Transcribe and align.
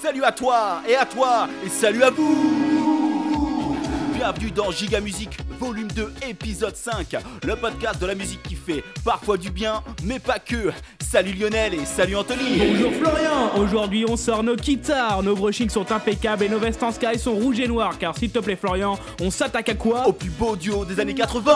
Salut 0.00 0.22
à 0.22 0.30
toi 0.30 0.82
et 0.88 0.94
à 0.94 1.04
toi 1.04 1.48
et 1.64 1.68
salut 1.68 2.04
à 2.04 2.10
vous. 2.10 3.76
Bienvenue 4.14 4.52
dans 4.52 4.70
Giga 4.70 5.00
Musique, 5.00 5.38
volume 5.58 5.88
2, 5.88 6.12
épisode 6.28 6.76
5, 6.76 7.16
le 7.44 7.56
podcast 7.56 8.00
de 8.00 8.06
la 8.06 8.14
musique 8.14 8.42
qui 8.44 8.54
fait 8.54 8.84
parfois 9.04 9.36
du 9.36 9.50
bien, 9.50 9.82
mais 10.04 10.20
pas 10.20 10.38
que. 10.38 10.70
Salut 11.00 11.32
Lionel 11.32 11.74
et 11.74 11.84
salut 11.84 12.16
Anthony. 12.16 12.58
Bonjour 12.58 12.92
Florian. 12.92 13.56
Aujourd'hui 13.56 14.04
on 14.08 14.16
sort 14.16 14.44
nos 14.44 14.56
guitares, 14.56 15.22
nos 15.24 15.34
brushings 15.34 15.70
sont 15.70 15.90
impeccables 15.90 16.44
et 16.44 16.48
nos 16.48 16.58
vestes 16.58 16.82
en 16.82 16.92
sky 16.92 17.18
sont 17.18 17.34
rouges 17.34 17.58
et 17.58 17.66
noirs. 17.66 17.98
Car 17.98 18.16
s'il 18.16 18.30
te 18.30 18.38
plaît 18.38 18.56
Florian, 18.56 18.98
on 19.20 19.30
s'attaque 19.30 19.70
à 19.70 19.74
quoi? 19.74 20.06
Au 20.06 20.12
plus 20.12 20.30
beau 20.30 20.54
duo 20.54 20.84
des 20.84 21.00
années 21.00 21.14
80 21.14 21.52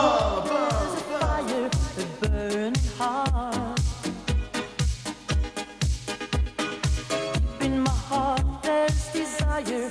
desire 9.61 9.89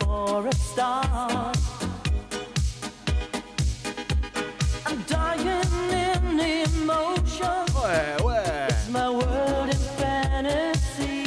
for 0.00 0.46
a 0.46 0.54
star. 0.54 1.52
I'm 4.86 5.02
dying 5.06 5.48
in 5.92 6.40
emotion. 6.40 7.66
Ouais, 7.74 8.22
ouais 8.24 8.68
My 8.90 9.08
world 9.10 9.70
is 9.72 9.84
fantasy. 9.98 11.24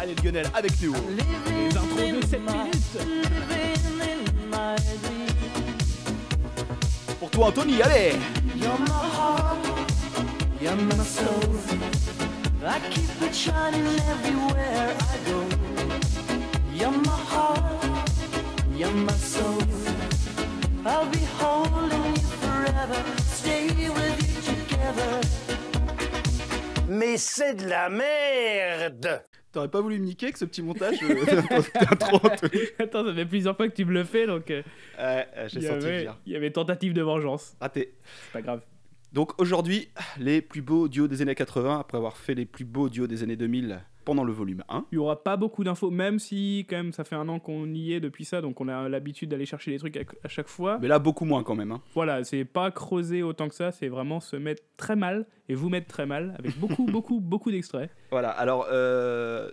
Allez 0.00 0.14
Lionel, 0.22 0.46
avec 0.54 0.80
nous 0.82 0.92
Living 0.92 1.68
Les 1.70 1.76
intros 1.76 1.96
de 1.96 2.02
in 2.02 2.22
7 2.26 2.40
my- 2.40 2.52
minutes 2.52 2.94
Living 3.50 4.00
in 4.00 4.48
my 4.50 4.76
dream. 5.02 5.28
Pour 7.18 7.30
toi 7.30 7.46
Anthony, 7.48 7.82
allez 7.82 8.12
You're 8.56 8.78
my 8.78 8.90
heart, 9.16 9.58
you're 10.60 10.76
my 10.76 11.04
soul. 11.04 11.56
I 12.64 12.78
keep 12.90 13.10
it 13.22 13.34
shining 13.34 13.84
everywhere 14.08 14.94
I 15.00 15.30
go. 15.30 15.51
Mais 26.88 27.16
c'est 27.18 27.54
de 27.54 27.68
la 27.68 27.88
merde 27.88 29.22
T'aurais 29.52 29.68
pas 29.68 29.80
voulu 29.80 30.00
me 30.00 30.06
niquer 30.06 30.26
avec 30.26 30.36
ce 30.36 30.44
petit 30.44 30.60
montage 30.60 30.96
euh, 31.04 31.14
Attends, 32.80 33.04
ça 33.04 33.14
fait 33.14 33.26
plusieurs 33.26 33.56
fois 33.56 33.68
que 33.68 33.74
tu 33.76 33.84
me 33.84 33.92
le 33.92 34.02
fais 34.02 34.26
donc 34.26 34.50
euh, 34.50 34.62
Ouais, 34.98 35.28
euh, 35.36 35.48
j'ai 35.48 35.60
senti 35.60 35.86
avait, 35.86 35.98
venir. 35.98 36.18
il 36.26 36.32
y 36.32 36.36
avait 36.36 36.50
tentative 36.50 36.94
de 36.94 37.02
vengeance. 37.02 37.54
Raté 37.60 37.94
C'est 38.24 38.32
pas 38.32 38.42
grave. 38.42 38.62
Donc 39.12 39.40
aujourd'hui, 39.40 39.88
les 40.18 40.42
plus 40.42 40.62
beaux 40.62 40.88
duos 40.88 41.06
des 41.06 41.22
années 41.22 41.36
80, 41.36 41.78
après 41.78 41.98
avoir 41.98 42.16
fait 42.16 42.34
les 42.34 42.46
plus 42.46 42.64
beaux 42.64 42.88
duos 42.88 43.06
des 43.06 43.22
années 43.22 43.36
2000 43.36 43.82
pendant 44.04 44.24
le 44.24 44.32
volume 44.32 44.62
1. 44.68 44.86
Il 44.92 44.96
y 44.96 44.98
aura 44.98 45.22
pas 45.22 45.36
beaucoup 45.36 45.64
d'infos, 45.64 45.90
même 45.90 46.18
si 46.18 46.66
quand 46.68 46.76
même 46.76 46.92
ça 46.92 47.04
fait 47.04 47.14
un 47.16 47.28
an 47.28 47.38
qu'on 47.38 47.66
y 47.72 47.92
est 47.92 48.00
depuis 48.00 48.24
ça, 48.24 48.40
donc 48.40 48.60
on 48.60 48.68
a 48.68 48.88
l'habitude 48.88 49.30
d'aller 49.30 49.46
chercher 49.46 49.70
les 49.70 49.78
trucs 49.78 49.96
à, 49.96 50.28
chaque 50.28 50.48
fois. 50.48 50.78
Mais 50.80 50.88
là, 50.88 50.98
beaucoup 50.98 51.24
moins 51.24 51.42
quand 51.42 51.54
même. 51.54 51.72
hein. 51.72 51.80
Voilà, 51.94 52.24
c'est 52.24 52.44
pas 52.44 52.70
creuser 52.70 53.22
autant 53.22 53.48
que 53.48 53.54
ça, 53.54 53.72
c'est 53.72 53.88
vraiment 53.88 54.20
se 54.20 54.36
mettre 54.36 54.62
très 54.76 54.96
mal 54.96 55.26
et 55.48 55.54
vous 55.54 55.68
mettre 55.68 55.86
très 55.88 56.06
mal 56.06 56.34
avec 56.38 56.58
beaucoup, 56.58 56.84
beaucoup, 56.90 57.20
beaucoup 57.20 57.50
d'extraits. 57.50 57.90
Voilà, 58.10 58.30
alors 58.30 58.66
euh, 58.70 59.50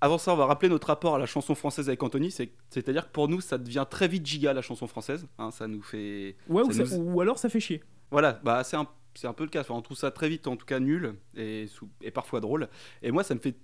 avant 0.00 0.18
ça, 0.18 0.32
on 0.32 0.36
va 0.36 0.46
rappeler 0.46 0.68
notre 0.68 0.88
rapport 0.88 1.14
à 1.14 1.18
la 1.18 1.26
chanson 1.26 1.54
française 1.54 1.88
avec 1.88 2.02
Anthony. 2.02 2.30
c'est- 2.30 2.52
C'est-à-dire 2.70 3.06
que 3.06 3.12
pour 3.12 3.28
nous, 3.28 3.40
ça 3.40 3.56
devient 3.58 3.86
très 3.88 4.08
vite 4.08 4.26
giga 4.26 4.52
la 4.52 4.62
chanson 4.62 4.86
française. 4.86 5.26
hein, 5.38 5.50
ça 5.50 5.66
nous 5.68 5.82
fait. 5.82 6.36
Ouais, 6.48 6.62
ou, 6.62 6.72
ça- 6.72 6.96
ou 6.98 7.20
alors 7.20 7.38
ça 7.38 7.48
fait 7.48 7.60
chier. 7.60 7.82
Voilà, 8.10 8.40
bah, 8.44 8.62
c'est 8.64 8.76
un, 8.76 8.86
c'est 9.14 9.26
un 9.26 9.32
peu 9.32 9.44
le 9.44 9.50
cas. 9.50 9.60
Enfin, 9.60 9.74
on 9.74 9.82
trouve 9.82 9.96
ça 9.96 10.10
très 10.10 10.28
vite, 10.28 10.46
en 10.46 10.56
tout 10.56 10.66
cas, 10.66 10.80
nul 10.80 11.14
et, 11.36 11.66
parfois 12.14 12.40
drôle. 12.40 12.68
Et 13.02 13.10
moi, 13.10 13.22
ça 13.24 13.34
me 13.34 13.40
fait 13.40 13.56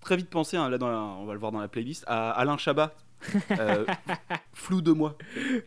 très 0.00 0.16
vite 0.16 0.30
penser, 0.30 0.56
hein, 0.56 0.68
là, 0.68 0.78
dans 0.78 0.88
la- 0.90 0.98
on 0.98 1.24
va 1.26 1.32
le 1.34 1.38
voir 1.40 1.52
dans 1.52 1.60
la 1.60 1.68
playlist, 1.68 2.04
à 2.06 2.30
Alain 2.32 2.56
Chabat. 2.58 2.94
Euh, 3.52 3.84
flou 4.52 4.82
de 4.82 4.90
moi. 4.90 5.16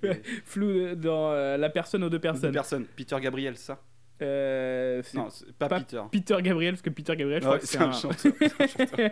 Flou 0.46 0.94
dans 0.96 1.32
euh, 1.32 1.56
la 1.56 1.70
personne 1.70 2.04
aux 2.04 2.10
deux 2.10 2.20
Personne. 2.20 2.52
personnes. 2.52 2.84
Personne. 2.84 2.96
Peter 2.98 3.18
Gabriel, 3.22 3.56
ça 3.56 3.82
Euh, 4.22 5.02
Non, 5.14 5.30
pas, 5.58 5.70
pas 5.70 5.80
Peter. 5.80 6.02
Peter 6.12 6.36
Gabriel, 6.42 6.74
parce 6.74 6.82
que 6.82 6.90
Peter 6.90 7.16
Gabriel, 7.16 7.42
je 7.42 7.48
Ouais, 7.48 7.56
crois 7.56 7.60
que 7.60 7.66
c'est 7.66 7.78
un 7.78 7.88
un. 7.88 7.92
chanteur. 7.94 9.12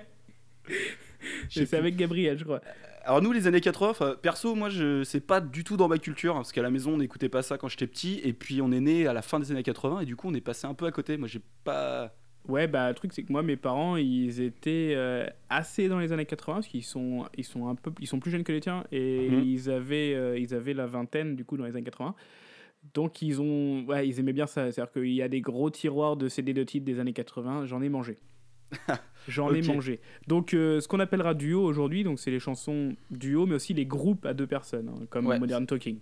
c'est 1.49 1.73
avec 1.73 1.95
Gabriel, 1.95 2.37
je 2.37 2.43
crois. 2.43 2.61
Alors 3.05 3.21
nous 3.21 3.31
les 3.33 3.47
années 3.47 3.59
80, 3.59 3.89
enfin, 3.89 4.15
perso 4.21 4.55
moi 4.55 4.69
je 4.69 5.03
c'est 5.03 5.19
pas 5.19 5.41
du 5.41 5.63
tout 5.65 5.75
dans 5.75 5.89
ma 5.89 5.97
culture 5.97 6.33
hein, 6.35 6.39
parce 6.39 6.53
qu'à 6.53 6.61
la 6.61 6.69
maison 6.69 6.93
on 6.93 6.97
n'écoutait 6.97 7.27
pas 7.27 7.41
ça 7.41 7.57
quand 7.57 7.67
j'étais 7.67 7.85
petit 7.87 8.21
et 8.23 8.31
puis 8.31 8.61
on 8.61 8.71
est 8.71 8.79
né 8.79 9.07
à 9.07 9.13
la 9.13 9.21
fin 9.21 9.41
des 9.41 9.51
années 9.51 9.61
80 9.63 9.99
et 10.01 10.05
du 10.05 10.15
coup 10.15 10.29
on 10.29 10.33
est 10.33 10.39
passé 10.41 10.67
un 10.67 10.73
peu 10.73 10.85
à 10.85 10.91
côté. 10.91 11.17
Moi 11.17 11.27
j'ai 11.27 11.41
pas 11.65 12.15
Ouais, 12.47 12.67
bah 12.67 12.89
le 12.89 12.93
truc 12.95 13.11
c'est 13.13 13.23
que 13.23 13.31
moi 13.31 13.41
mes 13.43 13.55
parents 13.57 13.95
ils 13.97 14.41
étaient 14.41 14.93
euh, 14.95 15.25
assez 15.49 15.87
dans 15.89 15.99
les 15.99 16.11
années 16.13 16.25
80 16.25 16.55
parce 16.55 16.67
qu'ils 16.67 16.83
sont 16.83 17.25
ils 17.37 17.43
sont 17.45 17.67
un 17.67 17.75
peu 17.75 17.91
ils 17.99 18.07
sont 18.07 18.19
plus 18.19 18.31
jeunes 18.31 18.43
que 18.43 18.51
les 18.53 18.59
tiens 18.61 18.85
et 18.91 19.29
Mhm. 19.29 19.43
ils 19.45 19.69
avaient 19.69 20.13
euh, 20.13 20.37
ils 20.39 20.53
avaient 20.53 20.73
la 20.73 20.85
vingtaine 20.85 21.35
du 21.35 21.43
coup 21.45 21.55
dans 21.57 21.65
les 21.65 21.71
années 21.71 21.83
80. 21.83 22.15
Donc 22.93 23.21
ils 23.21 23.41
ont 23.41 23.85
ouais, 23.85 24.07
ils 24.07 24.19
aimaient 24.19 24.33
bien 24.33 24.45
ça, 24.47 24.71
c'est-à-dire 24.71 24.91
qu'il 24.91 25.13
y 25.13 25.21
a 25.21 25.29
des 25.29 25.39
gros 25.41 25.69
tiroirs 25.69 26.17
de 26.17 26.27
CD 26.27 26.53
de 26.53 26.63
titres 26.63 26.85
des 26.85 26.99
années 26.99 27.13
80, 27.13 27.65
j'en 27.65 27.81
ai 27.81 27.87
mangé. 27.89 28.17
J'en 29.27 29.53
ai 29.53 29.61
mangé. 29.61 30.01
Donc 30.27 30.53
euh, 30.53 30.81
ce 30.81 30.87
qu'on 30.87 30.99
appellera 30.99 31.33
duo 31.33 31.63
aujourd'hui, 31.63 32.03
donc 32.03 32.19
c'est 32.19 32.31
les 32.31 32.39
chansons 32.39 32.95
duo 33.11 33.45
mais 33.45 33.55
aussi 33.55 33.73
les 33.73 33.85
groupes 33.85 34.25
à 34.25 34.33
deux 34.33 34.47
personnes 34.47 34.89
hein, 34.89 35.05
comme 35.09 35.27
Ouais. 35.27 35.39
Modern 35.39 35.65
Talking. 35.65 35.99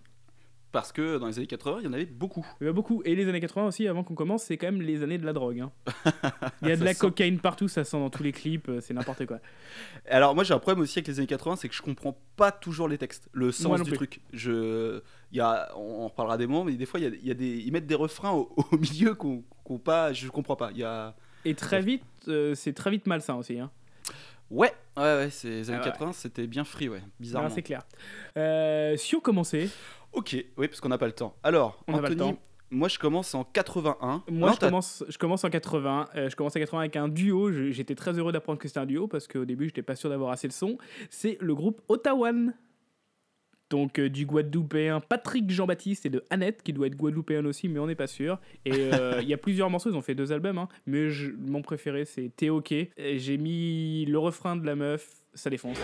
parce 0.71 0.91
que 0.91 1.17
dans 1.19 1.27
les 1.27 1.37
années 1.37 1.47
80 1.47 1.79
il 1.81 1.85
y 1.85 1.87
en 1.87 1.93
avait 1.93 2.05
beaucoup. 2.05 2.43
Il 2.61 2.63
y 2.63 2.67
en 2.67 2.71
a 2.71 2.73
beaucoup. 2.73 3.01
Et 3.05 3.13
les 3.13 3.27
années 3.27 3.41
80 3.41 3.67
aussi, 3.67 3.87
avant 3.87 4.03
qu'on 4.03 4.15
commence, 4.15 4.43
c'est 4.43 4.57
quand 4.57 4.67
même 4.71 4.81
les 4.81 5.03
années 5.03 5.17
de 5.19 5.25
la 5.25 5.33
drogue. 5.33 5.59
hein. 5.59 5.71
Il 6.63 6.69
y 6.69 6.71
a 6.71 6.77
de 6.77 6.83
la 6.83 6.93
sent. 6.93 6.99
cocaïne 6.99 7.39
partout, 7.39 7.67
ça 7.67 7.83
sent 7.83 7.97
dans 7.99 8.09
tous 8.09 8.23
les 8.23 8.31
clips, 8.31 8.69
euh, 8.69 8.79
c'est 8.81 8.93
n'importe 8.95 9.25
quoi. 9.27 9.39
Alors 10.09 10.33
moi 10.33 10.43
j'ai 10.43 10.53
un 10.55 10.59
problème 10.59 10.81
aussi 10.81 10.97
avec 10.97 11.07
les 11.09 11.19
années 11.19 11.27
80 11.27 11.57
c'est 11.57 11.69
que 11.69 11.75
je 11.75 11.81
comprends 11.83 12.17
pas 12.37 12.51
toujours 12.51 12.87
les 12.87 12.97
textes, 12.97 13.29
le 13.33 13.51
sens 13.51 13.81
du 13.83 13.89
plus. 13.91 13.97
truc. 13.97 14.21
Je 14.33 15.01
il 15.31 15.37
y 15.37 15.41
a 15.41 15.69
on 15.75 16.03
en 16.05 16.07
reparlera 16.07 16.37
des 16.37 16.47
moments 16.47 16.63
mais 16.63 16.73
des 16.73 16.85
fois 16.87 16.99
il 16.99 17.03
y 17.03 17.05
a, 17.05 17.09
il 17.09 17.27
y 17.27 17.31
a 17.31 17.35
des 17.35 17.57
ils 17.59 17.71
mettent 17.71 17.85
des 17.87 17.93
refrains 17.95 18.31
au, 18.31 18.51
au 18.71 18.77
milieu 18.77 19.13
qu'on 19.13 19.43
qu'on 19.63 19.77
pas 19.77 20.11
je 20.13 20.27
comprends 20.29 20.55
pas. 20.55 20.71
Il 20.71 20.77
y 20.79 20.83
a 20.83 21.15
Et 21.45 21.55
très 21.55 21.81
vite, 21.81 22.03
euh, 22.27 22.53
c'est 22.55 22.73
très 22.73 22.91
vite 22.91 23.07
malsain 23.07 23.35
aussi. 23.35 23.59
Hein. 23.59 23.71
ouais 24.49 24.73
ouais 24.97 25.03
ouais 25.03 25.29
c'est 25.29 25.49
les 25.49 25.69
années 25.69 25.79
Ah 25.81 25.85
ouais. 25.85 25.91
80 25.91 26.13
c'était 26.13 26.47
bien 26.47 26.63
free 26.63 26.89
ouais 26.89 27.01
bizarrement. 27.19 27.49
c'est 27.49 27.61
clair. 27.63 27.83
Euh, 28.37 28.95
si 28.97 29.15
on 29.15 29.19
commençait, 29.21 29.69
OK, 30.13 30.35
oui 30.57 30.67
parce 30.67 30.81
qu'on 30.81 30.89
n'a 30.89 30.97
pas 30.97 31.05
le 31.07 31.13
temps. 31.13 31.35
Alors 31.43 31.83
On 31.87 31.93
pas 31.93 31.99
le 32.01 32.05
Anthony, 32.15 32.19
temps. 32.33 32.39
moi 32.69 32.87
je 32.89 32.99
commence 32.99 33.33
en 33.33 33.43
81. 33.45 34.23
moi 34.29 34.49
Non, 34.49 34.53
je 34.53 34.59
commence, 34.59 35.03
je 35.07 35.17
commence 35.17 35.43
en 35.45 35.49
80. 35.49 36.09
euh, 36.15 36.29
je 36.29 36.35
commence 36.35 36.55
en 36.55 36.59
80 36.59 36.79
avec 36.81 36.95
un 36.97 37.07
duo. 37.07 37.51
Je- 37.51 37.71
J'étais 37.71 37.95
très 37.95 38.17
heureux 38.19 38.31
d'apprendre 38.33 38.59
que 38.59 38.67
c'était 38.67 38.79
un 38.81 38.85
duo 38.85 39.07
parce 39.07 39.27
qu'au 39.27 39.45
début, 39.45 39.65
j'étais 39.65 39.81
pas 39.83 39.95
sûr 39.95 40.09
d'avoir 40.09 40.31
assez 40.31 40.47
de 40.47 40.53
son. 40.53 40.77
C'est 41.09 41.37
le 41.39 41.55
groupe 41.55 41.81
Ottawan. 41.87 42.53
Donc 43.71 43.99
euh, 43.99 44.09
du 44.09 44.25
Guadeloupéen 44.25 44.99
Patrick 44.99 45.49
Jean-Baptiste 45.49 46.05
et 46.05 46.09
de 46.09 46.23
Annette, 46.29 46.61
qui 46.61 46.73
doit 46.73 46.87
être 46.87 46.97
Guadeloupéen 46.97 47.45
aussi, 47.45 47.69
mais 47.69 47.79
on 47.79 47.87
n'est 47.87 47.95
pas 47.95 48.05
sûr. 48.05 48.37
Et 48.65 48.73
euh, 48.75 49.19
il 49.21 49.27
y 49.29 49.33
a 49.33 49.37
plusieurs 49.37 49.69
morceaux, 49.69 49.89
ils 49.89 49.95
ont 49.95 50.01
fait 50.01 50.13
deux 50.13 50.33
albums, 50.33 50.57
hein, 50.57 50.67
mais 50.85 51.07
mon 51.39 51.61
préféré 51.61 52.05
c'est 52.05 52.31
T'es 52.35 52.49
OK. 52.49 52.73
J'ai 52.97 53.37
mis 53.37 54.05
le 54.05 54.19
refrain 54.19 54.57
de 54.57 54.65
la 54.65 54.75
meuf, 54.75 55.07
ça 55.33 55.49
défonce. 55.49 55.77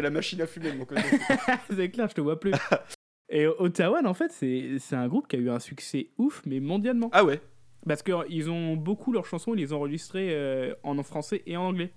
La 0.00 0.10
machine 0.10 0.40
à 0.40 0.46
fumer 0.46 0.72
de 0.72 0.78
mon 0.78 0.84
côté. 0.84 1.02
c'est 1.70 1.90
clair, 1.90 2.08
je 2.08 2.14
te 2.14 2.20
vois 2.20 2.38
plus. 2.40 2.52
Et 3.30 3.46
Ottawa, 3.46 4.00
en 4.04 4.14
fait, 4.14 4.32
c'est 4.32 4.96
un 4.96 5.06
groupe 5.08 5.28
qui 5.28 5.36
a 5.36 5.38
eu 5.38 5.50
un 5.50 5.58
succès 5.58 6.08
ouf, 6.16 6.42
mais 6.46 6.60
mondialement. 6.60 7.10
ah 7.12 7.24
ouais, 7.24 7.40
Parce 7.86 8.02
qu'ils 8.02 8.50
ont 8.50 8.74
beaucoup 8.76 9.12
leurs 9.12 9.26
chansons, 9.26 9.52
ils 9.54 9.58
les 9.58 9.72
ont 9.74 9.76
enregistrées 9.78 10.28
euh, 10.32 10.74
en 10.82 11.02
français 11.02 11.42
et 11.46 11.56
en 11.56 11.64
anglais. 11.64 11.92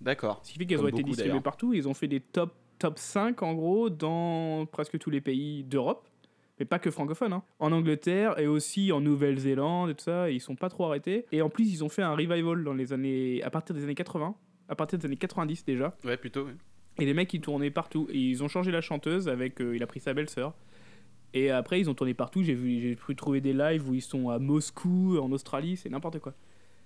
d'accord. 0.00 0.40
Ce 0.42 0.52
qui 0.52 0.58
fait 0.58 0.64
qu'elles 0.66 0.80
ont 0.80 0.88
été 0.88 1.02
distribuées 1.02 1.40
partout. 1.40 1.74
Ils 1.74 1.86
ont 1.86 1.92
fait 1.94 2.08
des 2.08 2.20
top, 2.20 2.54
top 2.78 2.98
5 2.98 3.42
en 3.42 3.52
gros 3.54 3.90
dans 3.90 4.64
presque 4.66 4.98
tous 4.98 5.10
les 5.10 5.20
pays 5.20 5.64
d'Europe. 5.64 6.08
mais 6.58 6.64
pas 6.64 6.78
que 6.78 6.90
francophones, 6.90 7.34
hein. 7.34 7.42
en 7.58 7.72
Angleterre 7.72 8.38
et 8.38 8.46
aussi 8.46 8.90
en 8.90 9.00
Nouvelle-Zélande 9.02 9.90
et 9.90 9.94
tout 9.94 10.04
ça, 10.04 10.30
et 10.30 10.34
ils 10.34 10.40
sont 10.40 10.56
pas 10.56 10.70
trop 10.70 10.86
arrêtés. 10.86 11.26
Et 11.30 11.42
en 11.42 11.50
plus, 11.50 11.70
ils 11.70 11.84
ont 11.84 11.90
fait 11.90 12.02
un 12.02 12.14
revival 12.14 12.64
dans 12.64 12.74
les 12.74 12.94
années, 12.94 13.42
à 13.42 13.50
partir 13.50 13.74
des 13.74 13.82
années 13.84 13.94
80, 13.94 14.34
à 14.68 14.74
partir 14.76 14.98
des 14.98 15.04
années 15.04 15.16
90 15.16 15.64
déjà. 15.66 15.94
Ouais, 16.04 16.16
plutôt. 16.16 16.44
ouais. 16.46 16.54
Et 17.00 17.06
les 17.06 17.14
mecs, 17.14 17.32
ils 17.34 17.40
tournaient 17.40 17.70
partout. 17.70 18.06
Et 18.12 18.18
ils 18.18 18.42
ont 18.44 18.48
changé 18.48 18.70
la 18.70 18.80
chanteuse 18.80 19.28
avec. 19.28 19.60
euh, 19.60 19.74
il 19.74 19.82
a 19.82 19.86
pris 19.86 20.00
sa 20.00 20.14
belle-sœur. 20.14 20.54
Et 21.32 21.50
après, 21.50 21.80
ils 21.80 21.88
ont 21.88 21.94
tourné 21.94 22.14
partout. 22.14 22.42
J'ai 22.42 22.54
vu, 22.54 22.80
j'ai 22.80 22.96
pu 22.96 23.16
trouver 23.16 23.40
des 23.40 23.52
lives 23.52 23.88
où 23.88 23.94
ils 23.94 24.02
sont 24.02 24.30
à 24.30 24.38
Moscou, 24.38 25.18
en 25.18 25.30
Australie, 25.32 25.76
c'est 25.76 25.88
n'importe 25.88 26.18
quoi. 26.18 26.34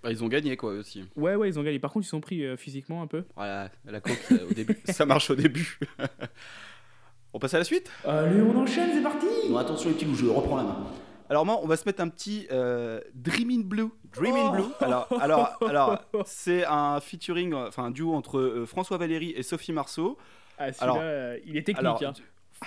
Bah, 0.03 0.11
ils 0.13 0.23
ont 0.23 0.29
gagné, 0.29 0.57
quoi, 0.57 0.73
aussi. 0.75 1.03
Ouais, 1.17 1.35
ouais, 1.35 1.49
ils 1.49 1.59
ont 1.59 1.63
gagné. 1.63 1.79
Par 1.79 1.91
contre, 1.93 2.05
ils 2.07 2.11
sont 2.11 2.21
pris 2.21 2.45
euh, 2.45 2.57
physiquement 2.59 3.01
un 3.03 3.07
peu. 3.07 3.25
Voilà, 3.37 3.71
la 3.87 4.01
coke, 4.01 4.19
euh, 4.33 4.51
au 4.51 4.53
début. 4.53 4.77
ça 4.85 5.07
marche 5.07 5.31
au 5.31 5.35
début. 5.35 5.79
on 7.33 7.39
passe 7.39 7.55
à 7.55 7.59
la 7.59 7.65
suite? 7.65 7.91
Allez, 8.05 8.41
on 8.43 8.55
enchaîne, 8.57 8.91
c'est 8.93 9.03
parti 9.03 9.27
Non, 9.49 9.57
attention 9.57 9.89
les 9.89 9.95
petits 9.95 10.05
loups, 10.05 10.15
je 10.15 10.27
reprends 10.27 10.59
la 10.59 10.65
main. 10.65 10.87
Alors 11.31 11.47
moi, 11.47 11.59
on 11.63 11.67
va 11.67 11.77
se 11.77 11.85
mettre 11.87 12.03
un 12.03 12.09
petit 12.09 12.47
euh, 12.53 13.01
Dream 13.15 13.51
in 13.51 13.61
Blue. 13.65 13.89
Dream 14.15 14.37
in 14.37 14.49
Oh. 14.49 14.53
Blue. 14.53 14.65
Alors, 14.81 15.09
alors, 15.21 15.57
alors, 15.69 15.99
c'est 16.27 16.65
un 16.67 17.01
featuring, 17.01 17.55
enfin 17.55 17.85
un 17.85 17.91
duo 17.91 18.15
entre 18.15 18.39
euh, 18.39 18.67
François 18.67 18.99
Valéry 18.99 19.31
et 19.37 19.43
Sophie 19.43 19.73
Marceau. 19.73 20.19
Ah, 20.59 20.67
Alors- 20.81 20.99
euh, 21.01 21.39
il 21.47 21.57
est 21.57 21.63
technique. 21.63 21.79
Alors, 21.81 22.03
hein. 22.05 22.13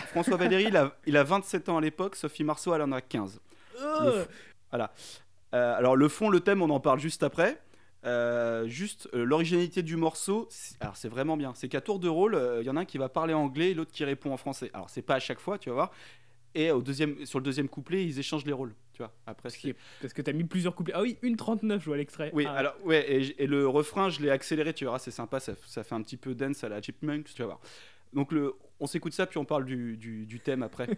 François 0.08 0.38
Valéry, 0.38 0.66
il 0.68 0.78
a, 0.78 0.92
il 1.06 1.16
a 1.18 1.24
27 1.24 1.70
ans 1.70 1.78
à 1.78 1.82
l'époque. 1.82 2.16
Sophie 2.16 2.44
Marceau, 2.44 2.74
elle 2.74 2.82
en 2.82 2.92
a 2.92 3.02
15. 3.02 3.40
Euh, 3.82 4.26
Euh, 4.74 5.78
alors 5.78 5.96
le 5.96 6.08
fond, 6.10 6.30
le 6.30 6.42
thème, 6.42 6.62
on 6.62 6.70
en 6.70 6.80
parle 6.82 7.00
juste 7.00 7.24
après. 7.24 7.58
Euh, 8.06 8.68
juste 8.68 9.10
euh, 9.14 9.24
l'originalité 9.24 9.82
du 9.82 9.96
morceau, 9.96 10.48
alors 10.82 10.96
c'est 10.96 11.08
vraiment 11.10 11.36
bien. 11.36 11.54
C'est 11.56 11.68
qu'à 11.68 11.82
tour 11.82 12.00
de 12.00 12.08
rôle, 12.08 12.36
euh, 12.36 12.62
il 12.62 12.66
y 12.66 12.70
en 12.70 12.76
a 12.78 12.82
un 12.82 12.86
qui 12.86 12.98
va 12.98 13.10
parler 13.10 13.34
anglais 13.34 13.72
et 13.72 13.74
l'autre 13.74 13.92
qui 13.92 14.04
répond 14.06 14.32
en 14.32 14.38
français. 14.38 14.70
Alors 14.74 14.90
c'est 14.90 15.02
pas 15.02 15.16
à 15.16 15.20
chaque 15.20 15.40
fois, 15.40 15.58
tu 15.58 15.70
vas 15.70 15.76
voir. 15.76 15.92
Et 16.60 16.72
au 16.72 16.82
deuxième, 16.82 17.24
sur 17.24 17.38
le 17.38 17.46
deuxième 17.46 17.70
couplet, 17.70 18.04
ils 18.04 18.18
échangent 18.18 18.46
les 18.46 18.52
rôles, 18.52 18.74
tu 18.92 18.98
vois. 19.04 19.14
Après, 19.28 19.44
parce, 19.44 19.58
qu'il- 19.58 19.76
parce 20.02 20.12
que 20.12 20.24
t'as 20.24 20.34
mis 20.34 20.44
plusieurs 20.44 20.74
couplets. 20.74 20.96
Ah 20.98 21.04
oui, 21.04 21.16
une 21.22 21.36
39, 21.36 21.82
je 21.82 21.86
vois 21.86 21.98
l'extrait. 21.98 22.32
Oui, 22.34 22.46
Ah, 22.50 22.54
alors 22.56 22.74
ouais, 22.84 23.06
et, 23.38 23.46
le 23.46 23.68
refrain, 23.68 24.10
je 24.10 24.22
l'ai 24.22 24.32
accéléré, 24.32 24.74
tu 24.74 24.84
verras, 24.86 24.98
c'est 24.98 25.12
sympa, 25.12 25.40
ça, 25.40 25.54
ça 25.68 25.84
fait 25.84 25.94
un 25.94 26.02
petit 26.02 26.18
peu 26.18 26.34
dance 26.34 26.64
à 26.64 26.70
la 26.70 26.82
Chipmunks, 26.82 27.26
tu 27.32 27.42
vas 27.44 27.46
voir. 27.46 27.60
Donc 28.12 28.32
le, 28.32 28.56
on 28.80 28.88
s'écoute 28.88 29.14
ça, 29.14 29.28
puis 29.28 29.38
on 29.38 29.46
parle 29.46 29.66
du, 29.66 29.98
du, 29.98 30.26
du 30.26 30.40
thème 30.40 30.64
après. 30.64 30.88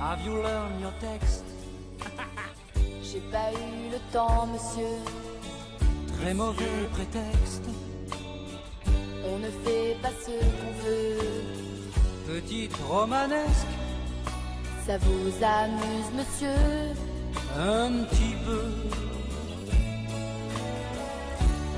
Have 0.00 0.20
you 0.24 0.32
learned 0.42 0.80
your 0.80 0.92
text? 0.98 1.44
J'ai 3.02 3.20
pas 3.30 3.52
eu 3.52 3.90
le 3.92 4.12
temps, 4.12 4.46
monsieur. 4.46 4.96
Très 6.18 6.32
mauvais 6.32 6.64
prétexte. 6.92 7.64
On 9.26 9.38
ne 9.38 9.50
fait 9.50 9.96
pas 10.00 10.10
ce 10.10 10.30
qu'on 10.30 10.72
veut. 10.82 11.63
Petite 12.26 12.74
romanesque, 12.88 13.66
Ça 14.86 14.96
vous 14.98 15.30
amuse, 15.44 16.10
monsieur 16.16 16.94
un 17.56 18.04
petit 18.10 18.34
peu. 18.44 18.62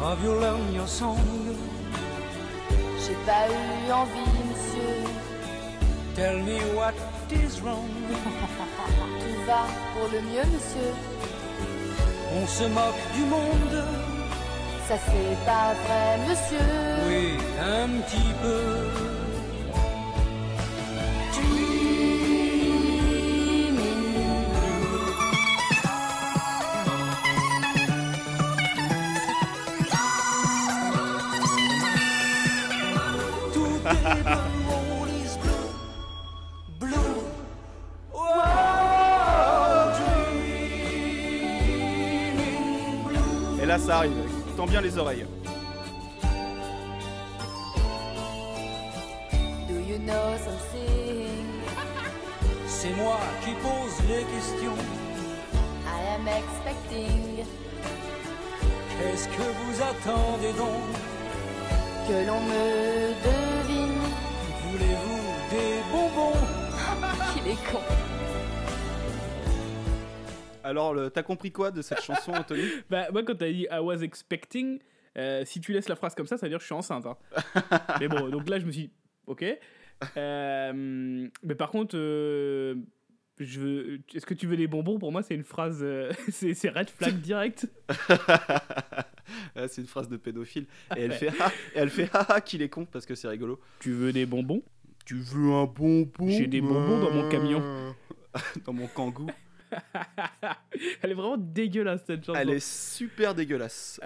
Have 0.03 0.23
you 0.25 0.33
learned 0.41 0.75
your 0.75 0.89
song? 0.89 1.19
J'ai 2.99 3.15
pas 3.27 3.47
eu 3.49 3.93
envie, 3.93 4.31
monsieur. 4.49 5.05
Tell 6.15 6.39
me 6.43 6.59
what 6.75 6.95
is 7.31 7.61
wrong. 7.61 7.91
Tout 9.21 9.47
va 9.47 9.67
pour 9.95 10.09
le 10.13 10.21
mieux, 10.23 10.47
monsieur. 10.51 10.93
On 12.35 12.47
se 12.47 12.65
moque 12.65 13.05
du 13.15 13.23
monde, 13.25 13.85
Ça 14.89 14.95
c'est 15.05 15.45
pas 15.45 15.75
vrai, 15.85 16.19
monsieur. 16.27 16.59
oui, 17.07 17.37
un 17.61 17.89
petit 18.01 18.33
peu. 18.43 19.16
Et 43.63 43.67
là, 43.67 43.79
ça 43.79 43.99
arrive. 43.99 44.13
Tends 44.57 44.67
bien 44.67 44.81
les 44.81 44.97
oreilles. 44.99 45.27
Do 49.69 49.75
you 49.75 49.99
know 49.99 50.37
something? 50.39 51.27
C'est 52.67 52.95
moi 52.95 53.19
qui 53.45 53.53
pose 53.63 54.01
les 54.09 54.25
questions. 54.25 54.79
I 55.87 56.01
am 56.15 56.27
expecting 56.29 57.45
Qu'est-ce 58.99 59.29
que 59.29 59.43
vous 59.43 59.83
attendez 59.83 60.53
donc? 60.53 60.95
Que 62.09 62.27
l'on 62.27 62.41
me 62.41 63.15
devine. 63.25 63.46
Voulez-vous 64.77 65.51
des 65.51 65.81
bonbons 65.91 66.33
Qu'il 67.33 67.51
est 67.51 67.73
con. 67.73 67.79
Alors, 70.63 70.93
le- 70.93 71.09
t'as 71.09 71.23
compris 71.23 71.51
quoi 71.51 71.71
de 71.71 71.81
cette 71.81 72.03
chanson, 72.03 72.33
Anthony? 72.33 72.65
Bah, 72.91 73.07
moi, 73.11 73.23
quand 73.23 73.37
t'as 73.37 73.51
dit 73.51 73.67
I 73.71 73.79
was 73.81 74.03
expecting, 74.03 74.79
euh, 75.17 75.47
si 75.47 75.63
tu 75.63 75.73
laisses 75.73 75.89
la 75.89 75.97
phrase 75.97 76.15
comme 76.15 76.27
ça, 76.27 76.37
ça 76.37 76.45
veut 76.45 76.51
dire 76.51 76.59
que 76.59 76.63
je 76.63 76.67
suis 76.67 76.75
enceinte. 76.75 77.07
hein. 77.07 77.17
mais 78.01 78.09
bon, 78.09 78.29
donc 78.29 78.47
là, 78.51 78.59
je 78.59 78.67
me 78.67 78.71
suis 78.71 78.83
dit, 78.89 78.91
ok. 79.27 79.45
Euh, 80.19 80.73
mais 81.43 81.55
par 81.55 81.71
contre, 81.71 81.97
euh, 81.97 82.75
je 83.39 83.61
veux... 83.61 84.01
est-ce 84.15 84.27
que 84.27 84.35
tu 84.35 84.47
veux 84.47 84.57
des 84.57 84.67
bonbons? 84.67 84.99
Pour 84.99 85.13
moi, 85.13 85.23
c'est 85.23 85.35
une 85.35 85.45
phrase, 85.45 85.81
euh, 85.83 86.13
c'est 86.31 86.55
c'est 86.55 86.69
red 86.71 86.89
flag 86.91 87.21
direct. 87.21 87.69
Ah, 89.57 89.67
C'est 89.69 89.81
une 89.81 89.89
phrase 89.89 90.09
de 90.09 90.17
pédophile. 90.17 90.67
Et 90.97 91.01
elle 91.03 91.13
fait 91.13 91.31
ah, 91.41 91.51
et 91.75 91.79
elle 91.79 91.91
fait 91.91 92.09
ah, 92.13 92.25
ah, 92.29 92.41
qu'il 92.41 92.63
est 92.63 92.69
con 92.69 92.85
parce 92.87 93.05
que 93.07 93.15
c'est 93.17 93.27
rigolo. 93.27 93.61
Tu 93.81 93.91
veux 93.93 94.13
des 94.13 94.25
bonbons? 94.25 94.63
Tu 95.05 95.17
veux 95.17 95.51
un 95.53 95.65
bonbon? 95.65 96.29
J'ai 96.29 96.47
des 96.47 96.61
bonbons 96.61 97.01
dans 97.01 97.11
mon 97.11 97.29
camion. 97.29 97.95
dans 98.65 98.73
mon 98.73 98.87
kangou. 98.87 99.27
Elle 101.03 101.11
est 101.11 101.15
vraiment 101.15 101.37
dégueulasse 101.37 102.05
cette 102.07 102.25
chanson. 102.25 102.39
Elle 102.39 102.51
est 102.51 102.65
super 102.65 103.35
dégueulasse. 103.35 104.01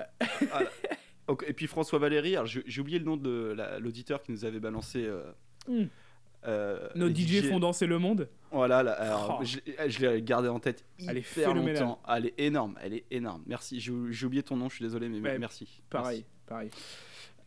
Voilà. 0.49 0.71
Et 1.47 1.53
puis 1.53 1.67
François 1.67 1.99
Valéry, 1.99 2.35
alors 2.35 2.47
j'ai 2.47 2.63
j'ai 2.67 2.81
oublié 2.81 2.99
le 2.99 3.05
nom 3.05 3.17
de 3.17 3.53
la- 3.57 3.79
l'auditeur 3.79 4.23
qui 4.23 4.33
nous 4.33 4.45
avait 4.45 4.61
balancé. 4.61 5.05
euh, 5.05 5.31
Mm. 5.69 5.85
Euh, 6.47 6.89
Nos 6.95 7.09
DJ 7.09 7.43
font 7.49 7.59
danser 7.61 7.87
le 7.87 7.99
monde. 7.99 8.29
Voilà, 8.53 8.83
là, 8.83 8.93
alors, 8.93 9.39
Oh. 9.41 9.45
je, 9.45 9.59
je 9.89 10.07
l'ai 10.07 10.23
gardé 10.23 10.49
en 10.49 10.59
tête 10.59 10.85
Elle 11.07 11.19
est 11.19 11.21
hyper 11.21 11.49
phénoménale. 11.51 11.83
longtemps. 11.83 12.03
Elle 12.09 12.27
est 12.27 12.35
énorme, 12.39 12.79
elle 12.83 12.95
est 12.95 13.05
énorme. 13.11 13.43
Merci, 13.47 13.79
j'ai 13.81 14.25
oublié 14.27 14.43
ton 14.43 14.57
nom, 14.57 14.69
je 14.69 14.77
suis 14.77 14.85
désolé, 14.85 15.09
mais 15.09 15.21
Ouais, 15.21 15.39
merci. 15.39 15.83
Pareil, 15.91 16.25
pareil. 16.47 16.71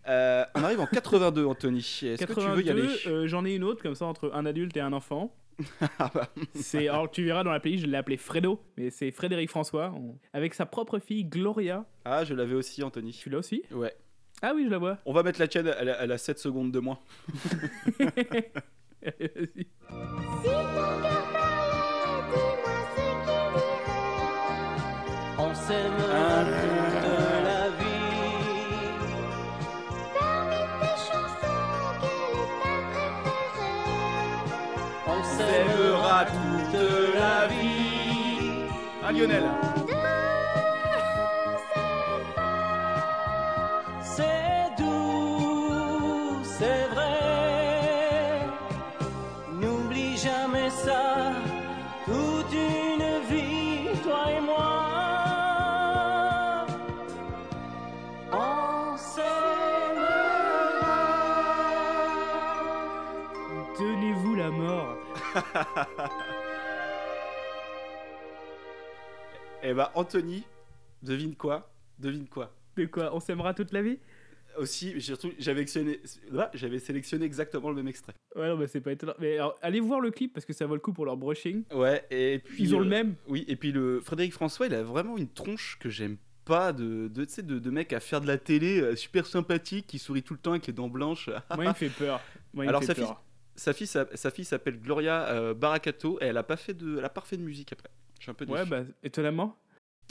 Euh, 0.07 0.43
on 0.55 0.63
arrive 0.63 0.79
en 0.81 0.85
82, 0.85 1.45
Anthony. 1.45 1.79
Est-ce 1.79 2.25
que 2.25 2.33
tu 2.33 2.39
veux 2.47 2.61
y 2.61 2.69
aller 2.69 2.81
82, 2.81 3.09
euh, 3.09 3.27
j'en 3.27 3.45
ai 3.45 3.55
une 3.55 3.63
autre 3.63 3.81
comme 3.81 3.95
ça 3.95 4.05
entre 4.05 4.31
un 4.33 4.45
adulte 4.45 4.75
et 4.77 4.81
un 4.81 4.91
enfant. 4.93 5.33
Ah 5.99 6.11
bah, 6.13 6.29
C'est 6.55 6.87
alors 6.87 7.09
tu 7.11 7.23
verras 7.23 7.43
dans 7.43 7.51
la 7.51 7.59
playlist, 7.59 7.85
je 7.85 7.89
l'ai 7.89 7.97
appelé 7.97 8.17
Fredo, 8.17 8.59
mais 8.75 8.89
c'est 8.89 9.11
Frédéric 9.11 9.49
François 9.49 9.93
on- 9.95 10.17
avec 10.33 10.55
sa 10.55 10.65
propre 10.65 10.99
fille 10.99 11.23
Gloria. 11.25 11.85
Ah, 12.05 12.25
je 12.25 12.33
l'avais 12.33 12.55
aussi, 12.55 12.83
Anthony. 12.83 13.11
Tu 13.13 13.29
l'as 13.29 13.37
aussi? 13.37 13.63
Ouais. 13.71 13.93
Ah 14.41 14.51
oui, 14.55 14.65
je 14.65 14.69
la 14.69 14.77
vois. 14.77 14.97
On 15.05 15.13
va 15.13 15.23
mettre 15.23 15.39
la 15.39 15.47
tienne, 15.47 15.71
elle 15.79 15.89
a, 15.89 16.01
elle 16.03 16.11
a 16.11 16.17
7 16.17 16.37
secondes 16.39 16.71
de 16.71 16.79
moins. 16.79 16.99
Si 19.03 19.65
ton 20.45 20.93
cœur 21.03 21.25
parlait, 21.33 22.21
dis-moi 22.29 22.73
ce 22.73 23.01
qu'il 23.01 23.19
dirait. 23.25 23.83
On 25.37 25.53
s'aime 25.53 25.97
toute 25.97 27.03
la 27.43 27.63
vie. 27.79 28.95
Parmi 30.17 30.61
tes 30.79 30.97
chansons, 31.07 31.91
quelle 31.99 32.39
est 32.39 32.55
ta 32.63 33.11
préférée 33.23 34.07
On 35.07 35.19
S'aimera 35.23 36.19
toute 36.25 36.79
la 37.15 37.47
vie. 37.47 38.69
Ah, 39.05 39.11
Lionel. 39.11 39.43
Eh 69.63 69.73
bah, 69.73 69.91
Anthony, 69.95 70.43
devine 71.01 71.35
quoi? 71.35 71.71
Devine 71.99 72.27
quoi? 72.27 72.53
De 72.75 72.85
quoi? 72.85 73.15
On 73.15 73.19
s'aimera 73.19 73.53
toute 73.53 73.71
la 73.71 73.81
vie? 73.81 73.99
Aussi, 74.57 74.99
surtout- 75.01 75.31
j'avais 75.39 75.65
sélectionné, 75.65 75.99
là, 76.31 76.51
j'avais 76.53 76.77
sélectionné 76.79 77.25
exactement 77.25 77.69
le 77.69 77.75
même 77.75 77.87
extrait. 77.87 78.13
Ouais, 78.35 78.47
non, 78.49 78.57
mais 78.57 78.67
c'est 78.67 78.81
pas 78.81 78.91
étonnant. 78.91 79.13
Mais 79.19 79.35
alors, 79.35 79.57
allez 79.61 79.79
voir 79.79 79.99
le 79.99 80.11
clip 80.11 80.33
parce 80.33 80.45
que 80.45 80.53
ça 80.53 80.65
vaut 80.67 80.75
le 80.75 80.79
coup 80.79 80.93
pour 80.93 81.05
leur 81.05 81.17
brushing. 81.17 81.63
Ouais, 81.73 82.05
et 82.11 82.39
puis. 82.43 82.63
Ils 82.63 82.75
ont 82.75 82.79
le 82.79 82.85
euh, 82.85 82.89
même. 82.89 83.15
Oui, 83.27 83.45
et 83.47 83.55
puis 83.55 83.71
le 83.71 83.99
Frédéric 84.01 84.33
François, 84.33 84.67
il 84.67 84.75
a 84.75 84.83
vraiment 84.83 85.17
une 85.17 85.29
tronche 85.29 85.77
que 85.79 85.89
j'aime 85.89 86.17
pas 86.45 86.71
de, 86.73 87.07
de, 87.07 87.25
de, 87.41 87.57
de 87.59 87.69
mec 87.71 87.93
à 87.93 87.99
faire 87.99 88.21
de 88.21 88.27
la 88.27 88.37
télé 88.37 88.79
euh, 88.81 88.95
super 88.95 89.25
sympathique 89.25 89.87
qui 89.87 89.97
sourit 89.97 90.21
tout 90.23 90.33
le 90.33 90.39
temps 90.39 90.51
avec 90.51 90.67
les 90.67 90.73
dents 90.73 90.89
blanches. 90.89 91.29
Moi, 91.55 91.63
il 91.65 91.69
me 91.69 91.73
fait 91.73 91.89
peur. 91.89 92.21
Moi, 92.53 92.65
il 92.65 92.69
Alors, 92.69 92.81
me 92.81 92.85
sa 92.85 92.93
fait 92.93 93.01
fille- 93.01 93.09
peur. 93.09 93.23
Sa 93.55 93.73
fille, 93.73 93.87
sa, 93.87 94.07
sa 94.15 94.31
fille 94.31 94.45
s'appelle 94.45 94.79
Gloria 94.79 95.27
euh, 95.29 95.53
Baracato 95.53 96.17
et 96.21 96.25
elle 96.25 96.37
a 96.37 96.43
pas 96.43 96.57
fait 96.57 96.73
de, 96.73 96.97
elle 96.97 97.05
a 97.05 97.09
pas 97.09 97.21
refait 97.21 97.37
de 97.37 97.43
musique 97.43 97.71
après. 97.73 97.89
Je 98.17 98.23
suis 98.23 98.31
un 98.31 98.33
peu 98.33 98.45
déçu. 98.45 98.57
Ouais, 98.57 98.65
bah, 98.65 98.83
étonnamment, 99.03 99.55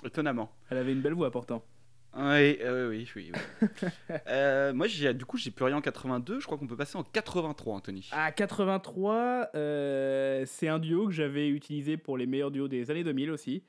Étonnamment. 0.05 0.53
elle 0.71 0.79
avait 0.79 0.93
une 0.93 1.01
belle 1.01 1.15
voix 1.15 1.31
pourtant. 1.31 1.65
Oui, 2.15 2.59
euh, 2.61 2.91
oui, 2.91 3.09
oui. 3.17 3.33
oui. 3.33 3.69
Euh, 4.29 4.73
moi, 4.75 4.87
j'ai, 4.87 5.15
du 5.15 5.25
coup, 5.25 5.39
j'ai 5.39 5.51
plus 5.51 5.65
rien 5.65 5.77
en 5.77 5.81
82. 5.81 6.41
Je 6.41 6.47
crois 6.47 6.59
qu'on 6.59 6.67
peut 6.67 6.77
passer 6.77 6.99
en 6.99 7.05
83, 7.05 7.75
Anthony. 7.75 8.09
À 8.13 8.33
83, 8.33 9.49
euh, 9.55 10.45
c'est 10.47 10.69
un 10.69 10.79
duo 10.79 11.07
que 11.07 11.13
j'avais 11.13 11.49
utilisé 11.49 11.97
pour 11.97 12.19
les 12.19 12.27
meilleurs 12.27 12.51
duos 12.51 12.69
des 12.69 12.91
années 12.91 13.05
2000 13.05 13.31
aussi. 13.31 13.63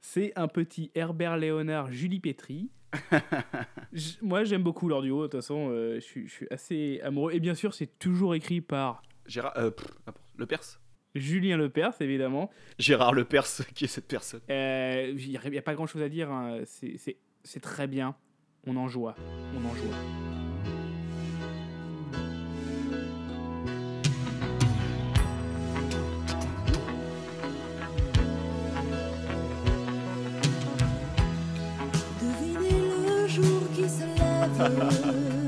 C'est 0.00 0.32
un 0.36 0.48
petit 0.48 0.90
Herbert 0.94 1.38
Léonard, 1.38 1.90
Julie 1.90 2.20
Petri. 2.20 2.70
Moi, 4.22 4.44
j'aime 4.44 4.62
beaucoup 4.62 4.88
leur 4.88 5.02
duo. 5.02 5.22
De 5.22 5.26
toute 5.28 5.40
façon, 5.40 5.70
je 5.70 6.00
suis 6.00 6.46
assez 6.50 7.00
amoureux. 7.02 7.32
Et 7.32 7.40
bien 7.40 7.54
sûr, 7.54 7.74
c'est 7.74 7.98
toujours 7.98 8.34
écrit 8.34 8.60
par 8.60 9.02
Gérard, 9.28 9.52
euh, 9.56 9.70
pff, 9.70 9.86
n'importe- 10.06 10.26
le 10.36 10.46
Perse. 10.46 10.80
Julien 11.14 11.56
Lepers, 11.56 11.94
évidemment. 12.00 12.50
Gérard 12.78 13.12
Le 13.12 13.24
Perse, 13.24 13.62
qui 13.74 13.84
est 13.84 13.88
cette 13.88 14.08
personne. 14.08 14.40
Euh, 14.50 15.14
Il 15.16 15.28
n'y 15.50 15.58
a, 15.58 15.62
pas 15.62 15.74
grand 15.74 15.86
chose 15.86 16.02
à 16.02 16.08
dire. 16.08 16.30
hein. 16.30 16.60
C'est- 16.64 16.96
C'est 16.98 17.16
c'est 17.44 17.60
très 17.60 17.86
bien. 17.86 18.14
On 18.66 18.76
en 18.76 18.88
joie. 18.88 19.14
On 19.54 19.64
en 19.64 19.74
joie. 19.74 19.96
Devinez 32.20 32.80
le 33.06 33.26
jour 33.28 33.62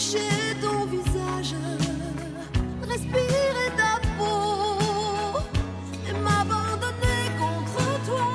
Toucher 0.00 0.56
ton 0.62 0.86
visage. 0.86 1.54
Respirer 2.88 3.70
ta 3.76 4.00
peau. 4.16 5.38
Et 6.08 6.12
m'abandonner 6.14 7.22
contre 7.38 7.84
toi. 8.06 8.28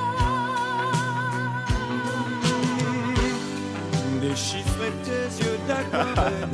Déchiffrer 4.20 4.92
tes 5.02 5.42
yeux 5.42 5.58
d'aquarelle 5.66 6.48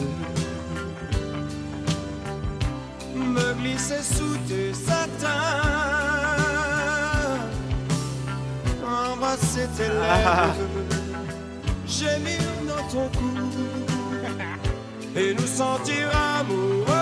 Me 3.15 3.53
glisser 3.61 4.03
sous 4.03 4.37
tes 4.49 4.73
satins 4.73 5.29
Embrasser 8.83 9.69
tes 9.77 9.89
lèvres 9.89 10.57
Gémir 11.87 12.41
dans 12.67 12.89
ton 12.89 13.09
cou 13.19 13.92
Et 15.15 15.35
nous 15.35 15.47
sentir 15.47 16.11
amoureux 16.41 17.02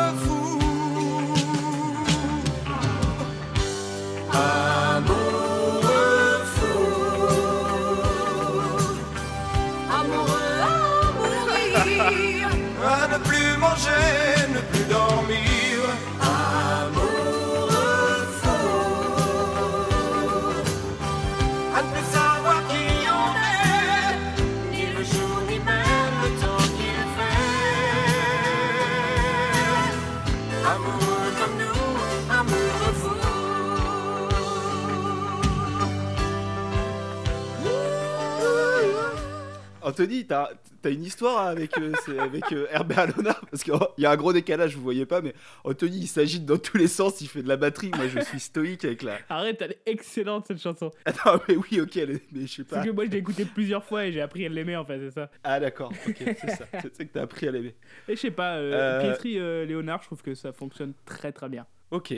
Anthony, 39.91 40.27
t'as 40.27 40.49
as 40.85 40.89
une 40.89 41.05
histoire 41.05 41.47
avec, 41.47 41.77
euh, 41.79 41.93
avec 42.19 42.53
euh, 42.53 42.67
Herbert 42.71 43.09
Léonard 43.09 43.41
Parce 43.51 43.63
qu'il 43.63 43.75
y 43.99 44.07
a 44.07 44.11
un 44.11 44.17
gros 44.17 44.33
décalage, 44.33 44.75
vous 44.77 44.83
voyez 44.83 45.05
pas, 45.07 45.21
mais 45.21 45.35
Anthony, 45.65 45.99
il 45.99 46.07
s'agite 46.09 46.47
dans 46.47 46.57
tous 46.57 46.79
les 46.79 46.89
sens, 46.89 47.21
il 47.21 47.29
fait 47.29 47.43
de 47.43 47.49
la 47.49 47.57
batterie. 47.57 47.91
Moi, 47.97 48.09
je 48.09 48.21
suis 48.21 48.41
stoïque 48.41 48.85
avec 48.85 49.03
la. 49.03 49.19
Arrête, 49.29 49.61
elle 49.61 49.73
est 49.73 49.83
excellente 49.87 50.47
cette 50.47 50.61
chanson. 50.61 50.91
Ah 51.05 51.13
non, 51.27 51.41
mais 51.49 51.57
oui, 51.57 51.81
ok, 51.81 51.97
elle 51.97 52.11
est- 52.13 52.23
mais 52.33 52.47
je 52.47 52.53
sais 52.55 52.65
pas. 52.65 52.77
Parce 52.77 52.87
que 52.87 52.93
moi, 52.93 53.05
je 53.05 53.11
l'ai 53.11 53.19
écoutée 53.19 53.45
plusieurs 53.45 53.85
fois 53.85 54.07
et 54.07 54.13
j'ai 54.13 54.21
appris 54.23 54.47
à 54.47 54.49
l'aimer 54.49 54.77
en 54.77 54.85
fait, 54.85 54.99
c'est 55.01 55.11
ça. 55.11 55.31
Ah 55.45 55.61
d'accord, 55.61 55.93
ok, 56.09 56.17
c'est 56.19 56.51
ça. 56.51 56.65
C'est 56.95 57.07
que 57.07 57.13
t'as 57.13 57.23
appris 57.23 57.47
à 57.49 57.51
l'aimer. 57.51 57.75
Et 58.09 58.17
je 58.17 58.21
sais 58.21 58.31
pas, 58.31 58.57
euh, 58.57 58.73
Euh, 58.73 59.01
Pietri 59.01 59.35
Léonard, 59.67 60.01
je 60.03 60.07
trouve 60.07 60.23
que 60.23 60.35
ça 60.35 60.53
fonctionne 60.53 60.95
très 61.05 61.33
très 61.33 61.49
bien. 61.49 61.67
Ok, 61.91 62.15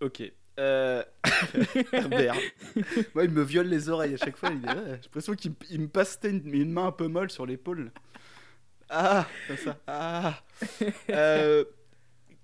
ok. 0.00 0.32
Euh... 0.58 1.02
Herbert. 1.92 2.34
Moi, 3.14 3.24
il 3.24 3.30
me 3.30 3.42
viole 3.42 3.66
les 3.68 3.88
oreilles 3.88 4.14
à 4.14 4.16
chaque 4.16 4.36
fois. 4.36 4.50
J'ai 4.50 4.66
l'impression 4.66 5.34
qu'il 5.34 5.52
me- 5.80 5.86
passe 5.88 6.18
une, 6.24 6.42
une 6.52 6.72
main 6.72 6.86
un 6.88 6.92
peu 6.92 7.06
molle 7.08 7.30
sur 7.30 7.46
l'épaule. 7.46 7.90
Ah, 8.90 9.26
comme 9.46 9.56
ça. 9.56 9.76
Ah. 9.86 10.40
Euh, 11.10 11.64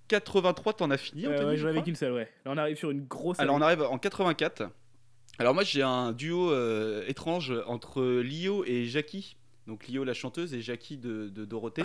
83, 0.08 0.74
t'en 0.74 0.90
as 0.90 0.96
fini, 0.98 1.26
Euh, 1.26 1.46
ouais, 1.48 1.56
je 1.56 1.62
j'en 1.62 1.68
avais 1.68 1.82
qu'une 1.82 1.96
seule, 1.96 2.12
ouais. 2.12 2.28
Là, 2.44 2.52
on 2.52 2.56
arrive 2.58 2.76
sur 2.76 2.90
une 2.90 3.04
grosse. 3.04 3.40
Alors, 3.40 3.56
on 3.56 3.60
arrive 3.60 3.82
en 3.82 3.98
84. 3.98 4.68
Alors, 5.38 5.54
moi, 5.54 5.64
j'ai 5.64 5.82
un 5.82 6.12
duo 6.12 6.52
euh, 6.52 7.02
étrange 7.08 7.52
entre 7.66 8.20
Lio 8.20 8.64
et 8.66 8.84
Jackie. 8.84 9.36
Donc, 9.66 9.88
Lio, 9.88 10.04
la 10.04 10.12
chanteuse, 10.12 10.52
et 10.52 10.60
Jackie 10.60 10.98
de, 10.98 11.28
de 11.30 11.44
Dorothée. 11.46 11.84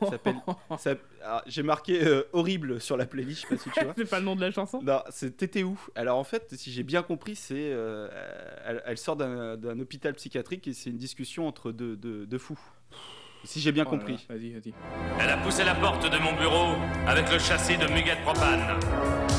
Ça 0.00 0.10
s'appelle- 0.10 0.36
ça- 0.78 0.94
ah, 1.24 1.42
J'ai 1.46 1.62
marqué 1.62 2.02
euh, 2.02 2.22
horrible 2.32 2.80
sur 2.80 2.96
la 2.96 3.04
playlist, 3.04 3.42
je 3.42 3.46
sais 3.48 3.56
pas 3.56 3.62
si 3.62 3.70
tu 3.70 3.84
vois. 3.84 3.92
c'est 3.98 4.08
pas 4.08 4.18
le 4.18 4.24
nom 4.24 4.34
de 4.34 4.40
la 4.40 4.50
chanson? 4.50 4.80
Non, 4.82 5.02
c'est 5.10 5.36
Tétéou. 5.36 5.78
Alors 5.94 6.16
en 6.18 6.24
fait, 6.24 6.54
si 6.56 6.72
j'ai 6.72 6.82
bien 6.84 7.02
compris, 7.02 7.36
c'est 7.36 7.54
euh, 7.72 8.08
elle, 8.64 8.82
elle 8.86 8.96
sort 8.98 9.16
d'un 9.16 9.56
d'un 9.58 9.78
hôpital 9.78 10.14
psychiatrique 10.14 10.66
et 10.68 10.72
c'est 10.72 10.88
une 10.90 10.96
discussion 10.96 11.46
entre 11.46 11.70
deux, 11.70 11.96
deux- 11.96 12.24
deux 12.26 12.38
fous. 12.38 12.58
Si 13.44 13.60
j'ai 13.60 13.72
bien 13.72 13.84
Oh 13.86 13.90
compris. 13.90 14.14
là, 14.28 14.34
Vas-y, 14.34 14.50
vas-y. 14.52 14.72
Elle 15.20 15.28
a 15.30 15.36
poussé 15.36 15.64
la 15.64 15.74
porte 15.74 16.10
de 16.10 16.18
mon 16.18 16.32
bureau 16.34 16.74
avec 17.06 17.30
le 17.30 17.38
châssis 17.38 17.76
de 17.76 17.86
Muguet 17.92 18.16
Propane. 18.24 18.80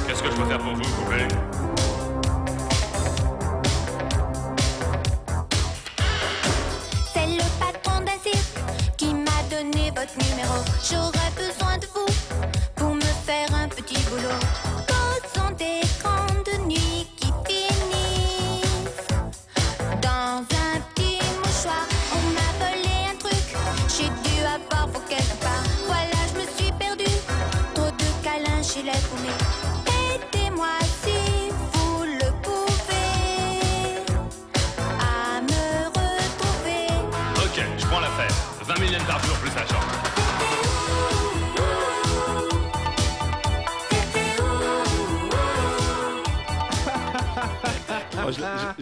Qu'est-ce 0.07 0.21
que 0.23 0.29
je 0.31 0.35
peux 0.35 0.45
faire 0.45 0.59
pour 0.59 0.73
vous, 0.73 0.83
vous 0.83 1.88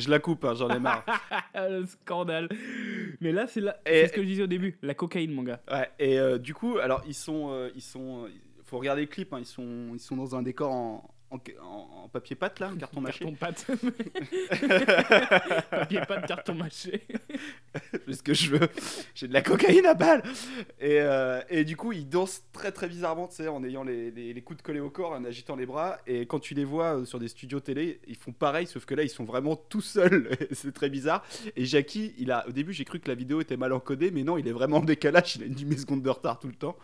je, 0.07 0.11
la- 0.11 0.19
coupe, 0.19 0.43
hein, 0.45 0.53
j'en 0.55 0.69
ai 0.69 0.79
marre. 0.79 1.05
le 1.55 1.85
scandale. 1.85 2.49
Mais 3.21 3.31
là, 3.31 3.47
c'est 3.47 3.61
la... 3.61 3.77
Ce 3.85 4.11
que 4.11 4.21
je 4.21 4.27
disais 4.27 4.43
au 4.43 4.47
début. 4.47 4.77
La 4.81 4.93
cocaïne, 4.93 5.31
mon 5.33 5.43
gars. 5.43 5.59
Ouais, 5.71 5.89
et 5.99 6.19
euh, 6.19 6.37
du 6.37 6.53
coup, 6.53 6.77
alors 6.79 7.03
ils 7.07 7.13
sont, 7.13 7.49
euh, 7.51 7.69
ils 7.75 7.81
sont, 7.81 8.25
euh, 8.25 8.29
faut 8.63 8.77
regarder 8.77 9.01
le 9.01 9.07
clip. 9.07 9.33
hein, 9.33 9.39
ils 9.39 9.45
sont, 9.45 9.91
ils 9.93 9.99
sont 9.99 10.15
dans 10.15 10.35
un 10.35 10.41
décor 10.41 10.71
en, 10.71 11.09
en, 11.29 12.09
papier 12.09 12.35
pâte 12.35 12.59
là, 12.59 12.71
en 12.71 12.77
carton 12.77 13.01
mâché. 13.01 13.25
Carton 13.25 13.35
pâte. 13.35 13.67
Papier 15.69 16.01
pâte, 16.07 16.27
carton 16.27 16.55
mâché. 16.55 17.03
C'est 18.05 18.13
ce 18.13 18.23
que 18.23 18.33
je 18.33 18.51
veux. 18.51 18.67
J'ai 19.13 19.27
de 19.27 19.33
la 19.33 19.41
cocaïne 19.41 19.85
à 19.85 19.93
balle. 19.93 20.23
Et, 20.79 21.01
euh, 21.01 21.41
et 21.49 21.65
du 21.65 21.75
coup, 21.75 21.91
ils 21.91 22.07
dansent 22.07 22.43
très 22.53 22.71
très 22.71 22.87
bizarrement, 22.87 23.27
tu 23.27 23.35
sais, 23.35 23.47
en 23.47 23.63
ayant 23.63 23.83
les, 23.83 24.11
les, 24.11 24.33
les 24.33 24.41
coudes 24.41 24.61
collés 24.61 24.79
au 24.79 24.89
corps, 24.89 25.11
en 25.11 25.25
agitant 25.25 25.55
les 25.55 25.65
bras. 25.65 25.97
Et 26.07 26.25
quand 26.25 26.39
tu 26.39 26.53
les 26.53 26.65
vois 26.65 26.99
euh, 26.99 27.05
sur 27.05 27.19
des 27.19 27.27
studios 27.27 27.59
télé, 27.59 27.99
ils 28.07 28.15
font 28.15 28.31
pareil, 28.31 28.67
sauf 28.67 28.85
que 28.85 28.95
là, 28.95 29.03
ils 29.03 29.09
sont 29.09 29.25
vraiment 29.25 29.55
tout 29.55 29.81
seuls. 29.81 30.29
C'est 30.51 30.73
très 30.73 30.89
bizarre. 30.89 31.25
Et 31.55 31.65
Jackie, 31.65 32.13
il 32.17 32.31
a, 32.31 32.47
au 32.47 32.51
début, 32.51 32.73
j'ai 32.73 32.85
cru 32.85 32.99
que 32.99 33.09
la 33.09 33.15
vidéo 33.15 33.41
était 33.41 33.57
mal 33.57 33.73
encodée, 33.73 34.11
mais 34.11 34.23
non, 34.23 34.37
il 34.37 34.47
est 34.47 34.53
vraiment 34.53 34.77
en 34.77 34.83
décalage. 34.83 35.35
Il 35.35 35.43
a 35.43 35.45
une 35.45 35.55
demi-seconde 35.55 36.01
de 36.01 36.09
retard 36.09 36.39
tout 36.39 36.47
le 36.47 36.55
temps. 36.55 36.77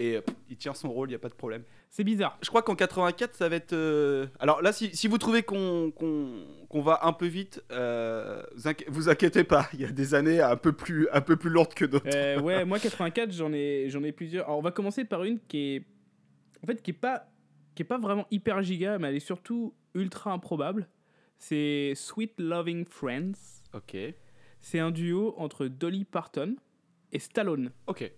Et 0.00 0.20
il 0.48 0.56
tient 0.56 0.74
son 0.74 0.90
rôle, 0.92 1.08
il 1.08 1.12
n'y 1.12 1.16
a 1.16 1.18
pas 1.18 1.28
de 1.28 1.34
problème. 1.34 1.64
C'est 1.90 2.04
bizarre. 2.04 2.38
Je 2.42 2.48
crois 2.48 2.62
qu'en 2.62 2.76
84, 2.76 3.34
ça 3.34 3.48
va 3.48 3.56
être. 3.56 3.72
euh, 3.72 4.26
Alors 4.38 4.62
là, 4.62 4.72
si, 4.72 4.94
si 4.94 5.08
vous 5.08 5.18
trouvez 5.18 5.42
qu'on 5.42 5.90
qu'on 5.90 6.44
qu'on 6.68 6.80
va 6.82 7.00
un 7.02 7.12
peu 7.12 7.26
vite, 7.26 7.62
euh, 7.72 8.40
vous, 8.54 8.68
inqui- 8.68 8.84
vous 8.88 9.08
inquiétez 9.08 9.42
pas. 9.42 9.68
Il 9.72 9.80
y 9.80 9.84
a 9.84 9.90
des 9.90 10.14
années 10.14 10.40
un 10.40 10.56
peu 10.56 10.72
plus, 10.72 11.08
un 11.12 11.20
peu 11.20 11.36
plus 11.36 11.50
lourdes 11.50 11.74
que 11.74 11.84
d'autres. 11.84 12.06
Euh, 12.14 12.40
ouais, 12.42 12.64
moi 12.64 12.78
84, 12.78 13.32
j'en 13.32 13.52
ai, 13.52 13.86
j'en 13.88 14.02
ai 14.04 14.12
plusieurs. 14.12 14.44
Alors 14.46 14.58
on 14.58 14.62
va 14.62 14.70
commencer 14.70 15.04
par 15.04 15.24
une 15.24 15.40
qui 15.40 15.74
est, 15.76 15.84
en 16.62 16.66
fait, 16.68 16.80
qui 16.80 16.92
est 16.92 16.94
pas, 16.94 17.24
qui 17.74 17.82
est 17.82 17.86
pas 17.86 17.98
vraiment 17.98 18.26
hyper 18.30 18.62
giga, 18.62 18.98
mais 19.00 19.08
elle 19.08 19.16
est 19.16 19.20
surtout 19.20 19.74
ultra 19.94 20.30
improbable. 20.32 20.86
C'est 21.38 21.92
Sweet 21.96 22.34
Loving 22.38 22.84
Friends. 22.86 23.32
Ok. 23.74 23.96
C'est 24.60 24.78
un 24.78 24.90
duo 24.92 25.34
entre 25.38 25.66
Dolly 25.66 26.04
Parton 26.04 26.54
et 27.12 27.18
Stallone. 27.18 27.70
Ok. 27.88 28.12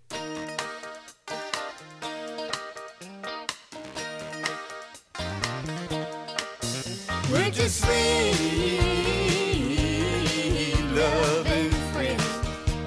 Friends. 11.93 12.23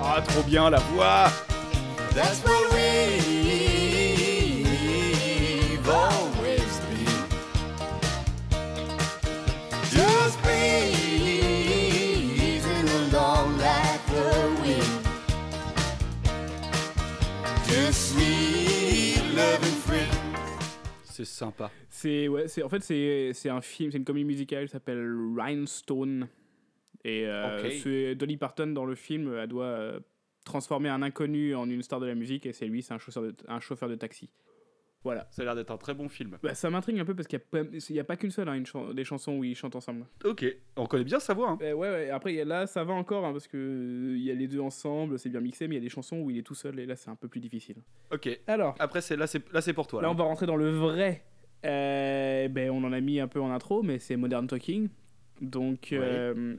Ah, 0.02 0.20
trop 0.20 0.42
bien 0.42 0.68
la 0.68 0.78
voix. 0.78 1.30
That's 2.12 2.42
what 2.42 2.72
we've 2.72 2.98
always 5.88 6.80
been. 6.90 7.06
Just 9.90 10.42
breezing 10.42 11.28
along 12.88 13.58
like 13.58 14.04
the 14.06 14.50
wind. 14.60 15.00
Just 17.68 18.10
sweet 18.12 19.22
loving 19.36 19.78
friends. 19.86 20.16
C'est 21.04 21.24
sympa. 21.24 21.70
C'est 22.04 22.28
ouais, 22.28 22.48
c'est 22.48 22.62
en 22.62 22.68
fait 22.68 22.82
c'est 22.82 23.30
c'est 23.32 23.48
un 23.48 23.62
film, 23.62 23.90
c'est 23.90 23.96
une 23.96 24.04
comédie 24.04 24.26
musicale, 24.26 24.64
elle 24.64 24.68
s'appelle 24.68 25.10
Rhinestone. 25.38 26.28
Et 27.02 27.26
euh, 27.26 27.70
c'est 27.82 28.14
Dolly 28.14 28.36
Parton 28.36 28.66
dans 28.68 28.84
le 28.84 28.94
film, 28.94 29.32
elle 29.38 29.48
doit 29.48 29.64
euh, 29.64 30.00
transformer 30.44 30.90
un 30.90 31.00
inconnu 31.00 31.54
en 31.54 31.68
une 31.70 31.82
star 31.82 32.00
de 32.00 32.06
la 32.06 32.14
musique 32.14 32.44
et 32.44 32.52
c'est 32.52 32.66
lui, 32.66 32.82
c'est 32.82 32.92
un 32.92 32.98
chauffeur 32.98 33.22
de 33.22 33.34
un 33.48 33.58
chauffeur 33.60 33.88
de 33.88 33.94
taxi. 33.94 34.28
Voilà. 35.02 35.26
Ça 35.30 35.40
a 35.42 35.44
l'air 35.46 35.54
d'être 35.54 35.70
un 35.70 35.76
très 35.78 35.92
bon 35.94 36.08
film. 36.10 36.38
Bah, 36.42 36.54
ça 36.54 36.68
m'intrigue 36.70 36.98
un 36.98 37.04
peu 37.06 37.14
parce 37.14 37.26
qu'il 37.28 37.40
n'y 37.90 37.98
a, 37.98 38.00
a 38.02 38.04
pas 38.04 38.16
qu'une 38.16 38.30
seule, 38.30 38.48
hein, 38.50 38.54
une 38.54 38.64
chan- 38.66 38.92
des 38.94 39.04
chansons 39.04 39.32
où 39.36 39.44
ils 39.44 39.54
chantent 39.54 39.76
ensemble. 39.76 40.06
Ok. 40.24 40.44
On 40.76 40.84
connaît 40.86 41.04
bien 41.04 41.20
sa 41.20 41.32
voix. 41.34 41.50
Hein. 41.50 41.58
Euh, 41.62 41.72
ouais, 41.74 41.88
ouais, 41.90 42.10
après 42.10 42.32
il 42.32 42.36
y 42.36 42.40
a- 42.40 42.44
là 42.46 42.66
ça 42.66 42.84
va 42.84 42.92
encore 42.94 43.24
hein, 43.24 43.32
parce 43.32 43.46
que 43.48 43.56
euh, 43.56 44.16
y 44.18 44.30
a 44.30 44.34
les 44.34 44.48
deux 44.48 44.60
ensemble, 44.60 45.18
c'est 45.18 45.28
bien 45.30 45.40
mixé, 45.40 45.68
mais 45.68 45.74
il 45.76 45.78
y 45.78 45.80
a 45.80 45.84
des 45.84 45.88
chansons 45.90 46.18
où 46.20 46.30
il 46.30 46.36
est 46.38 46.42
tout 46.42 46.54
seul 46.54 46.78
et 46.80 46.86
là 46.86 46.96
c'est 46.96 47.08
un 47.10 47.16
peu 47.16 47.28
plus 47.28 47.40
difficile. 47.40 47.76
Ok. 48.12 48.28
Alors, 48.46 48.74
Après, 48.78 49.00
là, 49.16 49.26
c'est 49.26 49.52
là, 49.52 49.60
c'est 49.62 49.72
pour 49.72 49.86
toi. 49.86 50.02
là 50.02 50.08
Là. 50.08 50.12
on 50.12 50.16
va 50.16 50.24
rentrer 50.24 50.44
dans 50.46 50.56
le 50.56 50.70
vrai. 50.70 51.24
Euh, 51.64 52.48
ben, 52.48 52.70
on 52.70 52.84
en 52.84 52.92
a 52.92 53.00
mis 53.00 53.20
un 53.20 53.28
peu 53.28 53.40
en 53.40 53.50
intro, 53.50 53.82
mais 53.82 53.98
c'est 53.98 54.16
Modern 54.16 54.46
Talking. 54.46 54.88
Donc, 55.40 55.92
euh, 55.92 56.56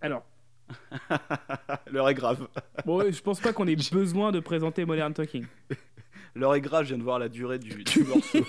alors, 0.00 0.24
L'heure 1.92 2.08
est 2.08 2.14
grave. 2.14 2.48
bon, 2.84 3.10
je 3.10 3.22
pense 3.22 3.40
pas 3.40 3.52
qu'on 3.52 3.66
ait 3.68 3.76
besoin 3.92 4.32
de 4.32 4.40
présenter 4.40 4.84
Modern 4.84 5.12
Talking. 5.12 5.46
L'heure 6.34 6.54
est 6.54 6.60
grave. 6.60 6.84
Je 6.84 6.88
viens 6.88 6.98
de 6.98 7.02
voir 7.02 7.18
la 7.18 7.28
durée 7.28 7.58
du, 7.58 7.84
du 7.84 8.02
morceau. 8.04 8.44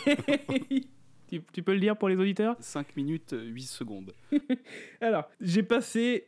tu, 1.30 1.42
tu 1.54 1.64
peux 1.64 1.74
le 1.74 1.80
dire 1.80 1.96
pour 1.98 2.10
les 2.10 2.16
auditeurs? 2.18 2.56
5 2.60 2.96
minutes 2.96 3.34
euh, 3.34 3.44
8 3.46 3.62
secondes. 3.64 4.14
Alors, 5.02 5.30
j'ai 5.42 5.64
passé 5.64 6.26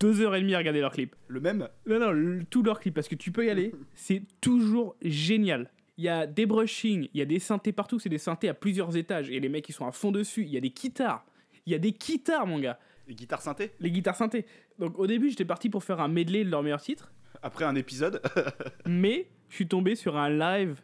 deux 0.00 0.20
heures 0.22 0.34
et 0.34 0.40
demie 0.40 0.54
à 0.54 0.58
regarder 0.58 0.80
leur 0.80 0.92
clip. 0.92 1.14
Le 1.28 1.40
même? 1.40 1.68
Non, 1.86 1.98
non, 2.00 2.10
le- 2.10 2.44
tout 2.44 2.62
leur 2.62 2.80
clip, 2.80 2.94
parce 2.94 3.08
que 3.08 3.14
tu 3.14 3.30
peux 3.32 3.44
y 3.46 3.50
aller, 3.50 3.72
c'est 3.94 4.22
toujours 4.40 4.96
génial. 5.02 5.70
Il 6.00 6.04
y 6.04 6.08
a 6.08 6.26
des 6.26 6.46
brushings, 6.46 7.10
il 7.12 7.18
y 7.18 7.20
a 7.20 7.26
des 7.26 7.38
synthés 7.38 7.72
partout, 7.72 7.98
c'est 7.98 8.08
des 8.08 8.16
synthés 8.16 8.48
à 8.48 8.54
plusieurs 8.54 8.96
étages, 8.96 9.28
et 9.28 9.38
les 9.38 9.50
mecs 9.50 9.68
ils 9.68 9.74
sont 9.74 9.84
à 9.84 9.92
fond 9.92 10.10
dessus, 10.10 10.44
il 10.44 10.48
y 10.48 10.56
a 10.56 10.60
des 10.60 10.70
guitares. 10.70 11.26
Il 11.66 11.72
y 11.72 11.74
a 11.74 11.78
des 11.78 11.92
guitares, 11.92 12.46
mon 12.46 12.58
gars. 12.58 12.78
Les 13.06 13.14
guitares 13.14 13.42
synthé 13.42 13.72
Les 13.80 13.90
guitares 13.90 14.16
synthés. 14.16 14.46
Donc 14.78 14.98
au 14.98 15.06
début, 15.06 15.28
j'étais 15.28 15.44
parti 15.44 15.68
pour 15.68 15.84
faire 15.84 16.00
un 16.00 16.08
medley 16.08 16.42
de 16.42 16.48
leurs 16.50 16.62
meilleurs 16.62 16.80
titres, 16.80 17.12
Après 17.42 17.66
un 17.66 17.74
épisode. 17.74 18.22
mais 18.86 19.28
je 19.50 19.56
suis 19.56 19.68
tombé 19.68 19.94
sur 19.94 20.16
un 20.16 20.30
live 20.30 20.80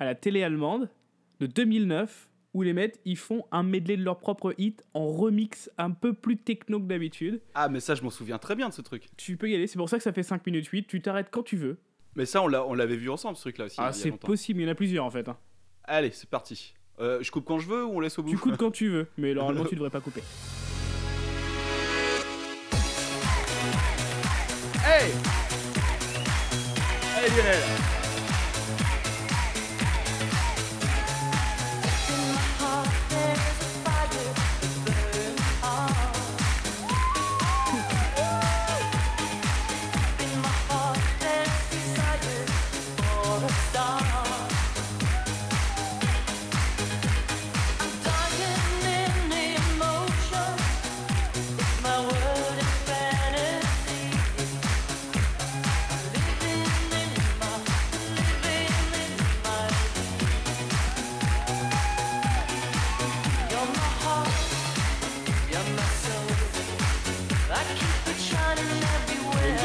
à 0.00 0.04
la 0.04 0.16
télé 0.16 0.42
allemande 0.42 0.90
de 1.38 1.46
2009 1.46 2.28
où 2.52 2.62
les 2.62 2.72
mecs 2.72 2.98
ils 3.04 3.16
font 3.16 3.44
un 3.52 3.62
medley 3.62 3.96
de 3.96 4.02
leurs 4.02 4.18
propres 4.18 4.56
hits 4.58 4.78
en 4.92 5.06
remix 5.06 5.70
un 5.78 5.92
peu 5.92 6.14
plus 6.14 6.36
techno 6.36 6.80
que 6.80 6.86
d'habitude. 6.86 7.40
ah, 7.54 7.68
mais 7.68 7.78
ça, 7.78 7.94
je 7.94 8.02
m'en 8.02 8.10
souviens 8.10 8.38
très 8.38 8.56
bien 8.56 8.70
de 8.70 8.74
ce 8.74 8.82
truc. 8.82 9.04
Tu 9.16 9.36
peux 9.36 9.48
y 9.48 9.54
aller, 9.54 9.68
c'est 9.68 9.78
pour 9.78 9.88
ça 9.88 9.98
que 9.98 10.02
ça 10.02 10.12
fait 10.12 10.24
5 10.24 10.44
minutes 10.44 10.66
8, 10.66 10.88
tu 10.88 11.00
t'arrêtes 11.00 11.28
quand 11.30 11.44
tu 11.44 11.56
veux. 11.56 11.78
Mais 12.18 12.26
ça, 12.26 12.42
on 12.42 12.48
l'a- 12.48 12.64
on 12.66 12.74
l'avait 12.74 12.96
vu 12.96 13.08
ensemble, 13.10 13.36
ce 13.36 13.42
truc-là 13.42 13.66
aussi. 13.66 13.76
Ah, 13.78 13.92
c'est 13.92 14.10
possible, 14.10 14.60
il 14.60 14.64
y 14.64 14.68
en 14.68 14.72
a 14.72 14.74
plusieurs 14.74 15.04
en 15.04 15.10
fait. 15.10 15.28
hein. 15.28 15.36
Allez, 15.84 16.10
c'est 16.10 16.28
parti. 16.28 16.74
Euh, 17.00 17.18
je 17.22 17.30
coupe 17.30 17.44
quand 17.44 17.60
je 17.60 17.68
veux 17.68 17.84
ou 17.84 17.92
on 17.94 18.00
laisse 18.00 18.18
au 18.18 18.24
bout? 18.24 18.30
Tu 18.30 18.36
coupes 18.36 18.56
quand 18.56 18.72
tu 18.72 18.88
veux, 18.88 19.06
mais 19.16 19.32
normalement 19.34 19.64
tu 19.64 19.76
devrais 19.76 19.88
pas 19.88 20.00
couper. 20.00 20.22
Hey 24.84 25.12
Allez 27.16 27.28
Lionel 27.28 27.58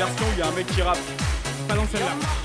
version 0.06 0.26
où 0.26 0.34
il 0.34 0.40
y 0.40 0.42
a 0.42 0.48
un 0.48 0.52
mec 0.52 0.68
qui 0.68 0.82
rappe. 0.82 0.98
Pas 1.68 1.76
dans 1.76 1.88
celle-là. 1.88 2.43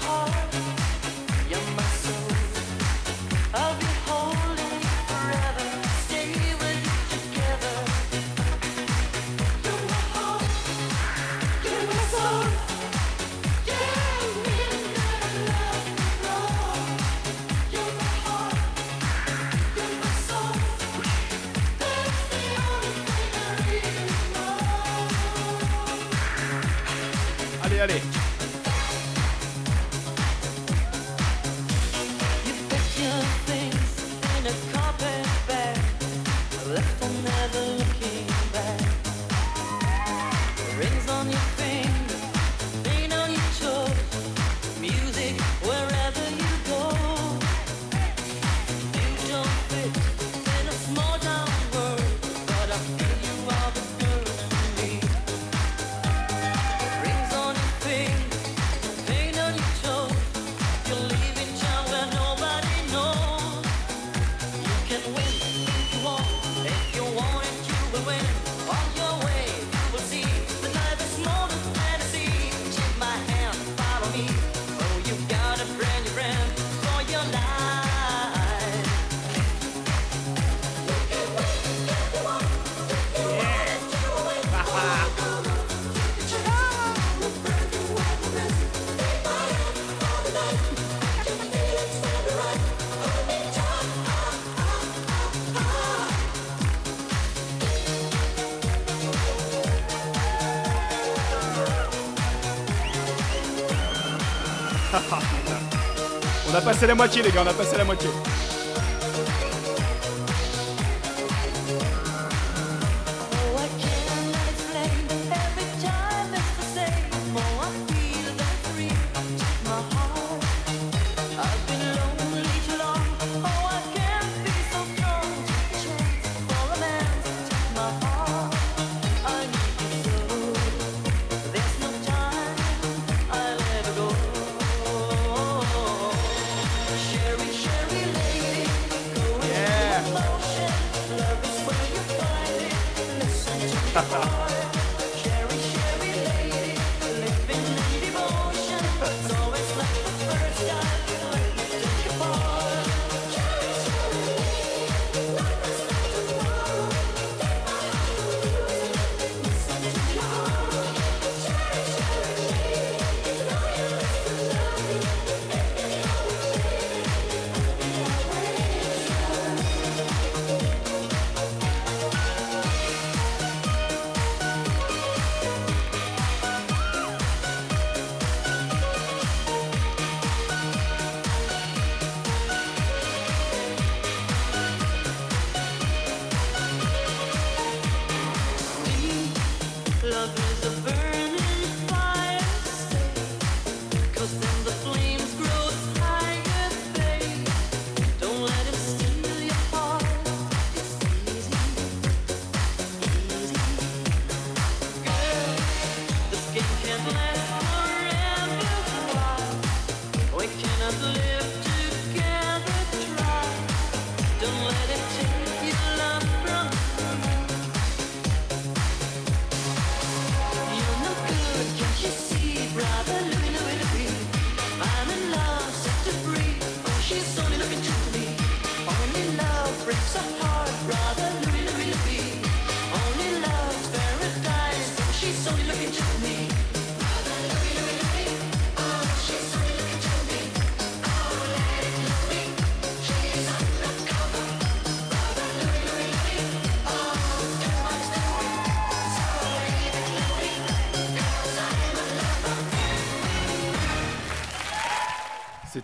Passé 106.79 106.87
la 106.87 106.95
moitié, 106.95 107.23
les 107.23 107.33
gars, 107.33 107.43
on 107.45 107.49
a 107.49 107.53
passé 107.53 107.77
la 107.77 107.85
moitié. 107.85 108.09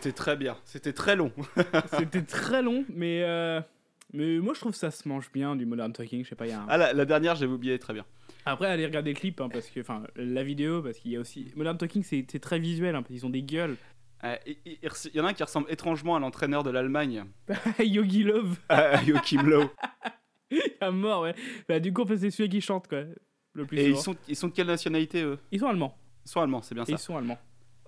C'était 0.04 0.16
très 0.16 0.36
bien, 0.36 0.56
c'était 0.66 0.92
très 0.92 1.16
long. 1.16 1.32
C'était 1.98 2.22
très 2.22 2.62
long, 2.62 2.84
mais, 2.90 3.22
euh, 3.22 3.60
mais 4.12 4.38
moi 4.38 4.52
je 4.54 4.60
trouve 4.60 4.72
que 4.72 4.78
ça 4.78 4.90
se 4.90 5.08
mange 5.08 5.30
bien 5.32 5.56
du 5.56 5.64
Modern 5.66 5.92
Talking. 5.92 6.22
Je 6.24 6.28
sais 6.28 6.34
pas, 6.36 6.46
il 6.46 6.50
y 6.50 6.52
a 6.52 6.60
un- 6.60 6.66
Ah, 6.68 6.76
la, 6.76 6.92
la 6.92 7.04
dernière, 7.06 7.34
j'avais 7.36 7.52
oublié, 7.52 7.78
très 7.78 7.94
bien. 7.94 8.04
Après, 8.44 8.66
allez 8.66 8.84
regarder 8.84 9.12
le 9.14 9.18
clip, 9.18 9.40
hein, 9.40 9.48
parce 9.50 9.70
que, 9.70 9.80
enfin, 9.80 10.02
la 10.16 10.44
vidéo, 10.44 10.82
parce 10.82 10.98
qu'il 10.98 11.12
y 11.12 11.16
a 11.16 11.20
aussi. 11.20 11.50
Modern 11.56 11.78
Talking, 11.78 12.02
c'est 12.02 12.38
très 12.40 12.58
visuel, 12.58 12.94
hein, 12.94 13.00
parce 13.02 13.14
qu'ils 13.14 13.24
ont 13.24 13.30
des 13.30 13.42
gueules. 13.42 13.76
Euh, 14.24 14.36
Il 14.66 14.78
y 15.14 15.20
en 15.20 15.24
a 15.24 15.30
un 15.30 15.32
qui 15.32 15.42
ressemble 15.42 15.70
étrangement 15.70 16.16
à 16.16 16.20
l'entraîneur 16.20 16.62
de 16.62 16.70
l'Allemagne, 16.70 17.24
Yogi 17.78 18.24
Love, 18.24 18.58
à 18.68 19.02
Joachim 19.06 19.42
Low. 19.42 19.70
à 20.80 20.90
mort, 20.90 21.22
ouais. 21.22 21.34
Bah, 21.68 21.80
du 21.80 21.92
coup, 21.92 22.02
en 22.02 22.06
fait, 22.06 22.18
c'est 22.18 22.30
celui 22.30 22.50
qui 22.50 22.60
chante, 22.60 22.88
quoi. 22.88 23.04
Le 23.54 23.64
plus 23.64 23.78
Et 23.78 23.84
ils 23.86 23.90
souvent. 23.96 24.02
sont, 24.02 24.16
ils 24.28 24.36
sont 24.36 24.48
de 24.48 24.52
quelle 24.52 24.66
nationalité, 24.66 25.22
eux? 25.22 25.38
Ils 25.50 25.60
sont 25.60 25.66
allemands. 25.68 25.96
Ils 26.26 26.30
sont 26.30 26.40
allemands, 26.40 26.60
c'est 26.62 26.74
bien 26.74 26.84
ça. 26.84 26.92
Ils 26.92 26.98
sont 26.98 27.16
allemands. 27.16 27.38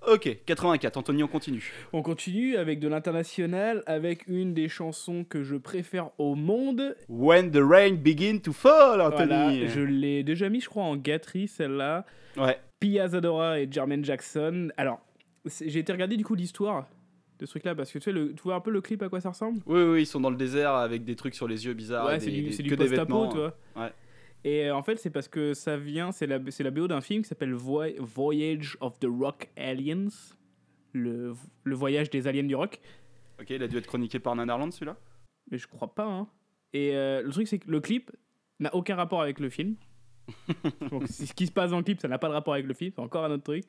Ok, 0.07 0.37
84, 0.45 0.95
Anthony, 0.95 1.21
on 1.23 1.27
continue. 1.27 1.69
On 1.91 2.01
continue 2.01 2.55
avec 2.55 2.79
de 2.79 2.87
l'international, 2.87 3.83
avec 3.87 4.25
une 4.27 4.53
des 4.53 4.69
chansons 4.69 5.25
que 5.27 5.43
je 5.43 5.57
préfère 5.57 6.11
au 6.17 6.35
monde. 6.35 6.95
When 7.09 7.51
the 7.51 7.59
rain 7.61 7.95
begin 7.95 8.37
to 8.39 8.53
fall, 8.53 9.01
Anthony. 9.01 9.27
Voilà, 9.27 9.67
je 9.67 9.81
l'ai 9.81 10.23
déjà 10.23 10.47
mis, 10.47 10.61
je 10.61 10.69
crois, 10.69 10.83
en 10.83 10.95
gâterie, 10.95 11.49
celle-là. 11.49 12.05
Ouais. 12.37 12.57
Pia 12.79 13.09
Zadora 13.09 13.59
et 13.59 13.67
Jermaine 13.69 14.05
Jackson. 14.05 14.69
Alors, 14.77 15.01
j'ai 15.45 15.79
été 15.79 15.91
regarder 15.91 16.15
du 16.15 16.23
coup 16.23 16.35
l'histoire 16.35 16.87
de 17.39 17.45
ce 17.45 17.51
truc-là, 17.51 17.75
parce 17.75 17.91
que 17.91 17.99
tu, 17.99 18.05
sais, 18.05 18.11
le, 18.13 18.33
tu 18.33 18.43
vois 18.43 18.55
un 18.55 18.61
peu 18.61 18.71
le 18.71 18.79
clip 18.79 19.03
à 19.03 19.09
quoi 19.09 19.19
ça 19.19 19.29
ressemble? 19.29 19.59
Oui, 19.65 19.81
oui, 19.81 20.01
ils 20.03 20.07
sont 20.07 20.21
dans 20.21 20.29
le 20.29 20.37
désert 20.37 20.71
avec 20.73 21.03
des 21.03 21.15
trucs 21.17 21.35
sur 21.35 21.49
les 21.49 21.65
yeux 21.65 21.73
bizarres. 21.73 22.05
Ouais, 22.05 22.19
c'est 22.19 22.31
du, 22.31 22.49
que 22.49 22.63
du 22.63 22.75
des 22.77 22.87
vêtements. 22.87 23.27
tu 23.27 23.37
vois. 23.37 23.53
Ouais. 23.75 23.91
Et 24.43 24.65
euh, 24.67 24.75
en 24.75 24.83
fait, 24.83 24.97
c'est 24.97 25.09
parce 25.09 25.27
que 25.27 25.53
ça 25.53 25.77
vient, 25.77 26.11
c'est 26.11 26.27
la, 26.27 26.39
c'est 26.49 26.63
la 26.63 26.71
BO 26.71 26.87
d'un 26.87 27.01
film 27.01 27.21
qui 27.23 27.27
s'appelle 27.27 27.53
Voy- 27.53 27.95
Voyage 27.99 28.77
of 28.81 28.97
the 28.99 29.07
Rock 29.09 29.49
Aliens, 29.57 30.07
le, 30.93 31.33
le 31.63 31.75
voyage 31.75 32.09
des 32.09 32.27
aliens 32.27 32.43
du 32.43 32.55
rock. 32.55 32.79
Ok, 33.41 33.49
il 33.49 33.61
a 33.61 33.67
dû 33.67 33.77
être 33.77 33.87
chroniqué 33.87 34.19
par 34.19 34.35
Nanarland 34.35 34.71
celui-là? 34.71 34.97
Mais 35.51 35.57
je 35.57 35.67
crois 35.67 35.93
pas, 35.93 36.05
hein. 36.05 36.27
Et 36.73 36.95
euh, 36.95 37.21
le 37.23 37.31
truc, 37.31 37.47
c'est 37.47 37.59
que 37.59 37.69
le 37.69 37.79
clip 37.79 38.11
n'a 38.59 38.73
aucun 38.75 38.95
rapport 38.95 39.21
avec 39.21 39.39
le 39.39 39.49
film. 39.49 39.75
donc, 40.91 41.07
ce 41.07 41.31
qui 41.33 41.47
se 41.47 41.51
passe 41.51 41.71
dans 41.71 41.77
le 41.77 41.83
clip, 41.83 41.99
ça 42.01 42.07
n'a 42.07 42.17
pas 42.17 42.27
de 42.27 42.33
rapport 42.33 42.53
avec 42.53 42.65
le 42.65 42.73
film, 42.73 42.91
c'est 42.95 43.01
encore 43.01 43.25
un 43.25 43.31
autre 43.31 43.43
truc. 43.43 43.63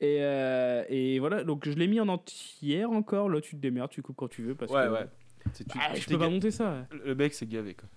Et, 0.00 0.18
euh, 0.20 0.84
et 0.88 1.18
voilà, 1.20 1.44
donc 1.44 1.68
je 1.68 1.74
l'ai 1.74 1.86
mis 1.86 2.00
en 2.00 2.08
entière 2.08 2.90
encore. 2.90 3.28
Là, 3.28 3.40
tu 3.40 3.52
te 3.56 3.60
démerdes, 3.60 3.90
tu 3.90 4.02
coupes 4.02 4.16
quand 4.16 4.28
tu 4.28 4.42
veux. 4.42 4.54
Parce 4.54 4.72
Ouais, 4.72 4.84
que, 4.86 4.92
ouais. 4.92 5.06
C'est- 5.52 5.64
tu- 5.64 5.78
Ah, 5.80 5.92
tu 5.94 6.00
je 6.02 6.08
peux 6.08 6.18
pas 6.18 6.28
monter 6.28 6.50
ça. 6.50 6.86
Le 7.04 7.14
mec 7.14 7.32
s'est 7.34 7.46
gavé 7.46 7.74
quoi. 7.74 7.88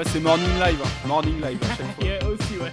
Ouais, 0.00 0.06
c'est 0.10 0.20
Morning 0.20 0.58
Live. 0.58 0.78
hein. 0.82 0.88
Morning 1.06 1.34
Live 1.42 1.58
à 1.62 1.76
chaque 1.76 1.76
fois. 1.96 2.04
Yeah, 2.06 2.26
aussi, 2.26 2.56
ouais. 2.58 2.72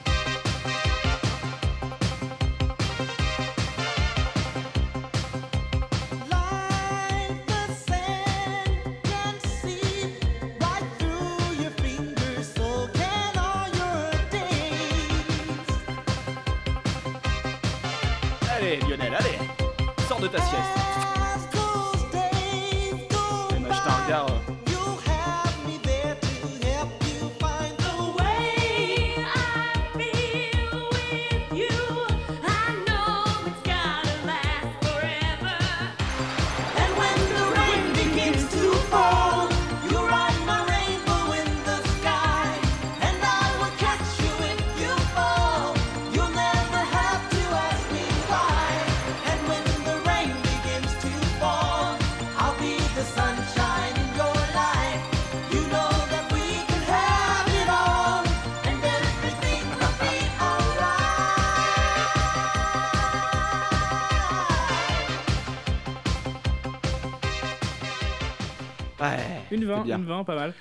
Allez, 18.55 18.77
Lionel, 18.87 19.13
allez 19.13 19.37
Sors 20.07 20.19
de 20.19 20.27
ta 20.27 20.39
sieste. 20.39 20.86
Une 69.57 69.65
20, 69.65 69.77
C'est 69.77 69.83
bien. 69.83 69.97
une 69.97 70.05
20, 70.05 70.23
pas 70.23 70.35
mal. 70.35 70.53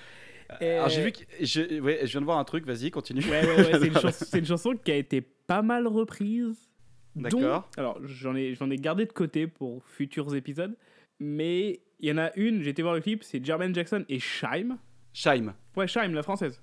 Et- 0.61 0.71
Alors 0.73 0.89
j'ai 0.89 1.03
vu 1.05 1.13
que 1.13 1.19
je, 1.41 1.81
ouais, 1.81 2.01
je 2.03 2.11
viens 2.13 2.21
de 2.21 2.25
voir 2.27 2.39
un 2.39 2.45
truc, 2.45 2.65
vas-y, 2.67 2.91
continue. 2.91 3.21
Ouais, 3.23 3.45
ouais, 3.45 3.57
ouais, 3.57 3.79
c'est 3.81 3.87
une, 3.87 3.95
chanson- 3.99 4.25
c'est 4.31 4.39
une 4.39 4.45
chanson 4.47 4.75
qui 4.77 4.93
a 4.93 4.97
été 4.97 5.21
pas 5.21 5.63
mal 5.63 5.87
reprise. 5.87 6.69
dont- 7.17 7.23
D'accord. 7.41 7.69
Alors, 7.77 7.99
j'en 8.05 8.35
ai, 8.37 8.55
j'en 8.55 8.71
ai 8.71 8.77
gardé 8.77 9.07
de 9.07 9.13
côté 9.13 9.47
pour 9.47 9.83
futurs 9.85 10.35
épisodes. 10.37 10.77
Mais 11.19 11.81
il 11.99 12.09
y 12.09 12.13
en 12.13 12.19
a 12.19 12.31
une, 12.37 12.63
j'ai 12.63 12.71
été 12.71 12.83
voir 12.83 12.95
le 12.95 13.01
clip, 13.01 13.25
c'est 13.25 13.43
Jermaine 13.45 13.75
Jackson 13.75 14.05
et 14.09 14.19
Shime. 14.19 14.77
Shime. 15.15 15.55
Ouais, 15.77 15.89
Shime, 15.89 16.13
la 16.15 16.23
française. 16.23 16.63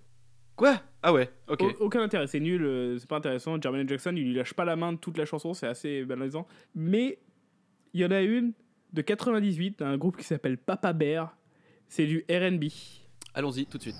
Quoi? 0.56 0.80
Ah 1.02 1.12
ouais, 1.12 1.32
ok. 1.48 1.62
Au- 1.64 1.86
aucun 1.86 2.02
intérêt, 2.04 2.28
c'est 2.28 2.40
nul, 2.40 2.64
euh, 2.64 2.98
c'est 3.00 3.10
pas 3.10 3.18
intéressant. 3.18 3.60
Jermaine 3.60 3.90
Jackson, 3.90 4.14
il 4.16 4.24
lui 4.26 4.34
lâche 4.36 4.54
pas 4.54 4.64
la 4.66 4.76
main 4.76 4.94
de 4.94 4.98
toute 5.00 5.18
la 5.18 5.26
chanson, 5.26 5.56
c'est 5.56 5.66
assez 5.68 6.06
banalisant. 6.06 6.48
Mais 6.76 7.18
il 7.96 8.02
y 8.02 8.06
en 8.06 8.12
a 8.12 8.22
une 8.22 8.54
de 8.94 9.02
98, 9.02 9.82
un 9.82 9.98
groupe 9.98 10.18
qui 10.18 10.24
s'appelle 10.24 10.58
Papa 10.60 10.94
Bear. 10.94 11.36
C'est 11.90 12.06
du 12.06 12.26
RB. 12.30 12.66
Allons-y 13.34 13.66
tout 13.66 13.78
de 13.78 13.84
suite. 13.84 13.96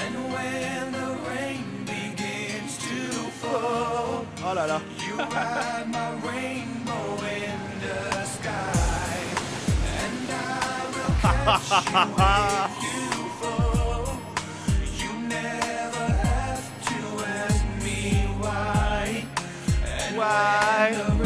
And 0.00 0.32
when 0.32 0.92
the 0.92 1.08
rain 1.28 1.84
begins 1.84 2.78
to 2.78 3.30
fall, 3.40 4.26
Oh 4.44 4.54
là 4.54 4.66
là. 4.66 4.80
And 20.30 21.17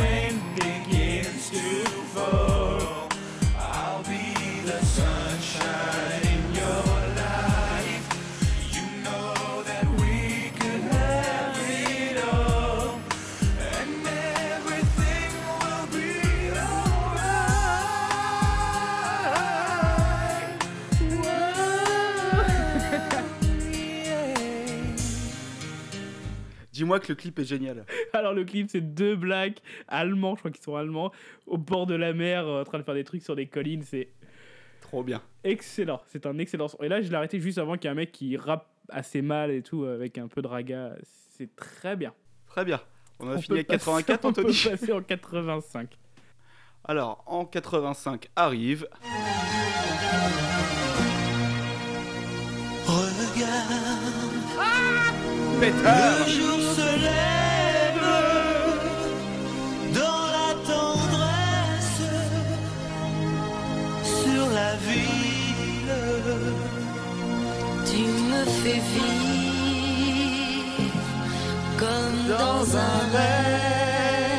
Dis-moi 26.82 26.98
que 26.98 27.06
le 27.10 27.14
clip 27.14 27.38
est 27.38 27.44
génial. 27.44 27.86
Alors 28.12 28.34
le 28.34 28.42
clip, 28.42 28.66
c'est 28.68 28.80
deux 28.80 29.14
blacks 29.14 29.62
allemands, 29.86 30.34
je 30.34 30.40
crois 30.40 30.50
qu'ils 30.50 30.64
sont 30.64 30.74
allemands, 30.74 31.12
au 31.46 31.56
bord 31.58 31.86
de 31.86 31.94
la 31.94 32.12
mer, 32.12 32.44
euh, 32.48 32.62
en 32.62 32.64
train 32.64 32.78
de 32.78 32.82
faire 32.82 32.94
des 32.94 33.04
trucs 33.04 33.22
sur 33.22 33.36
des 33.36 33.46
collines. 33.46 33.82
C'est 33.84 34.08
Trop 34.80 35.04
bien. 35.04 35.22
excellent. 35.44 36.02
C'est 36.08 36.26
un 36.26 36.36
excellent 36.38 36.66
son. 36.66 36.78
Et 36.82 36.88
là, 36.88 37.00
je 37.00 37.08
l'ai 37.08 37.14
arrêté 37.14 37.38
juste 37.38 37.58
avant 37.58 37.74
qu'il 37.76 37.84
y 37.84 37.86
ait 37.86 37.90
un 37.92 37.94
mec 37.94 38.10
qui 38.10 38.36
rappe 38.36 38.68
assez 38.88 39.22
mal 39.22 39.52
et 39.52 39.62
tout, 39.62 39.84
avec 39.84 40.18
un 40.18 40.26
peu 40.26 40.42
de 40.42 40.48
raga. 40.48 40.96
C'est 41.30 41.54
très 41.54 41.94
bien. 41.94 42.12
Très 42.48 42.64
bien. 42.64 42.80
On 43.20 43.30
a 43.30 43.36
On 43.36 43.40
fini 43.40 43.62
passer- 43.62 43.78
84, 43.78 44.24
On 44.24 44.32
peut 44.32 44.40
Anthony. 44.42 44.56
passer 44.70 44.92
en 44.92 45.02
85. 45.02 45.88
Alors, 46.84 47.22
en 47.28 47.44
85 47.44 48.28
arrive. 48.34 48.88
Regarde, 53.32 53.72
Peter 55.60 56.02
le 56.18 56.30
jour 56.30 56.58
me 68.74 68.80
fais 68.80 69.12
vivre 70.00 70.92
comme 71.78 72.16
dans 72.28 72.76
un 72.76 72.98
rêve. 73.12 74.32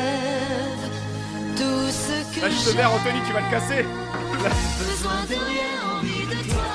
Tout 1.56 1.88
ce 1.90 2.16
que 2.34 2.40
Lâche 2.40 2.54
ce 2.54 2.70
verre, 2.70 2.92
Anthony, 2.92 3.20
tu 3.26 3.32
vas 3.32 3.40
le 3.40 3.50
casser. 3.50 3.84
j'ai 3.84 4.84
besoin 4.84 5.20
de 5.28 5.36
rien, 5.50 5.74
envie 5.98 6.26
de 6.26 6.38
toi. 6.50 6.68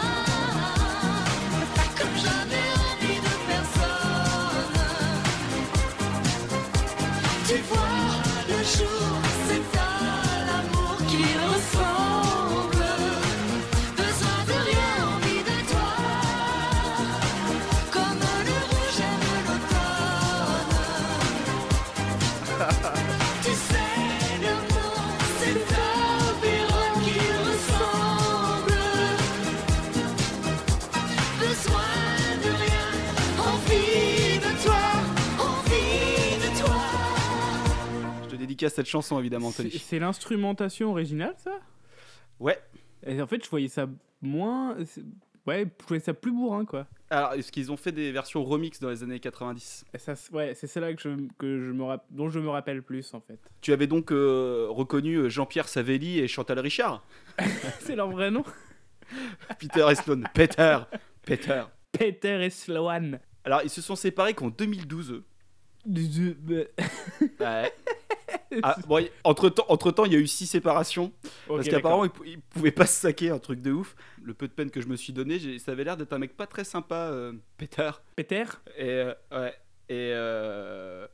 Comme 1.97 2.15
j'avais 2.15 2.67
envie 2.89 3.19
de 3.19 3.33
personne. 3.49 4.77
Tu 7.47 7.57
vois, 7.69 7.93
le 8.47 8.59
jour, 8.63 9.08
dédicace 38.59 38.73
cette 38.75 38.85
chanson, 38.87 39.19
évidemment, 39.19 39.47
Anthony. 39.47 39.71
c'est 39.71 39.99
l'instrumentation 39.99 40.91
originale, 40.91 41.35
ça? 41.37 41.59
Ouais. 42.39 42.57
Et 43.05 43.21
en 43.21 43.27
fait, 43.27 43.43
je 43.43 43.49
voyais 43.49 43.67
ça 43.69 43.87
moins. 44.21 44.75
Ouais, 45.47 45.65
je 45.81 45.85
voyais 45.87 46.03
ça 46.03 46.13
plus 46.13 46.31
bourrin, 46.31 46.65
quoi. 46.65 46.85
Alors, 47.09 47.33
est-ce 47.33 47.51
qu'ils 47.51 47.71
ont 47.71 47.77
fait 47.77 47.91
des 47.91 48.11
versions 48.11 48.43
remix 48.43 48.79
dans 48.79 48.89
les 48.89 49.01
années 49.01 49.19
90 49.19 49.85
Et 49.93 49.97
ça, 49.97 50.15
c'est- 50.15 50.31
ouais, 50.31 50.53
c'est 50.53 50.67
celle-là 50.67 50.93
que 50.93 51.01
je, 51.01 51.09
que 51.39 51.65
je 51.67 51.71
me 51.71 51.83
rap- 51.83 52.05
dont 52.11 52.29
je 52.29 52.39
me 52.39 52.49
rappelle 52.49 52.83
plus, 52.83 53.11
en 53.13 53.19
fait. 53.21 53.39
Tu 53.61 53.73
avais 53.73 53.87
donc 53.87 54.11
euh, 54.11 54.67
reconnu 54.69 55.15
euh, 55.15 55.29
Jean-Pierre 55.29 55.67
Savelli 55.67 56.19
et 56.19 56.27
Chantal 56.27 56.59
Richard? 56.59 57.03
C'est 57.79 57.95
leur 57.95 58.11
vrai 58.11 58.29
nom 58.29 58.43
Peter 59.59 59.87
et 59.89 59.95
Sloan. 59.95 60.23
Peter 60.33 60.77
Peter. 61.23 61.63
Peter 61.91 62.45
et 62.45 62.49
Sloan. 62.51 63.17
Alors, 63.43 63.61
ils 63.63 63.69
se 63.71 63.81
sont 63.81 63.95
séparés 63.95 64.33
qu'en 64.35 64.49
2012. 64.49 65.11
eux. 65.13 65.23
Ouais. 65.87 67.73
Ah, 68.63 68.75
bon, 68.87 68.99
y- 68.99 69.11
entre-temps, 69.23 69.65
entre-temps, 69.69 70.05
il 70.05 70.13
y 70.13 70.15
a 70.15 70.19
eu 70.19 70.27
six 70.27 70.47
séparations. 70.47 71.11
parce 71.47 71.67
qu'apparemment, 71.75 72.05
ils, 72.05 72.09
pou- 72.11 72.23
ils 72.25 72.39
pouvaient 72.41 72.71
pas 72.71 72.85
se 72.85 72.99
saquer, 72.99 73.29
un 73.29 73.39
truc 73.39 73.61
de 73.61 73.71
ouf. 73.71 73.95
Le 74.23 74.33
peu 74.33 74.47
de 74.47 74.53
peine 74.53 74.69
que 74.71 74.81
je 74.81 74.87
me 74.87 74.95
suis 74.95 75.13
donné, 75.13 75.39
ça 75.59 75.71
avait 75.71 75.83
l'air 75.83 75.97
d'être 75.97 76.13
un 76.13 76.19
mec 76.19 76.35
pas 76.35 76.47
très 76.47 76.63
sympa, 76.63 76.95
euh, 77.11 77.33
Peter. 77.57 77.91
Peter? 78.15 78.43
Et, 78.77 78.83
euh, 78.89 79.13
ouais. 79.31 79.53
Et, 79.89 80.11
euh, 80.13 81.07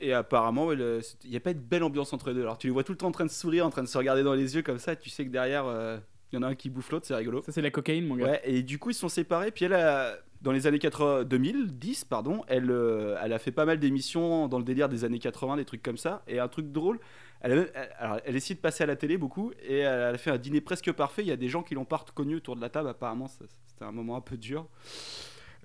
et 0.00 0.12
apparemment, 0.12 0.72
il 0.72 1.00
n'y 1.28 1.36
a 1.36 1.40
pas 1.40 1.52
une 1.52 1.60
belle 1.60 1.84
ambiance 1.84 2.12
entre 2.12 2.28
les 2.30 2.34
deux. 2.34 2.42
Alors, 2.42 2.58
tu 2.58 2.66
les 2.66 2.72
vois 2.72 2.82
tout 2.84 2.92
le 2.92 2.98
temps 2.98 3.06
en 3.08 3.12
train 3.12 3.26
de 3.26 3.30
sourire, 3.30 3.64
en 3.66 3.70
train 3.70 3.82
de 3.84 3.88
se 3.88 3.96
regarder 3.98 4.22
dans 4.24 4.34
les 4.34 4.56
yeux 4.56 4.62
comme 4.62 4.78
ça. 4.78 4.92
et 4.94 4.96
Tu 4.96 5.10
sais 5.10 5.24
que 5.24 5.30
derrière, 5.30 5.66
euh, 5.66 5.98
il 6.32 6.36
y 6.36 6.38
en 6.38 6.42
a 6.42 6.48
un 6.48 6.54
qui 6.54 6.70
bouffe 6.70 6.90
l'autre, 6.90 7.06
c'est 7.06 7.14
rigolo. 7.14 7.42
Ça, 7.42 7.52
c'est 7.52 7.62
la 7.62 7.70
cocaïne, 7.70 8.06
mon 8.06 8.16
gars. 8.16 8.24
Ouais, 8.26 8.40
et 8.44 8.62
du 8.62 8.78
coup, 8.78 8.90
ils 8.90 8.94
se 8.94 9.00
sont 9.00 9.08
séparés. 9.08 9.50
Puis 9.52 9.66
elle, 9.66 9.74
a- 9.74 10.16
dans 10.42 10.52
les 10.52 10.66
années 10.66 10.78
80, 10.80 11.24
2010, 11.24 12.04
pardon, 12.04 12.42
elle, 12.48 12.70
euh, 12.70 13.16
elle 13.22 13.32
a 13.32 13.38
fait 13.38 13.52
pas 13.52 13.64
mal 13.64 13.78
d'émissions 13.78 14.48
dans 14.48 14.58
le 14.58 14.64
délire 14.64 14.88
des 14.88 15.04
années 15.04 15.18
80, 15.20 15.56
des 15.56 15.64
trucs 15.64 15.82
comme 15.82 15.96
ça. 15.96 16.22
Et 16.26 16.38
un 16.40 16.48
truc 16.48 16.70
drôle, 16.72 16.98
elle, 17.40 17.52
a 17.52 17.54
elle- 17.74 17.90
alors, 17.98 18.16
elle 18.24 18.36
essaie 18.36 18.54
de 18.54 18.58
passer 18.60 18.82
à 18.84 18.86
la 18.86 18.96
télé 18.96 19.16
beaucoup. 19.16 19.52
Et 19.66 19.78
elle 19.78 20.14
a 20.14 20.18
fait 20.18 20.30
un 20.30 20.38
dîner 20.38 20.60
presque 20.60 20.90
parfait. 20.92 21.22
Il 21.22 21.28
y 21.28 21.32
a 21.32 21.36
des 21.36 21.48
gens 21.48 21.62
qui 21.62 21.74
l'ont 21.74 21.84
pas 21.84 21.98
reconnu 21.98 22.36
autour 22.36 22.56
de 22.56 22.60
la 22.60 22.68
table. 22.70 22.88
Apparemment, 22.88 23.28
c'était 23.28 23.46
un 23.84 23.92
moment 23.92 24.16
un 24.16 24.20
peu 24.20 24.36
dur. 24.36 24.66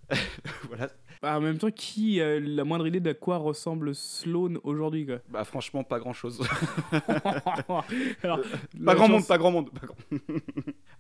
voilà. 0.70 0.90
Ah, 1.24 1.38
en 1.40 1.42
même 1.42 1.58
temps, 1.58 1.72
qui 1.72 2.22
a 2.22 2.40
la 2.40 2.63
moindre 2.63 2.86
idée 2.86 3.00
de 3.00 3.10
à 3.10 3.13
quoi 3.16 3.38
ressemble 3.38 3.96
Sloan 3.96 4.60
aujourd'hui, 4.63 5.08
quoi? 5.08 5.16
Bah, 5.30 5.44
franchement, 5.44 5.84
pas 5.84 5.98
grand 6.00 6.13
chose. 6.13 6.40
Alors, 8.24 8.40
pas 8.86 8.96
grand 8.96 9.08
monde, 9.08 9.20
chance- 9.22 9.28
pas 9.28 9.38
grand 9.40 9.52
monde. 9.52 9.72
pas 9.72 9.88
grand- 9.88 10.20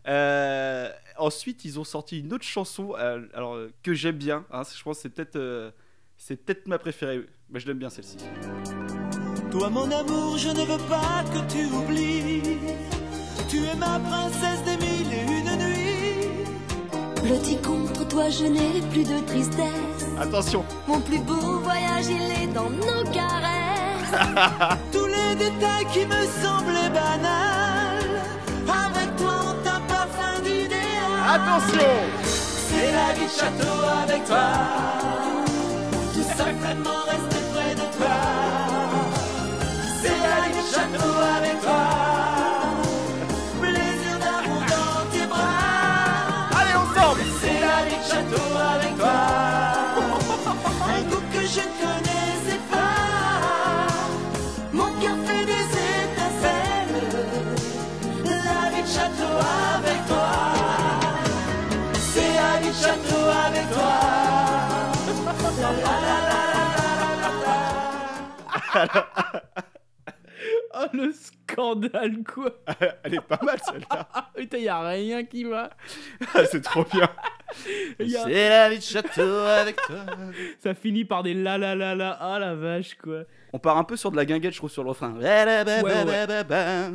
Euh, 0.07 0.89
ensuite, 1.19 1.65
ils 1.65 1.79
ont 1.79 1.83
sorti 1.83 2.19
une 2.19 2.33
autre 2.33 2.43
chanson 2.45 2.93
euh, 2.97 3.21
alors, 3.33 3.55
euh, 3.55 3.71
que 3.83 3.93
j'aime 3.93 4.17
bien. 4.17 4.45
hein, 4.51 4.63
je 4.75 4.81
pense 4.83 4.97
que 4.97 5.01
c'est 5.03 5.09
peut-être 5.09 5.35
euh, 5.35 5.71
c'est 6.17 6.35
peut-être 6.37 6.67
ma 6.67 6.77
préférée. 6.79 7.25
Mais 7.49 7.59
je 7.59 7.67
l'aime 7.67 7.77
bien 7.79 7.89
celle-ci. 7.89 8.17
Toi 9.51 9.69
mon 9.69 9.89
amour, 9.91 10.37
je 10.37 10.49
ne 10.49 10.61
veux 10.65 10.83
pas 10.89 11.23
que 11.33 11.51
tu 11.51 11.65
oublies. 11.73 12.41
Tu 13.47 13.63
es 13.63 13.75
ma 13.75 13.99
princesse 13.99 14.63
des 14.65 14.77
mille 14.77 15.13
et 15.13 15.23
une 15.23 15.57
nuits. 15.57 17.23
Blotti 17.23 17.57
contre 17.61 18.07
toi, 18.07 18.29
je 18.29 18.45
n'ai 18.45 18.81
plus 18.91 19.03
de 19.03 19.25
tristesse. 19.25 20.05
Attention 20.19 20.65
Mon 20.87 20.99
plus 20.99 21.19
beau 21.19 21.59
voyage, 21.59 22.07
il 22.09 22.43
est 22.43 22.47
dans 22.53 22.69
nos 22.69 23.03
caresses. 23.11 24.11
Tous 24.91 25.05
les 25.05 25.35
détails 25.35 25.85
qui 25.93 26.05
me 26.05 26.25
semblaient 26.43 26.89
banals. 26.89 27.66
Attention 31.37 31.79
C'est 32.23 32.91
la 32.91 33.13
vie 33.13 33.25
de 33.25 33.29
château 33.29 33.85
avec 34.03 34.25
toi. 34.25 35.16
oh 70.75 70.85
le 70.93 71.11
scandale 71.11 72.23
quoi. 72.23 72.51
Elle 73.03 73.15
est 73.15 73.21
pas 73.21 73.39
mal 73.43 73.59
celle-là. 73.63 74.07
Putain 74.35 74.57
y'a 74.57 74.87
rien 74.87 75.23
qui 75.23 75.43
va. 75.43 75.69
Ah, 76.33 76.45
c'est 76.45 76.61
trop 76.61 76.83
bien. 76.83 77.09
C'est 77.99 78.49
la 78.49 78.69
vie 78.69 78.77
de 78.77 78.83
château 78.83 79.21
avec 79.21 79.77
toi. 79.77 80.05
Ça 80.59 80.73
finit 80.73 81.05
par 81.05 81.23
des 81.23 81.33
la 81.33 81.57
la 81.57 81.75
la 81.75 81.95
la. 81.95 82.11
Ah 82.19 82.39
la 82.39 82.55
vache 82.55 82.95
quoi. 82.95 83.23
On 83.53 83.59
part 83.59 83.77
un 83.77 83.83
peu 83.83 83.95
sur 83.95 84.11
de 84.11 84.17
la 84.17 84.25
guinguette 84.25 84.53
je 84.53 84.57
trouve 84.57 84.69
sur 84.69 84.83
le 84.83 84.89
refrain. 84.89 85.15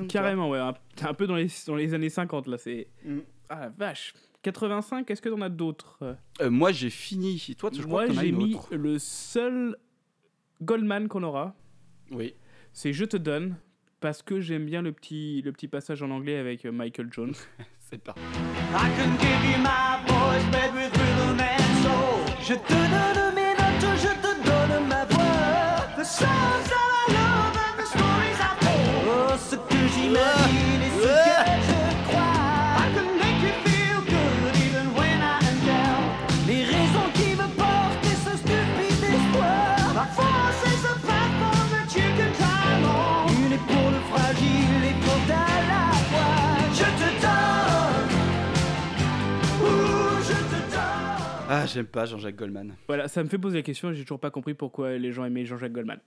Carrément 0.08 0.48
ouais 0.50 0.58
un, 0.58 0.74
un 1.02 1.14
peu 1.14 1.26
dans 1.26 1.37
les, 1.37 1.94
années 1.94 2.11
50 2.11 2.46
là 2.46 2.58
c'est... 2.58 2.88
Mm. 3.04 3.18
Ah 3.48 3.61
la 3.61 3.68
vache. 3.70 4.14
85, 4.42 5.11
est-ce 5.11 5.22
que 5.22 5.28
t'en 5.28 5.40
as 5.40 5.48
d'autres? 5.48 5.98
Euh, 6.40 6.50
moi, 6.50 6.72
j'ai 6.72 6.90
fini. 6.90 7.55
Toi, 7.59 7.70
je 7.72 7.83
crois 7.83 7.90
Moi 7.90 8.07
que 8.09 8.12
t'en 8.12 8.18
as 8.18 8.22
j'ai 8.24 8.33
mis 8.33 8.55
autre. 8.57 8.74
le 8.74 8.98
seul 8.98 9.76
Goldman 10.61 11.09
qu'on 11.09 11.22
aura. 11.22 11.55
Oui. 12.11 12.35
C'est 12.72 12.92
Je 12.92 13.05
te 13.05 13.16
donne. 13.16 13.57
Parce 14.00 14.20
que 14.22 14.40
j'aime 14.40 14.66
bien 14.66 14.83
le 14.83 14.90
petit, 14.90 15.42
le 15.42 15.52
petit 15.52 15.68
passage 15.68 16.02
en 16.02 16.11
anglais 16.11 16.37
avec 16.37 16.64
euh, 16.64 16.72
Michael 16.72 17.09
Jones. 17.12 17.35
C'est 17.78 18.02
parti. 18.02 18.20
I 18.20 18.90
can 18.96 19.12
give 19.20 19.44
you 19.52 19.59
my 19.62 20.02
voice, 20.09 20.44
with 20.74 20.92
rhythm 20.96 21.38
and 21.38 21.83
soul. 21.85 22.35
Je 22.40 22.55
te 22.55 22.72
donne 22.72 23.35
mes 23.37 23.55
notes, 23.55 23.98
je 24.00 24.09
te 24.09 24.33
donne 24.44 24.88
ma 24.88 25.05
voix. 25.05 25.87
The 25.96 26.05
songs 26.05 26.66
that 26.66 26.90
I 26.90 27.12
love 27.12 27.57
and 27.57 27.76
the 27.81 27.87
stories 27.87 28.40
I 28.40 28.59
told. 28.59 29.07
Oh, 29.07 29.37
ce 29.38 29.55
que 29.55 29.81
j'imagine 29.94 30.41
j'aime 51.72 51.87
pas 51.87 52.04
Jean-Jacques 52.06 52.37
Goldman. 52.37 52.76
Voilà, 52.87 53.08
ça 53.08 53.22
me 53.22 53.28
fait 53.28 53.38
poser 53.38 53.58
la 53.58 53.62
question 53.62 53.90
et 53.90 53.94
j'ai 53.94 54.02
toujours 54.02 54.20
pas 54.20 54.30
compris 54.30 54.54
pourquoi 54.54 54.96
les 54.96 55.12
gens 55.12 55.24
aimaient 55.24 55.44
Jean-Jacques 55.44 55.72
Goldman. 55.72 55.98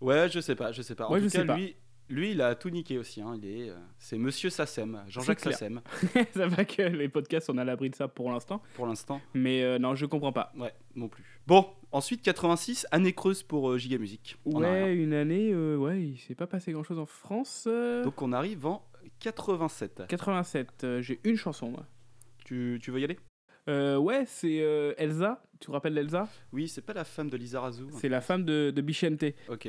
Ouais, 0.00 0.28
je 0.28 0.40
sais 0.40 0.54
pas, 0.54 0.72
je 0.72 0.82
sais 0.82 0.94
pas. 0.94 1.06
En 1.08 1.12
Ouais, 1.12 1.20
tout 1.20 1.28
je 1.28 1.32
cas, 1.32 1.40
sais 1.40 1.46
pas. 1.46 1.56
lui, 1.56 1.76
lui, 2.08 2.30
il 2.32 2.40
a 2.40 2.54
tout 2.54 2.70
niqué 2.70 2.96
aussi. 2.98 3.20
Hein. 3.20 3.34
Il 3.36 3.46
est, 3.46 3.68
euh, 3.70 3.74
c'est 3.98 4.16
Monsieur 4.18 4.48
Sassem, 4.50 5.02
Jean-Jacques. 5.08 5.40
Sassem, 5.40 5.80
ça 6.34 6.46
va 6.46 6.64
que 6.64 6.82
les 6.82 7.08
podcasts, 7.08 7.50
on 7.50 7.58
a 7.58 7.64
l'abri 7.64 7.90
de 7.90 7.94
ça 7.94 8.08
pour 8.08 8.30
l'instant. 8.32 8.62
pour 8.74 8.86
l'instant. 8.86 9.20
Mais 9.34 9.62
euh, 9.62 9.78
non, 9.78 9.94
je 9.94 10.06
comprends 10.06 10.32
pas. 10.32 10.52
Ouais, 10.56 10.72
non 10.96 11.08
plus. 11.08 11.24
Bon, 11.46 11.66
ensuite 11.92 12.22
86, 12.22 12.86
année 12.90 13.12
creuse 13.12 13.42
pour 13.42 13.70
euh, 13.70 13.78
Giga 13.78 13.98
Music. 13.98 14.36
Ouais, 14.46 14.94
une 14.94 15.12
année, 15.12 15.50
euh, 15.52 15.76
ouais, 15.76 16.02
il 16.02 16.18
s'est 16.18 16.34
pas 16.34 16.46
passé 16.46 16.72
grand 16.72 16.82
chose 16.84 16.98
en 16.98 17.06
France. 17.06 17.68
Donc 18.04 18.22
on 18.22 18.32
arrive 18.32 18.64
en 18.66 18.86
87. 19.20 20.04
87, 20.08 20.84
euh, 20.84 21.02
j'ai 21.02 21.20
une 21.24 21.36
chanson, 21.36 21.70
moi. 21.70 21.86
Tu, 22.44 22.78
tu 22.82 22.90
veux 22.90 23.00
y 23.00 23.04
aller? 23.04 23.18
Euh, 23.68 23.96
ouais, 23.98 24.24
c'est 24.26 24.60
euh, 24.62 24.94
Elsa. 24.96 25.42
Tu 25.60 25.66
te 25.66 25.70
rappelles 25.72 25.94
d'Elsa? 25.94 26.28
Oui, 26.52 26.66
c'est 26.68 26.80
pas 26.84 26.94
la 26.94 27.04
femme 27.04 27.28
de 27.30 27.36
Lisa 27.36 27.60
Razou. 27.60 27.88
C'est 27.92 28.08
la 28.08 28.20
femme 28.20 28.44
de, 28.44 28.70
de 28.74 28.80
Bichente. 28.80 29.24
Ok. 29.48 29.66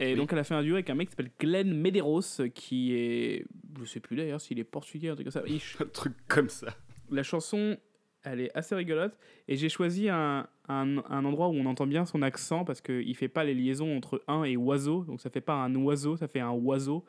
Et 0.00 0.12
Oui. 0.12 0.14
donc, 0.16 0.32
elle 0.32 0.38
a 0.38 0.44
fait 0.44 0.54
un 0.54 0.62
duo 0.62 0.74
avec 0.74 0.88
un 0.90 0.94
mec 0.94 1.08
qui 1.08 1.12
s'appelle 1.12 1.32
Glenn 1.38 1.72
Medeiros, 1.76 2.20
qui 2.54 2.94
est. 2.94 3.44
Je 3.78 3.84
sais 3.84 4.00
plus 4.00 4.16
d'ailleurs 4.16 4.40
s'il 4.40 4.58
est 4.58 4.64
portugais, 4.64 5.08
un 5.08 5.14
truc 5.14 5.26
comme 5.30 5.32
ça. 5.32 5.42
Un 5.80 5.86
truc 5.86 6.14
comme 6.28 6.48
ça. 6.48 6.68
La 7.10 7.22
chanson, 7.22 7.76
elle 8.22 8.40
est 8.40 8.56
assez 8.56 8.74
rigolote. 8.74 9.16
Et 9.48 9.56
j'ai 9.56 9.68
choisi 9.68 10.08
un, 10.08 10.46
un, 10.68 10.98
un 11.10 11.24
endroit 11.24 11.48
où 11.48 11.54
on 11.54 11.66
entend 11.66 11.86
bien 11.86 12.04
son 12.06 12.22
accent 12.22 12.64
parce 12.64 12.80
qu'il 12.80 13.14
fait 13.16 13.28
pas 13.28 13.44
les 13.44 13.54
liaisons 13.54 13.96
entre 13.96 14.22
un 14.28 14.44
et 14.44 14.56
oiseau. 14.56 15.04
Donc, 15.04 15.20
ça 15.20 15.28
fait 15.30 15.40
pas 15.40 15.54
un 15.54 15.74
oiseau, 15.74 16.16
ça 16.16 16.28
fait 16.28 16.40
un 16.40 16.50
oiseau. 16.52 17.04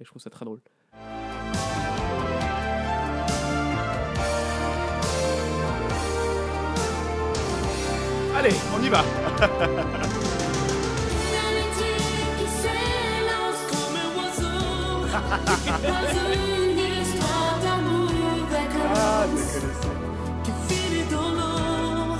Et 0.00 0.04
je 0.04 0.10
trouve 0.10 0.20
ça 0.22 0.30
très 0.30 0.44
drôle. 0.44 0.60
Allez, 8.38 8.54
on 8.72 8.80
y 8.80 8.88
va. 8.88 9.02
Finit 20.68 21.10
dans 21.10 21.32
l'eau 21.32 22.16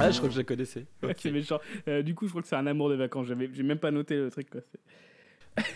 Ah, 0.00 0.10
je 0.10 0.16
crois 0.16 0.28
que 0.28 0.34
je 0.34 0.38
la 0.38 0.44
connaissais. 0.44 0.86
C'est 1.18 1.30
méchant. 1.30 1.60
Euh, 1.86 2.02
du 2.02 2.16
coup, 2.16 2.24
je 2.26 2.30
crois 2.30 2.42
que 2.42 2.48
c'est 2.48 2.56
un 2.56 2.66
amour 2.66 2.88
de 2.88 2.96
vacances. 2.96 3.28
J'avais, 3.28 3.48
j'ai 3.54 3.62
même 3.62 3.78
pas 3.78 3.92
noté 3.92 4.16
le 4.16 4.32
truc. 4.32 4.50
Quoi. 4.50 4.62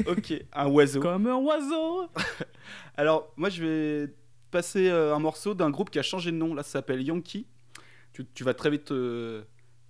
Ok, 0.08 0.34
un 0.54 0.66
oiseau. 0.66 1.00
Comme 1.00 1.28
un 1.28 1.36
oiseau. 1.36 2.08
Alors, 2.96 3.32
moi, 3.36 3.48
je 3.48 3.62
vais 3.64 4.12
passer 4.50 4.88
euh, 4.88 5.14
un 5.14 5.20
morceau 5.20 5.54
d'un 5.54 5.70
groupe 5.70 5.90
qui 5.90 6.00
a 6.00 6.02
changé 6.02 6.32
de 6.32 6.36
nom. 6.36 6.52
Là, 6.52 6.64
ça 6.64 6.70
s'appelle 6.70 7.00
Yankee. 7.00 7.46
Tu, 8.12 8.26
tu 8.34 8.42
vas 8.42 8.54
très 8.54 8.70
vite 8.70 8.90
euh, 8.90 9.44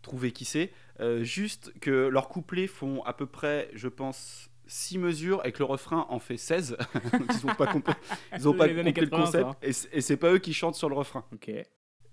trouver 0.09 0.33
qui 0.33 0.45
c'est. 0.45 0.73
Euh, 1.01 1.23
juste 1.23 1.73
que 1.81 2.09
leurs 2.09 2.29
couplets 2.29 2.67
font 2.67 3.03
à 3.05 3.13
peu 3.13 3.27
près, 3.27 3.71
je 3.75 3.89
pense, 3.89 4.51
6 4.67 4.99
mesures 4.99 5.41
et 5.47 5.53
que 5.53 5.59
le 5.61 5.65
refrain 5.65 6.07
en 6.09 6.19
fait 6.19 6.37
16. 6.37 6.77
Donc, 7.13 7.13
ils 7.43 7.47
n'ont 7.47 7.55
pas 7.55 7.67
compris, 7.67 7.95
ils 8.37 8.49
ont 8.49 8.53
pas 8.55 8.67
compris 8.69 8.83
le 8.85 8.93
80, 8.93 9.17
concept. 9.25 9.45
ça. 9.45 9.57
Et 9.63 9.73
c'est- 9.73 9.89
Et 9.93 10.01
c'est 10.01 10.17
pas 10.17 10.33
eux 10.33 10.39
qui 10.39 10.53
chantent 10.53 10.75
sur 10.75 10.89
le 10.89 10.95
refrain. 10.95 11.25
Ok. 11.33 11.51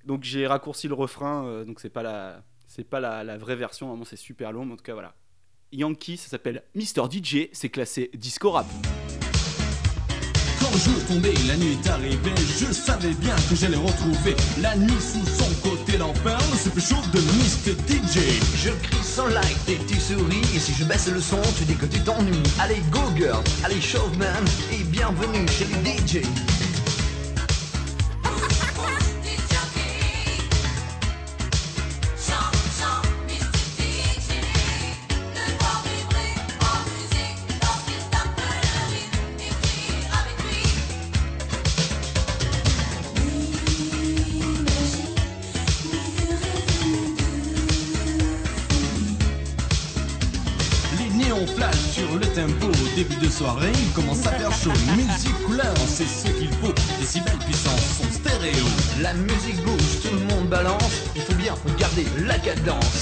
Donc, 0.06 0.24
j'ai 0.24 0.46
raccourci 0.46 0.88
le 0.88 0.94
refrain. 0.94 1.46
euh, 1.48 1.66
donc, 1.66 1.80
c'est 1.80 1.90
pas 1.90 2.04
la. 2.04 2.44
C'est 2.68 2.84
pas 2.88 3.00
la, 3.00 3.24
la 3.24 3.38
vraie 3.38 3.56
version, 3.56 3.88
vraiment 3.90 4.06
c'est 4.06 4.16
super 4.18 4.52
long, 4.52 4.66
mais 4.66 4.74
en 4.74 4.78
tout 4.78 4.84
cas 4.84 4.94
voilà. 4.94 5.16
Yankee, 5.72 6.18
ça 6.18 6.30
s'appelle 6.30 6.64
Mister 6.76 7.04
DJ, 7.10 7.48
c'est 7.54 7.70
classé 7.70 8.10
disco 8.14 8.52
rap. 8.52 8.66
Quand 10.66 10.72
le 10.72 10.80
jour 10.80 11.06
tombait, 11.08 11.34
la 11.48 11.58
nuit 11.58 11.78
est 11.84 11.90
arrivée, 11.90 12.34
je 12.60 12.74
savais 12.74 13.14
bien 13.14 13.36
que 13.48 13.56
j'allais 13.56 13.78
retrouver 13.78 14.36
la 14.60 14.76
nuit 14.76 14.94
sous 15.00 15.24
son 15.28 15.70
côté. 15.70 15.98
L'enfer, 15.98 16.40
c'est 16.58 16.72
plus 16.72 16.82
chaud 16.82 17.04
de 17.14 17.20
Mr. 17.20 17.78
DJ. 17.88 18.42
Je 18.64 18.70
crie 18.72 19.04
sans 19.04 19.28
like 19.28 19.58
et 19.68 19.78
tu 19.86 20.00
souris. 20.00 20.42
Et 20.56 20.60
si 20.60 20.74
je 20.74 20.84
baisse 20.86 21.08
le 21.08 21.22
son 21.22 21.42
tu 21.56 21.66
dis 21.66 21.76
que 21.76 21.86
tu 21.86 22.00
t'ennuies. 22.00 22.42
Allez 22.60 22.82
go 22.90 23.02
girl, 23.16 23.44
allez 23.64 23.80
showman 23.80 24.44
Et 24.74 24.84
bienvenue 24.86 25.46
chez 25.50 25.68
les 25.84 25.98
DJ 25.98 26.26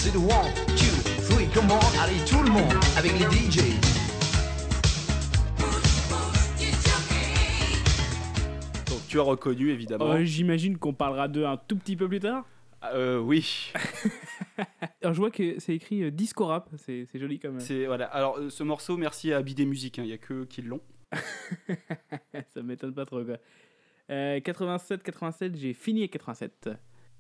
C'est 0.04 0.12
le 0.12 0.20
one, 0.20 0.54
two, 0.76 1.34
three, 1.34 1.48
comment 1.54 1.80
Allez 2.02 2.20
tout 2.26 2.44
le 2.44 2.52
monde 2.52 2.74
avec 2.98 3.14
les 3.14 3.24
DJ 3.24 3.80
Donc 8.90 9.00
tu 9.08 9.18
as 9.18 9.24
reconnu 9.24 9.70
évidemment. 9.70 10.12
Euh, 10.12 10.26
j'imagine 10.26 10.78
qu'on 10.78 10.94
parlera 10.94 11.30
d'eux 11.30 11.46
un 11.46 11.56
tout 11.56 11.78
petit 11.78 11.96
peu 11.96 12.10
plus 12.10 12.20
tard. 12.20 12.44
Euh, 12.92 13.18
oui. 13.18 13.72
Alors, 15.02 15.14
je 15.14 15.20
vois 15.20 15.32
que 15.32 15.58
c'est 15.60 15.74
écrit 15.74 16.04
euh, 16.04 16.12
disco 16.12 16.48
rap. 16.48 16.70
C'est, 16.76 17.08
joli 17.16 17.40
comme. 17.40 17.62
C'est 17.62 17.86
voilà. 17.86 18.08
Alors 18.08 18.40
euh, 18.40 18.50
ce 18.50 18.64
morceau, 18.64 18.98
merci 18.98 19.32
à 19.32 19.42
Bidé 19.42 19.66
Musique. 19.66 20.00
Il 20.00 20.08
y 20.08 20.12
a 20.12 20.18
que 20.18 20.34
eux 20.34 20.46
qui 20.46 20.64
l'ont. 20.64 20.82
Ça 22.54 22.62
m'étonne 22.62 22.94
pas 22.94 23.06
trop 23.06 23.24
quoi. 23.24 23.38
Euh, 24.10 24.42
87, 24.42 25.02
87, 25.02 25.56
j'ai 25.56 25.74
fini 25.74 26.02
avec 26.02 26.12
87. 26.12 26.72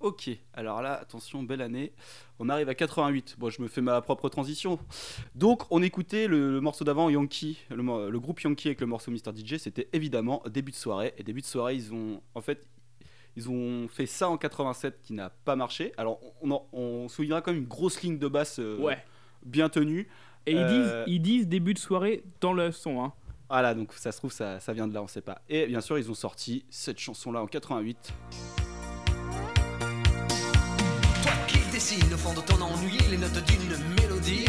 Ok. 0.03 0.29
Alors 0.53 0.81
là, 0.81 0.93
attention, 1.01 1.41
belle 1.43 1.61
année. 1.61 1.93
On 2.37 2.49
arrive 2.49 2.67
à 2.69 2.75
88. 2.75 3.35
Bon, 3.39 3.49
je 3.49 3.61
me 3.61 3.67
fais 3.69 3.81
ma 3.81 4.01
propre 4.01 4.27
transition. 4.29 4.77
Donc 5.33 5.63
on 5.71 5.81
écoutait 5.81 6.27
le, 6.27 6.51
le 6.51 6.59
morceau 6.61 6.83
d'avant, 6.83 7.09
Yankee, 7.09 7.57
le, 7.69 8.19
groupe 8.19 8.41
Yankee 8.41 8.67
avec 8.67 8.81
le 8.81 8.87
morceau 8.87 9.11
Mr 9.11 9.31
DJ. 9.35 9.57
C'était 9.57 9.87
évidemment 9.93 10.43
début 10.49 10.71
de 10.71 10.75
soirée. 10.75 11.13
Et 11.17 11.23
début 11.23 11.39
de 11.41 11.45
soirée, 11.45 11.75
ils 11.75 11.93
ont 11.93 12.21
en 12.35 12.41
fait. 12.41 12.67
Ils 13.35 13.49
ont 13.49 13.87
fait 13.87 14.05
ça 14.05 14.29
en 14.29 14.37
87 14.37 14.99
qui 15.01 15.13
n'a 15.13 15.29
pas 15.31 15.55
marché. 15.55 15.91
Alors 15.97 16.19
on, 16.41 16.51
en- 16.51 16.67
on 16.73 17.07
soulignera 17.09 17.41
quand 17.41 17.51
même 17.51 17.61
une 17.61 17.67
grosse 17.67 18.01
ligne 18.03 18.19
de 18.19 18.27
basse 18.27 18.59
euh, 18.59 18.77
Ouais. 18.77 19.03
bien 19.43 19.69
tenue. 19.69 20.07
Et 20.45 20.51
ils, 20.51 20.57
Euh, 20.57 21.03
disent, 21.05 21.13
ils 21.15 21.21
disent 21.21 21.47
début 21.47 21.73
de 21.73 21.79
soirée 21.79 22.23
dans 22.41 22.53
le 22.53 22.71
son. 22.71 23.01
Hein. 23.03 23.13
Voilà, 23.49 23.73
donc 23.73 23.93
ça 23.93 24.11
se 24.11 24.17
trouve, 24.17 24.31
ça, 24.33 24.59
ça 24.59 24.73
vient 24.73 24.87
de 24.87 24.93
là, 24.93 25.01
on 25.01 25.07
sait 25.07 25.21
pas. 25.21 25.41
Et 25.49 25.65
bien 25.67 25.79
sûr, 25.81 25.97
ils 25.97 26.11
ont 26.11 26.15
sorti 26.15 26.65
cette 26.69 26.99
chanson-là 26.99 27.41
en 27.41 27.47
88. 27.47 28.13
Ici 31.83 31.99
le 32.09 32.15
fond 32.15 32.33
de 32.33 32.39
ton 32.39 32.61
ennui, 32.61 32.97
les 33.11 33.17
notes 33.17 33.43
d'une 33.43 33.77
mélodie. 33.99 34.45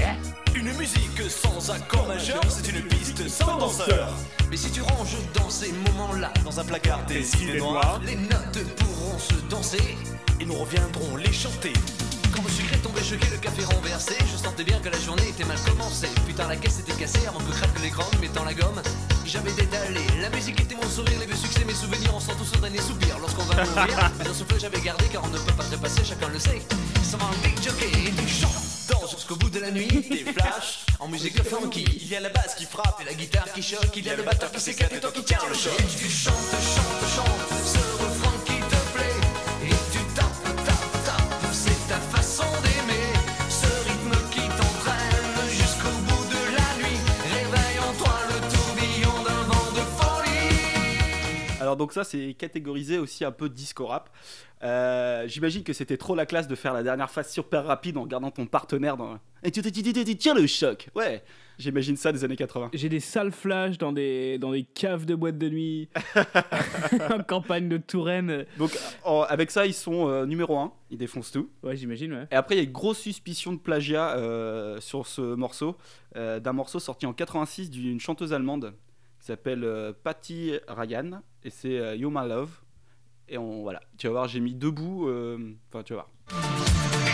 Une 0.54 0.72
musique 0.78 1.20
sans 1.28 1.68
accord 1.68 2.06
majeur, 2.06 2.40
c'est 2.48 2.70
une 2.70 2.82
piste 2.82 3.28
sans 3.28 3.58
danseur. 3.58 4.12
Mais 4.48 4.56
si 4.56 4.70
tu 4.70 4.82
ranges 4.82 5.16
dans 5.34 5.50
ces 5.50 5.72
moments-là, 5.72 6.32
Dans 6.44 6.60
un 6.60 6.64
placard 6.64 7.04
dessiné 7.06 7.58
noir, 7.58 8.00
les 8.06 8.14
notes 8.14 8.62
pourront 8.76 9.18
se 9.18 9.34
danser. 9.50 9.96
et 10.40 10.44
nous 10.44 10.54
reviendrons 10.54 11.16
les 11.16 11.32
chanter. 11.32 11.72
Est 11.72 12.63
tombé 12.84 13.02
choqué, 13.02 13.26
le 13.32 13.38
café 13.38 13.64
renversé, 13.64 14.14
je 14.30 14.36
sentais 14.36 14.62
bien 14.62 14.78
que 14.78 14.90
la 14.90 15.00
journée 15.00 15.26
était 15.28 15.44
mal 15.44 15.58
commencée. 15.60 16.10
Putain, 16.26 16.46
la 16.48 16.56
caisse 16.56 16.80
était 16.80 16.92
cassée 16.92 17.26
avant 17.26 17.38
que 17.38 17.50
craque 17.50 17.80
les 17.82 17.88
grandes, 17.88 18.18
mettant 18.20 18.44
la 18.44 18.52
gomme. 18.52 18.80
J'avais 19.24 19.52
détalé, 19.52 20.00
la 20.20 20.28
musique 20.28 20.60
était 20.60 20.74
mon 20.74 20.88
sourire, 20.88 21.18
les 21.18 21.26
vieux 21.26 21.36
succès, 21.36 21.64
mes 21.64 21.72
souvenirs, 21.72 22.12
on 22.14 22.20
sent 22.20 22.32
tous 22.36 22.44
ce 22.44 22.58
dernier 22.58 22.82
soupir 22.82 23.18
lorsqu'on 23.18 23.44
va 23.44 23.64
mourir. 23.64 24.10
Mais 24.18 24.28
un 24.28 24.34
souffle 24.34 24.60
j'avais 24.60 24.80
gardé 24.80 25.06
car 25.10 25.24
on 25.24 25.28
ne 25.28 25.38
peut 25.38 25.54
pas 25.54 25.64
trépasser, 25.64 26.04
chacun 26.04 26.28
le 26.28 26.38
sait. 26.38 26.60
Ça 27.02 27.16
va 27.16 27.24
un 27.24 27.48
big 27.48 27.56
jockey 27.62 27.88
et 27.88 28.12
tu 28.12 28.28
chantes 28.28 28.74
jusqu'au 29.10 29.36
bout 29.36 29.50
de 29.50 29.60
la 29.60 29.70
nuit. 29.70 29.88
Des 29.88 30.32
flashs 30.32 30.84
En 31.00 31.08
musique 31.08 31.42
funky, 31.42 31.86
Il 32.02 32.08
y 32.08 32.16
a 32.16 32.20
la 32.20 32.28
basse 32.28 32.54
qui 32.54 32.66
frappe 32.66 33.00
et 33.00 33.04
la 33.04 33.14
guitare 33.14 33.50
qui 33.54 33.62
choque, 33.62 33.96
il 33.96 34.04
y 34.04 34.10
a 34.10 34.16
le 34.16 34.22
batteur 34.22 34.50
qui 34.50 34.60
s'éclate 34.60 34.92
et 34.92 35.00
toi 35.00 35.10
qui 35.10 35.24
tiens 35.24 35.38
le 35.48 35.54
choc. 35.54 35.72
Et 35.78 35.98
tu 35.98 36.10
chantes, 36.10 36.34
chantes, 36.34 37.14
chantes 37.16 37.64
ce 37.64 38.04
Alors 51.74 51.86
donc 51.86 51.92
ça 51.92 52.04
c'est 52.04 52.34
catégorisé 52.34 52.98
aussi 52.98 53.24
un 53.24 53.32
peu 53.32 53.48
disco 53.48 53.86
rap. 53.86 54.08
Euh, 54.62 55.26
J'imagine 55.26 55.64
que 55.64 55.72
c'était 55.72 55.96
trop 55.96 56.14
la 56.14 56.24
classe 56.24 56.46
de 56.46 56.54
faire 56.54 56.72
la 56.72 56.84
dernière 56.84 57.10
phase 57.10 57.32
super 57.32 57.64
rapide 57.64 57.96
en 57.96 58.06
gardant 58.06 58.30
ton 58.30 58.46
partenaire 58.46 58.96
dans... 58.96 59.18
Et 59.42 59.50
tu 59.50 59.60
tiens 60.16 60.34
le 60.34 60.46
choc 60.46 60.88
Ouais, 60.94 61.22
j'imagine 61.58 61.96
ça 61.96 62.12
des 62.12 62.22
années 62.24 62.36
80. 62.36 62.70
J'ai 62.74 62.88
des 62.88 63.00
sales 63.00 63.32
flashs 63.32 63.76
dans 63.76 63.92
des, 63.92 64.38
dans 64.38 64.52
des 64.52 64.62
caves 64.62 65.04
de 65.04 65.16
boîtes 65.16 65.36
de 65.36 65.48
nuit, 65.50 65.88
en 67.10 67.22
campagne 67.24 67.68
de 67.68 67.76
Touraine. 67.76 68.46
Donc 68.56 68.70
en- 69.02 69.22
avec 69.22 69.50
ça 69.50 69.66
ils 69.66 69.74
sont 69.74 70.08
euh, 70.08 70.24
numéro 70.26 70.56
1, 70.56 70.72
ils 70.92 70.96
défoncent 70.98 71.32
tout. 71.32 71.50
Ouais, 71.64 71.76
j'imagine, 71.76 72.12
ouais. 72.14 72.26
Et 72.30 72.36
après 72.36 72.54
il 72.54 72.58
y 72.58 72.60
a 72.60 72.64
une 72.64 72.72
grosse 72.72 73.00
suspicion 73.00 73.52
de 73.52 73.58
plagiat 73.58 74.16
euh, 74.16 74.80
sur 74.80 75.06
ce 75.08 75.34
morceau, 75.34 75.76
euh, 76.14 76.38
d'un 76.38 76.52
morceau 76.52 76.78
sorti 76.78 77.04
en 77.04 77.12
86 77.12 77.68
d'une 77.68 77.98
chanteuse 77.98 78.32
allemande 78.32 78.72
s'appelle 79.24 79.64
euh, 79.64 79.92
Patty 79.92 80.52
Ryan 80.68 81.22
et 81.42 81.50
c'est 81.50 81.78
euh, 81.78 81.96
You 81.96 82.10
My 82.10 82.28
Love. 82.28 82.60
Et 83.26 83.38
on, 83.38 83.62
voilà, 83.62 83.80
tu 83.96 84.06
vas 84.06 84.12
voir, 84.12 84.28
j'ai 84.28 84.40
mis 84.40 84.54
deux 84.54 84.70
bouts, 84.70 85.08
euh, 85.08 85.54
enfin 85.68 85.82
tu 85.82 85.94
vas 85.94 86.06
voir. 86.28 87.13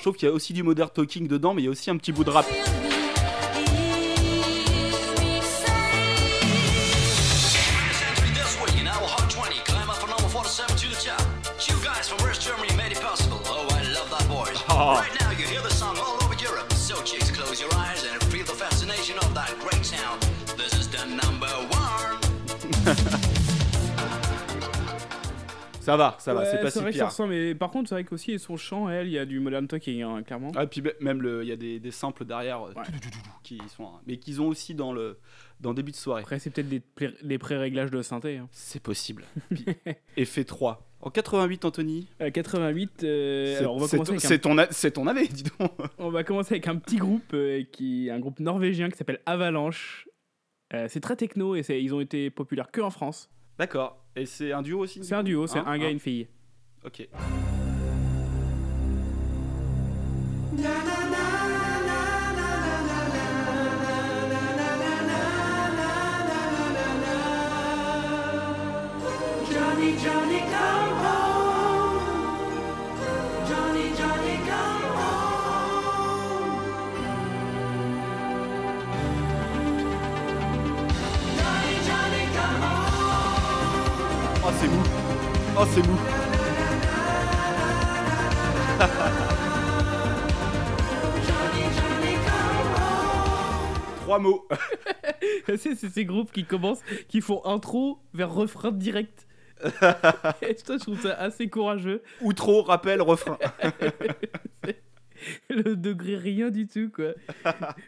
Je 0.00 0.04
trouve 0.04 0.16
qu'il 0.16 0.26
y 0.26 0.30
a 0.30 0.34
aussi 0.34 0.54
du 0.54 0.62
modern 0.62 0.88
talking 0.88 1.28
dedans, 1.28 1.52
mais 1.52 1.60
il 1.60 1.66
y 1.66 1.68
a 1.68 1.70
aussi 1.70 1.90
un 1.90 1.98
petit 1.98 2.10
bout 2.10 2.24
de 2.24 2.30
rap. 2.30 2.46
Ça 25.80 25.96
va, 25.96 26.14
ça 26.18 26.34
va, 26.34 26.40
Ouais, 26.40 26.46
c'est 26.50 26.60
pas 26.60 26.70
si 26.70 26.78
vrai 26.78 26.90
que 26.90 26.96
ça 26.98 27.04
pire. 27.04 27.06
ressemble, 27.10 27.30
mais 27.32 27.54
par 27.54 27.70
contre, 27.70 27.88
c'est 27.88 27.94
vrai 27.94 28.04
qu'aussi 28.04 28.38
son 28.38 28.56
chant, 28.56 28.88
elle, 28.90 29.06
il 29.08 29.12
y 29.12 29.18
a 29.18 29.24
du 29.24 29.40
modern 29.40 29.66
talking, 29.66 30.02
hein, 30.02 30.22
clairement. 30.22 30.52
Ah, 30.54 30.64
et 30.64 30.66
puis 30.66 30.82
même 31.00 31.22
le- 31.22 31.42
il 31.42 31.48
y 31.48 31.52
a 31.52 31.56
des, 31.56 31.80
des 31.80 31.90
samples 31.90 32.24
derrière 32.26 32.62
euh, 32.62 32.72
Ouais. 32.74 32.82
qui 33.42 33.58
sont, 33.74 33.88
mais 34.06 34.18
qu'ils 34.18 34.40
ont 34.42 34.48
aussi 34.48 34.74
dans 34.74 34.92
le 34.92 35.18
dans 35.60 35.74
début 35.74 35.90
de 35.90 35.96
soirée. 35.96 36.22
Après, 36.22 36.38
c'est 36.38 36.50
peut-être 36.50 36.68
des, 36.68 36.82
des 37.22 37.38
pré-réglages 37.38 37.90
de 37.90 38.00
synthé. 38.02 38.38
hein. 38.38 38.48
C'est 38.50 38.82
possible. 38.82 39.24
Puis, 39.50 39.64
effet 40.16 40.44
3. 40.44 40.86
En 41.02 41.10
88, 41.10 41.64
Anthony. 41.64 42.06
Euh, 42.20 42.30
88, 42.30 43.04
euh, 43.04 43.46
c'est- 43.54 43.58
alors 43.60 43.74
on 43.76 43.78
va, 43.78 43.88
commencer 43.88 44.12
un, 44.14 44.18
c'est 44.18 44.38
ton, 44.38 44.58
a- 44.58 44.70
c'est 44.70 44.90
ton 44.92 45.06
année, 45.06 45.26
dis 45.28 45.44
donc. 45.58 45.72
on 45.98 46.10
va 46.10 46.24
commencer 46.24 46.54
avec 46.54 46.68
un 46.68 46.76
petit 46.76 46.96
groupe, 46.96 47.32
euh, 47.34 47.62
qui, 47.72 48.10
un 48.10 48.18
groupe 48.20 48.38
norvégien 48.40 48.90
qui 48.90 48.96
s'appelle 48.98 49.20
Avalanche. 49.26 50.06
Euh, 50.74 50.86
c'est 50.88 51.00
très 51.00 51.16
techno 51.16 51.56
et 51.56 51.62
ils 51.68 51.94
ont 51.94 52.00
été 52.00 52.30
populaires 52.30 52.70
que 52.70 52.80
en 52.82 52.90
France. 52.90 53.28
D'accord. 53.60 53.98
Et 54.16 54.24
c'est 54.24 54.52
un 54.52 54.62
duo 54.62 54.78
aussi. 54.78 55.04
C'est 55.04 55.14
un 55.14 55.22
duo, 55.22 55.46
c'est 55.46 55.58
Hein, 55.58 55.64
un 55.66 55.76
gars 55.76 55.84
et 55.84 55.88
hein. 55.88 55.92
une 55.92 56.00
fille. 56.00 56.26
Ok. 56.82 57.06
Johnny, 69.52 69.98
Johnny, 69.98 70.40
come 70.48 70.89
Oh, 85.62 85.66
c'est 85.74 85.86
mou. 85.86 85.94
Trois 94.00 94.18
mots. 94.18 94.48
c'est 95.46 95.74
c'est 95.74 95.90
ces 95.90 96.06
groupes 96.06 96.32
qui 96.32 96.46
commencent, 96.46 96.80
qui 97.08 97.20
font 97.20 97.44
intro 97.44 98.00
vers 98.14 98.32
refrain 98.32 98.72
direct. 98.72 99.28
et 100.40 100.56
je 100.56 100.78
trouve 100.78 100.98
ça 100.98 101.12
assez 101.12 101.50
courageux. 101.50 102.02
Outro, 102.22 102.62
rappel, 102.62 103.02
refrain. 103.02 103.36
Le 105.50 105.76
degré 105.76 106.16
rien 106.16 106.48
du 106.48 106.68
tout, 106.68 106.90
quoi. 106.90 107.12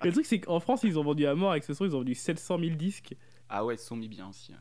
Le 0.05 0.13
truc, 0.13 0.27
c'est 0.27 0.41
qu'en 0.41 0.61
France, 0.61 0.83
ils 0.85 0.99
ont 0.99 1.05
vendu 1.05 1.25
à 1.25 1.35
mort 1.35 1.53
avec 1.53 1.65
ce 1.65 1.73
son, 1.73 1.87
ils 1.87 1.95
ont 1.95 2.01
vendu 2.01 2.15
700 2.15 2.59
000 2.59 2.75
disques. 2.75 3.15
Ah 3.49 3.65
ouais, 3.65 3.77
ils 3.77 3.79
se 3.79 3.87
sont 3.87 3.97
mis 3.97 4.09
bien 4.09 4.29
aussi. 4.29 4.53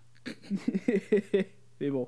Mais 1.81 1.89
bon, 1.89 2.07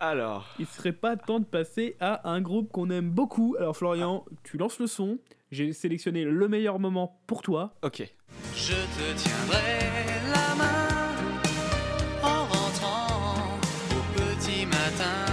Alors. 0.00 0.46
il 0.58 0.66
serait 0.66 0.92
pas 0.92 1.16
temps 1.16 1.40
de 1.40 1.44
passer 1.44 1.96
à 2.00 2.28
un 2.30 2.40
groupe 2.40 2.70
qu'on 2.70 2.90
aime 2.90 3.10
beaucoup. 3.10 3.56
Alors, 3.58 3.76
Florian, 3.76 4.24
tu 4.44 4.58
lances 4.58 4.78
le 4.78 4.86
son. 4.86 5.18
J'ai 5.50 5.72
sélectionné 5.72 6.24
le 6.24 6.48
meilleur 6.48 6.78
moment 6.78 7.20
pour 7.26 7.42
toi. 7.42 7.74
Ok. 7.82 8.02
Je 8.54 8.72
te 8.74 9.16
tiendrai 9.16 9.62
la 10.28 10.54
main 10.56 10.88
en 12.22 12.44
rentrant 12.44 13.58
au 13.90 14.18
petit 14.18 14.66
matin. 14.66 15.24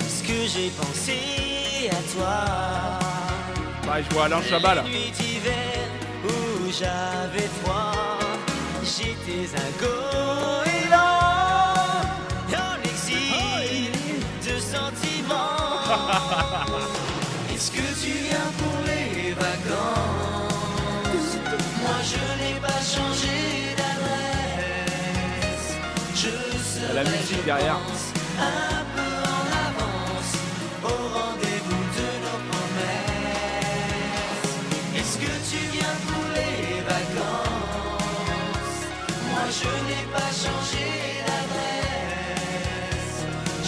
Ce 0.00 0.22
que 0.22 0.46
j'ai 0.46 0.70
pensé 0.70 1.88
à 1.90 2.02
toi. 2.14 3.92
Ouais, 3.92 4.02
je 4.02 4.14
vois 4.14 4.24
Alain 4.26 4.42
Chabat 4.42 4.74
là. 4.76 4.84
Où 4.84 6.70
j'avais 6.70 7.48
froid, 7.62 8.18
j'étais 8.84 9.48
un 9.56 9.70
goéland 9.80 10.57
derrière. 27.48 27.80
un 28.38 28.84
peu 28.94 29.10
en 29.36 29.46
avance 29.68 30.32
au 30.84 30.96
rendez-vous 31.16 31.84
de 31.98 32.08
nos 32.24 32.40
promesses. 32.50 33.78
Est-ce 34.98 35.16
que 35.16 35.32
tu 35.50 35.60
viens 35.74 35.96
pour 36.08 36.26
les 36.36 36.82
vacances 36.92 38.78
Moi 39.30 39.44
je 39.60 39.72
n'ai 39.88 40.04
pas 40.12 40.30
changé 40.44 40.88
d'adresse. 41.26 43.16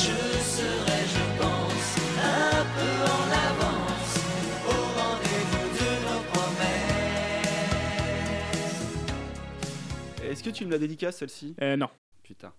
Je 0.05 0.18
serai, 0.57 1.01
je 1.16 1.24
pense, 1.41 1.89
un 2.22 2.62
peu 2.76 2.95
en 3.16 3.26
avance 3.49 4.12
au 4.68 4.78
rendez-vous 5.01 5.68
de 5.81 5.91
nos 6.07 6.20
promesses. 6.33 7.01
Est-ce 10.31 10.43
que 10.43 10.51
tu 10.51 10.62
me 10.66 10.70
la 10.70 10.78
dédicaces 10.78 11.16
celle-ci? 11.16 11.57
Euh, 11.62 11.78
non. 11.78 11.89
Putain. 12.22 12.53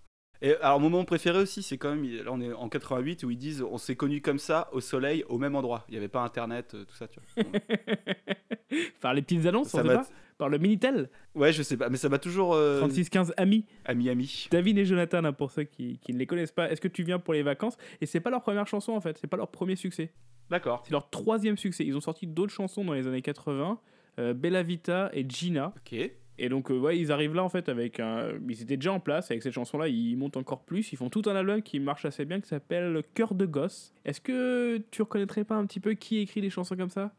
Et 0.44 0.56
alors, 0.56 0.80
mon 0.80 0.90
moment 0.90 1.04
préféré 1.04 1.38
aussi, 1.38 1.62
c'est 1.62 1.78
quand 1.78 1.94
même, 1.94 2.04
là 2.04 2.30
on 2.32 2.40
est 2.40 2.52
en 2.52 2.68
88 2.68 3.22
où 3.22 3.30
ils 3.30 3.36
disent 3.38 3.62
on 3.62 3.78
s'est 3.78 3.94
connus 3.94 4.20
comme 4.20 4.38
ça, 4.40 4.68
au 4.72 4.80
soleil, 4.80 5.22
au 5.28 5.38
même 5.38 5.54
endroit. 5.54 5.84
Il 5.88 5.92
n'y 5.92 5.98
avait 5.98 6.08
pas 6.08 6.22
internet, 6.22 6.74
euh, 6.74 6.84
tout 6.84 6.94
ça, 6.96 7.06
tu 7.06 7.20
vois. 7.36 7.44
Par 9.00 9.14
les 9.14 9.22
petites 9.22 9.46
annonces, 9.46 9.68
Ça 9.68 9.78
on 9.78 9.82
sait 9.86 9.94
pas 9.94 10.06
Par 10.38 10.48
le 10.48 10.58
Minitel 10.58 11.10
Ouais, 11.34 11.52
je 11.52 11.62
sais 11.62 11.76
pas, 11.76 11.88
mais 11.88 11.96
ça 11.96 12.08
m'a 12.08 12.18
toujours. 12.18 12.54
euh, 12.54 12.78
3615 12.78 13.34
Ami. 13.36 13.66
Ami, 13.84 14.08
ami. 14.10 14.48
David 14.50 14.78
et 14.78 14.84
Jonathan, 14.84 15.24
hein, 15.24 15.32
pour 15.32 15.50
ceux 15.50 15.64
qui, 15.64 15.98
qui 15.98 16.12
ne 16.12 16.18
les 16.18 16.26
connaissent 16.26 16.52
pas, 16.52 16.70
est-ce 16.70 16.80
que 16.80 16.88
tu 16.88 17.02
viens 17.04 17.18
pour 17.18 17.34
les 17.34 17.42
vacances? 17.42 17.76
Et 18.00 18.06
c'est 18.06 18.20
pas 18.20 18.30
leur 18.30 18.42
première 18.42 18.66
chanson 18.66 18.92
en 18.92 19.00
fait, 19.00 19.18
c'est 19.18 19.26
pas 19.28 19.36
leur 19.36 19.48
premier 19.50 19.76
succès. 19.76 20.12
D'accord. 20.50 20.82
C'est 20.84 20.92
leur 20.92 21.08
troisième 21.08 21.56
succès. 21.56 21.84
Ils 21.84 21.96
ont 21.96 22.00
sorti 22.00 22.26
d'autres 22.26 22.52
chansons 22.52 22.84
dans 22.84 22.94
les 22.94 23.06
années 23.06 23.22
80, 23.22 23.78
euh, 24.18 24.34
Bella 24.34 24.62
Vita 24.62 25.10
et 25.12 25.24
Gina. 25.28 25.72
Ok. 25.76 26.10
Et 26.44 26.48
donc, 26.48 26.70
euh, 26.72 26.78
ouais, 26.78 26.98
ils 26.98 27.12
arrivent 27.12 27.34
là 27.34 27.44
en 27.44 27.48
fait 27.48 27.68
avec 27.68 28.00
un. 28.00 28.32
Ils 28.48 28.60
étaient 28.62 28.76
déjà 28.76 28.92
en 28.92 28.98
place 28.98 29.30
avec 29.30 29.42
cette 29.44 29.52
chanson-là, 29.52 29.86
ils 29.86 30.16
montent 30.16 30.36
encore 30.36 30.64
plus. 30.64 30.92
Ils 30.92 30.96
font 30.96 31.08
tout 31.08 31.22
un 31.26 31.36
album 31.36 31.62
qui 31.62 31.78
marche 31.78 32.04
assez 32.04 32.24
bien 32.24 32.40
qui 32.40 32.48
s'appelle 32.48 33.02
Cœur 33.14 33.34
de 33.34 33.46
gosse. 33.46 33.94
Est-ce 34.04 34.20
que 34.20 34.82
tu 34.90 35.02
reconnaîtrais 35.02 35.44
pas 35.44 35.54
un 35.54 35.64
petit 35.66 35.78
peu 35.78 35.94
qui 35.94 36.18
écrit 36.18 36.40
des 36.40 36.50
chansons 36.50 36.74
comme 36.76 36.90
ça? 36.90 37.14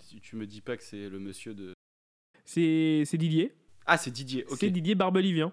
Si 0.00 0.20
tu 0.20 0.36
me 0.36 0.46
dis 0.46 0.60
pas 0.60 0.76
que 0.76 0.84
c'est 0.84 1.08
le 1.08 1.18
monsieur 1.18 1.54
de. 1.54 1.72
C'est 2.44 3.02
c'est 3.04 3.18
Didier. 3.18 3.52
Ah, 3.84 3.96
c'est 3.96 4.10
Didier, 4.12 4.44
ok. 4.48 4.58
C'est 4.60 4.70
Didier 4.70 4.94
Barbelivien. 4.94 5.52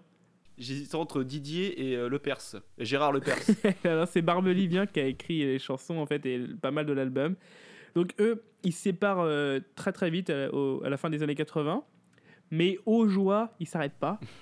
J'hésite 0.58 0.94
entre 0.96 1.24
Didier 1.24 1.90
et 1.90 1.96
euh, 1.98 2.08
Le 2.08 2.20
Perse. 2.20 2.56
Gérard 2.78 3.12
Le 3.12 3.20
Perse. 3.22 3.52
Alors, 3.84 4.08
c'est 4.08 4.22
Barbelivien 4.22 4.86
qui 4.86 5.00
a 5.00 5.06
écrit 5.08 5.40
les 5.40 5.60
chansons 5.60 5.98
en 5.98 6.06
fait 6.06 6.26
et 6.26 6.40
pas 6.62 6.72
mal 6.72 6.86
de 6.86 6.94
l'album. 6.94 7.36
Donc 7.96 8.14
eux, 8.20 8.44
ils 8.64 8.72
se 8.72 8.82
séparent 8.84 9.22
euh, 9.22 9.60
très 9.76 9.92
très 9.92 10.10
vite 10.10 10.30
à, 10.30 10.54
au- 10.54 10.84
à 10.84 10.90
la 10.90 10.98
fin 10.98 11.10
des 11.10 11.24
années 11.24 11.36
80. 11.36 11.84
Mais 12.52 12.78
aux 12.86 13.08
joies, 13.08 13.50
ils 13.60 13.68
s'arrêtent 13.68 13.98
pas. 14.00 14.20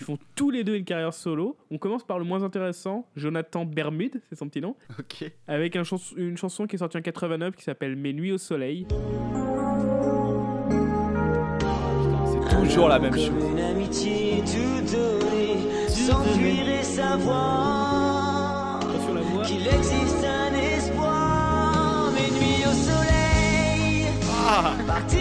Ils 0.00 0.04
font 0.04 0.18
tous 0.34 0.50
les 0.50 0.64
deux 0.64 0.76
une 0.76 0.84
carrière 0.84 1.14
solo. 1.14 1.56
On 1.70 1.78
commence 1.78 2.04
par 2.04 2.18
le 2.18 2.24
moins 2.24 2.42
intéressant, 2.42 3.06
Jonathan 3.16 3.64
Bermude, 3.64 4.20
c'est 4.28 4.36
son 4.36 4.48
petit 4.48 4.60
nom, 4.60 4.74
ok. 4.98 5.30
avec 5.46 5.76
un 5.76 5.84
chans- 5.84 6.14
une 6.16 6.36
chanson 6.36 6.66
qui 6.66 6.76
est 6.76 6.78
sortie 6.78 6.96
en 6.98 7.02
89 7.02 7.54
qui 7.56 7.62
s'appelle 7.64 7.96
Mes 7.96 8.12
nuits 8.12 8.32
au 8.32 8.38
soleil. 8.38 8.86
C'est 12.26 12.58
toujours 12.64 12.88
la 12.88 12.98
même 12.98 13.14
chose. 13.14 13.44
Une 13.52 13.58
amitié 13.60 14.42
tout 14.44 14.80
donnée, 14.92 15.88
sans 15.88 16.22
fuir 16.24 16.68
et 16.68 16.82
savoir 16.82 18.80
qu'il 19.46 19.66
existe 19.66 20.24
un 20.24 20.52
espoir. 20.54 22.10
Mes 22.12 22.30
nuits 22.38 22.64
au 22.66 22.72
soleil, 22.72 24.06
partir 24.86 25.20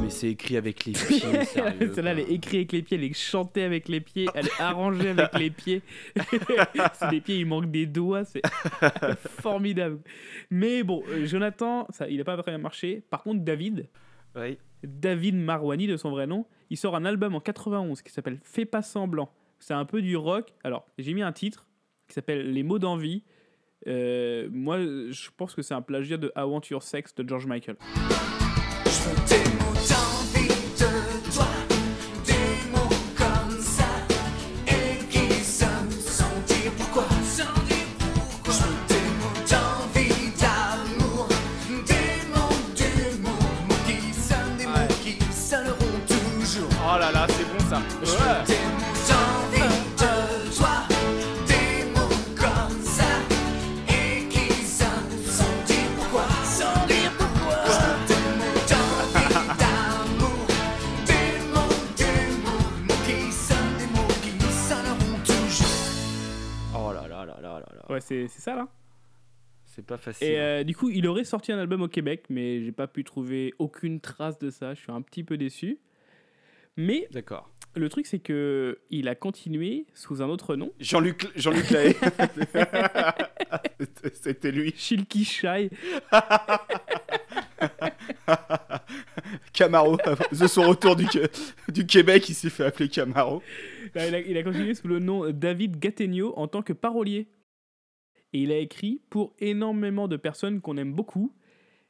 mais 0.00 0.10
c'est 0.10 0.30
écrit 0.30 0.56
avec 0.56 0.84
les 0.84 0.92
pieds. 1.08 1.20
Celle-là, 1.20 2.12
elle 2.12 2.20
est 2.20 2.30
écrite 2.30 2.54
avec 2.54 2.72
les 2.72 2.82
pieds, 2.82 2.98
elle 2.98 3.04
est 3.04 3.12
chantée 3.12 3.62
avec 3.62 3.88
les 3.88 4.00
pieds, 4.00 4.26
elle 4.34 4.46
est 4.46 4.60
arrangée 4.60 5.10
avec 5.10 5.38
les 5.38 5.50
pieds. 5.50 5.82
c'est 6.94 7.10
des 7.10 7.20
pieds, 7.20 7.38
il 7.38 7.46
manque 7.46 7.70
des 7.70 7.86
doigts, 7.86 8.24
c'est 8.24 8.42
formidable. 9.40 10.00
Mais 10.50 10.82
bon, 10.82 11.02
euh, 11.08 11.26
Jonathan, 11.26 11.86
ça, 11.90 12.08
il 12.08 12.18
n'a 12.18 12.24
pas 12.24 12.36
vraiment 12.36 12.58
marché. 12.58 13.02
Par 13.10 13.22
contre, 13.22 13.40
David. 13.40 13.88
David 14.82 15.34
Marouani 15.34 15.86
de 15.86 15.96
son 15.96 16.10
vrai 16.10 16.26
nom, 16.26 16.46
il 16.70 16.76
sort 16.76 16.94
un 16.94 17.04
album 17.04 17.34
en 17.34 17.40
91 17.40 18.00
qui 18.00 18.12
s'appelle 18.12 18.38
Fais 18.44 18.64
pas 18.64 18.82
semblant. 18.82 19.30
C'est 19.58 19.74
un 19.74 19.84
peu 19.84 20.00
du 20.00 20.16
rock. 20.16 20.54
Alors, 20.64 20.86
j'ai 20.98 21.12
mis 21.12 21.22
un 21.22 21.32
titre 21.32 21.66
qui 22.08 22.14
s'appelle 22.14 22.52
Les 22.52 22.62
mots 22.62 22.78
d'envie. 22.78 23.24
Euh, 23.86 24.48
moi, 24.52 24.78
je 24.78 25.28
pense 25.36 25.54
que 25.54 25.62
c'est 25.62 25.74
un 25.74 25.82
plagiat 25.82 26.16
de 26.16 26.32
I 26.36 26.42
Want 26.42 26.62
Your 26.70 26.82
Sex 26.82 27.14
de 27.14 27.28
George 27.28 27.46
Michael. 27.46 27.76
Pas 69.90 69.98
facile. 69.98 70.28
Et 70.28 70.38
euh, 70.38 70.64
du 70.64 70.74
coup, 70.74 70.88
il 70.88 71.06
aurait 71.08 71.24
sorti 71.24 71.52
un 71.52 71.58
album 71.58 71.82
au 71.82 71.88
Québec, 71.88 72.24
mais 72.30 72.62
j'ai 72.62 72.72
pas 72.72 72.86
pu 72.86 73.04
trouver 73.04 73.52
aucune 73.58 74.00
trace 74.00 74.38
de 74.38 74.50
ça. 74.50 74.74
Je 74.74 74.80
suis 74.80 74.92
un 74.92 75.02
petit 75.02 75.24
peu 75.24 75.36
déçu. 75.36 75.78
Mais 76.76 77.08
D'accord. 77.10 77.50
le 77.74 77.88
truc, 77.88 78.06
c'est 78.06 78.20
que 78.20 78.78
il 78.90 79.08
a 79.08 79.16
continué 79.16 79.86
sous 79.92 80.22
un 80.22 80.28
autre 80.28 80.54
nom, 80.54 80.70
Jean-Luc 80.78 81.26
Jean-Luc 81.34 81.68
Lahaye. 81.70 81.94
C'était 84.14 84.52
lui. 84.52 84.72
Shilky 84.76 85.24
Shy. 85.24 85.70
Camaro. 89.52 89.98
De 90.30 90.46
son 90.46 90.68
retour 90.68 90.94
du, 90.94 91.06
du 91.68 91.84
Québec, 91.84 92.28
il 92.28 92.34
s'est 92.34 92.50
fait 92.50 92.64
appeler 92.64 92.88
Camaro. 92.88 93.42
Là, 93.96 94.06
il, 94.06 94.14
a, 94.14 94.20
il 94.20 94.38
a 94.38 94.44
continué 94.44 94.74
sous 94.74 94.86
le 94.86 95.00
nom 95.00 95.28
David 95.30 95.80
Gattegno 95.80 96.32
en 96.36 96.46
tant 96.46 96.62
que 96.62 96.72
parolier. 96.72 97.26
Et 98.32 98.40
il 98.40 98.52
a 98.52 98.56
écrit 98.58 99.00
pour 99.10 99.34
énormément 99.38 100.08
de 100.08 100.16
personnes 100.16 100.60
qu'on 100.60 100.76
aime 100.76 100.92
beaucoup. 100.92 101.34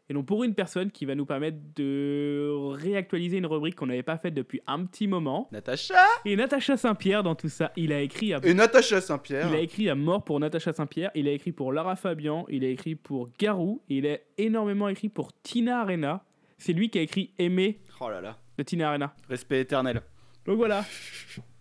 Et 0.09 0.13
donc 0.13 0.27
pour 0.27 0.43
une 0.43 0.55
personne 0.57 0.91
qui 0.91 1.05
va 1.05 1.15
nous 1.15 1.25
permettre 1.25 1.59
de 1.77 2.49
réactualiser 2.73 3.37
une 3.39 3.47
rubrique 3.47 3.77
qu'on 3.77 3.87
n'avait 3.87 4.03
pas 4.03 4.19
faite 4.19 4.35
depuis 4.35 4.61
un 4.67 4.85
petit 4.85 5.07
moment. 5.07 5.49
Natacha 5.53 5.95
Et 6.25 6.35
Natacha 6.35 6.77
Saint-Pierre 6.77 7.23
dans 7.23 7.37
tout 7.37 7.49
ça, 7.49 7.71
il 7.77 7.93
a 7.93 8.01
écrit 8.01 8.35
à 8.35 8.41
Et 8.43 8.53
Natacha 8.53 9.01
Saint-Pierre. 9.01 9.49
Il 9.49 9.55
a 9.55 9.61
écrit 9.61 9.89
à 9.89 9.95
mort 9.95 10.25
pour 10.25 10.41
Natacha 10.41 10.73
Saint-Pierre, 10.73 11.13
il 11.15 11.29
a 11.29 11.31
écrit 11.31 11.53
pour 11.53 11.73
Lara 11.73 11.95
Fabian, 11.95 12.45
il 12.49 12.65
a 12.65 12.69
écrit 12.69 12.97
pour 12.97 13.29
Garou, 13.39 13.83
et 13.89 13.99
il 13.99 14.07
a 14.09 14.19
énormément 14.37 14.89
écrit 14.89 15.09
pour 15.11 15.31
Tina 15.43 15.81
Arena. 15.83 16.25
C'est 16.59 16.73
lui 16.73 16.91
qui 16.91 16.99
a 16.99 17.03
écrit 17.03 17.33
Aimer 17.39 17.79
Oh 18.01 18.11
là 18.11 18.21
là. 18.21 18.37
de 18.59 18.65
Tina 18.65 18.89
Arena. 18.89 19.15
Respect 19.29 19.61
éternel. 19.61 20.03
Donc 20.45 20.57
voilà, 20.57 20.85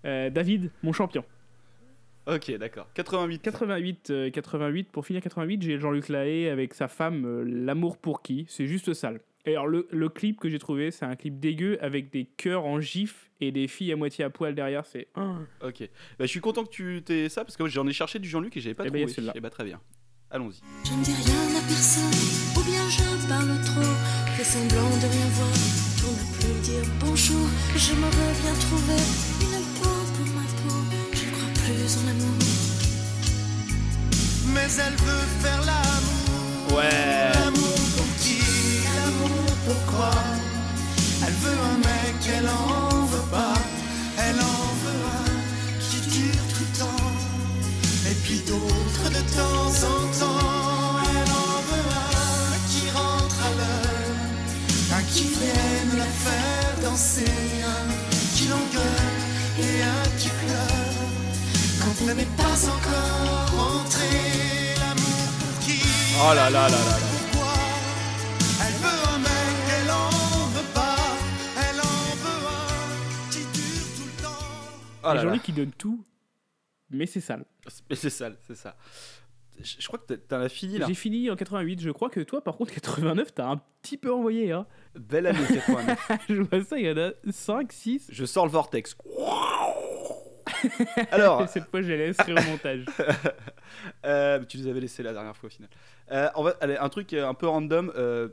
Euh, 0.06 0.30
David, 0.32 0.72
mon 0.82 0.92
champion. 0.94 1.24
Ok, 2.34 2.52
d'accord. 2.58 2.88
88. 2.94 3.42
88, 3.42 4.10
euh, 4.12 4.30
88, 4.30 4.90
pour 4.92 5.06
finir 5.06 5.22
88, 5.22 5.62
j'ai 5.62 5.80
Jean-Luc 5.80 6.10
Lahaye 6.10 6.48
avec 6.50 6.74
sa 6.74 6.88
femme, 6.88 7.26
euh, 7.26 7.44
L'amour 7.46 7.98
pour 7.98 8.22
qui? 8.22 8.46
C'est 8.50 8.68
juste 8.68 8.94
sale. 8.94 9.20
Et 9.46 9.52
alors, 9.52 9.68
le, 9.68 9.88
le 9.92 10.10
clip 10.10 10.40
que 10.40 10.50
j'ai 10.50 10.60
trouvé, 10.60 10.92
c'est 10.92 11.06
un 11.06 11.16
clip 11.16 11.40
dégueu 11.40 11.78
avec 11.82 12.12
des 12.12 12.26
cœurs 12.26 12.66
en 12.66 12.80
gif 12.82 13.32
et 13.42 13.52
des 13.52 13.68
filles 13.68 13.92
à 13.94 13.96
moitié 13.96 14.24
à 14.26 14.30
poil 14.30 14.54
derrière. 14.54 14.86
C'est. 14.86 15.08
Ok. 15.64 15.80
Bah, 16.20 16.26
je 16.26 16.26
suis 16.26 16.42
content 16.42 16.64
que 16.66 16.70
tu 16.70 17.02
t'aies 17.04 17.30
ça 17.30 17.44
parce 17.46 17.56
que 17.58 17.66
j'en 17.68 17.88
ai 17.88 17.94
cherché 17.94 18.20
du 18.20 18.28
Jean-Luc 18.30 18.56
et 18.58 18.60
j'avais 18.60 18.76
pas 18.76 18.84
Eh 18.86 18.90
ben, 18.92 19.00
trouvé. 19.02 19.14
celle-là. 19.14 19.32
Eh 19.36 19.40
bah, 19.40 19.50
très 19.50 19.64
bien. 19.64 19.80
Allons-y. 20.30 20.60
Je 20.86 20.94
ne 20.94 21.04
dis 21.04 21.14
rien 21.14 21.58
à 21.58 21.62
personne, 21.66 22.60
ou 22.60 22.64
bien 22.70 22.88
je 22.90 23.28
parle 23.28 23.60
trop, 23.66 23.82
fais 24.38 24.44
semblant 24.44 24.90
de 25.02 25.08
rien 25.10 25.28
voir, 25.34 25.56
pour 25.98 26.14
ne 26.14 26.38
plus 26.38 26.62
dire 26.62 26.86
bonjour. 27.00 27.48
Je 27.76 27.94
me 27.96 28.06
reviens 28.06 28.54
trouver 28.62 29.02
Mais 34.54 34.68
elle 34.78 34.94
veut 34.94 35.28
faire 35.42 35.62
l'amour. 35.66 36.78
Ouais. 36.78 37.32
L'amour 37.34 37.80
pour 37.96 38.06
qui? 38.20 38.38
L'amour 38.96 39.56
pourquoi 39.66 40.12
Elle 41.26 41.34
veut 41.34 41.58
un 41.74 41.78
mec, 41.78 42.16
elle 42.38 42.48
en 42.48 43.06
veut 43.06 43.30
pas. 43.32 43.56
Elle 44.20 44.36
en 44.36 44.66
veut 44.84 45.04
un 45.18 45.32
qui 45.80 46.00
dure 46.12 46.44
tout 46.54 46.66
le 46.72 46.80
temps. 46.80 47.10
Et 48.12 48.16
puis 48.24 48.40
Oh 66.22 66.34
là 66.36 66.50
là 66.50 66.68
là 66.68 66.70
là 66.70 66.98
Elle 68.66 68.74
veut 68.74 69.08
un 69.14 69.20
mec, 69.20 69.56
elle 69.82 69.92
en 69.92 70.10
veut 70.50 70.74
pas. 70.74 70.98
Elle 71.58 71.80
en 71.80 72.00
veut 72.24 72.48
un 72.48 73.30
qui 73.32 73.40
dure 73.54 73.88
tout 73.96 74.06
le 74.06 74.24
temps. 74.24 74.46
Oh 75.04 75.10
Les 75.10 75.16
là 75.16 75.22
gens 75.24 75.30
là. 75.32 75.40
qui 75.40 75.54
donnent 75.54 75.72
tout, 75.72 76.04
mais 76.90 77.06
c'est 77.06 77.22
sale. 77.22 77.46
Mais 77.90 77.96
c'est 77.96 78.10
ça, 78.10 78.30
c'est 78.48 78.56
ça. 78.56 78.76
Je, 79.62 79.76
je 79.80 79.88
crois 79.88 80.00
que 80.00 80.14
t'as- 80.14 80.18
t'en 80.18 80.42
as 80.42 80.50
fini 80.50 80.78
là. 80.78 80.88
J'ai 80.88 80.94
fini 80.94 81.30
en 81.30 81.36
88, 81.36 81.82
je 81.82 81.90
crois 81.92 82.10
que 82.10 82.22
toi, 82.22 82.44
par 82.44 82.56
contre, 82.58 82.74
89, 82.74 83.34
t'as 83.34 83.48
un 83.48 83.62
petit 83.82 83.98
peu 83.98 84.14
envoyé. 84.14 84.52
Hein. 84.52 84.66
Belle 84.96 85.28
année 85.28 85.40
89. 85.48 86.00
je 86.30 86.42
vois 86.42 86.64
ça, 86.64 86.78
il 86.80 86.86
y 86.86 86.92
en 86.92 86.98
a 86.98 87.12
5, 87.32 87.72
6. 87.72 88.08
Je 88.12 88.26
sors 88.26 88.46
le 88.46 88.52
vortex. 88.52 88.96
Alors, 91.12 91.48
Cette 91.50 91.66
fois, 91.70 91.82
je 91.82 91.88
les 91.90 91.98
laisserai 91.98 92.34
au 92.34 92.42
montage. 92.50 92.86
euh, 94.06 94.44
tu 94.46 94.58
les 94.58 94.68
avais 94.68 94.80
laissés 94.80 95.04
la 95.04 95.12
dernière 95.14 95.36
fois 95.36 95.48
au 95.48 95.50
final. 95.52 95.70
Euh, 96.12 96.30
allez, 96.62 96.78
un 96.78 96.90
truc 96.90 97.14
euh, 97.14 97.28
un 97.28 97.34
peu 97.34 97.48
random. 97.48 97.92
euh, 97.96 98.30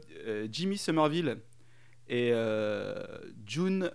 Jimmy 0.50 0.78
Somerville 0.78 1.38
et 2.08 2.32
June 3.44 3.90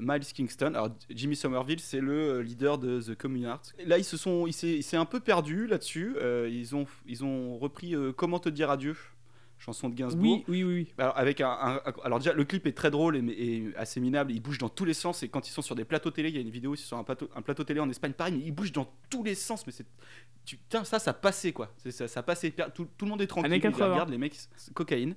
Miles 0.00 0.24
Kingston. 0.34 0.74
Alors 0.74 0.88
Jimmy 1.10 1.36
Somerville, 1.36 1.80
c'est 1.80 2.00
le 2.00 2.42
leader 2.42 2.78
de 2.78 3.00
The 3.00 3.14
Communards. 3.14 3.62
Là, 3.86 3.98
ils 3.98 4.04
se 4.04 4.16
sont, 4.16 4.46
il 4.46 4.52
s'est, 4.52 4.96
un 4.96 5.04
peu 5.04 5.20
perdu 5.20 5.66
là-dessus. 5.66 6.16
Ils 6.48 6.74
ont, 6.74 6.86
ils 7.06 7.24
ont 7.24 7.56
repris 7.58 7.94
Comment 8.16 8.40
te 8.40 8.48
dire 8.48 8.68
adieu, 8.70 8.96
chanson 9.64 9.88
de 9.88 9.94
Gainsbourg. 9.94 10.22
Oui, 10.22 10.44
oui, 10.48 10.64
oui. 10.64 10.74
oui. 10.74 10.94
Alors, 10.98 11.16
avec 11.16 11.40
un, 11.40 11.80
alors 12.04 12.18
déjà, 12.18 12.32
le 12.32 12.44
clip 12.44 12.66
est 12.66 12.72
très 12.72 12.90
drôle 12.90 13.16
et, 13.16 13.20
et 13.20 13.76
assez 13.76 14.00
minable. 14.00 14.32
Il 14.32 14.40
bouge 14.40 14.58
dans 14.58 14.68
tous 14.68 14.84
les 14.84 14.94
sens. 14.94 15.22
Et 15.22 15.28
quand 15.28 15.48
ils 15.48 15.52
sont 15.52 15.62
sur 15.62 15.74
des 15.74 15.84
plateaux 15.84 16.10
télé, 16.10 16.28
il 16.28 16.34
y 16.34 16.38
a 16.38 16.42
une 16.42 16.50
vidéo 16.50 16.76
sur 16.76 16.98
un 16.98 17.04
plateau, 17.04 17.28
un 17.34 17.42
plateau 17.42 17.64
télé 17.64 17.80
en 17.80 17.88
Espagne, 17.88 18.12
pareil, 18.12 18.34
mais 18.34 18.44
il 18.44 18.52
bouge 18.52 18.72
dans 18.72 18.88
tous 19.08 19.24
les 19.24 19.34
sens. 19.34 19.66
Mais 19.66 19.72
c'est, 19.72 19.86
putain, 20.44 20.84
ça, 20.84 20.98
ça 20.98 21.12
passait 21.14 21.52
quoi. 21.52 21.72
Ça, 21.90 22.08
ça 22.08 22.22
passait. 22.22 22.52
Tout, 22.74 22.86
tout 22.96 23.04
le 23.04 23.10
monde 23.10 23.22
est 23.22 23.26
tranquille. 23.26 23.46
Années 23.46 23.56
ils 23.56 23.62
les 23.62 23.72
80. 23.72 23.92
regardent, 23.92 24.10
les 24.10 24.18
mecs, 24.18 24.36
cocaïne. 24.74 25.14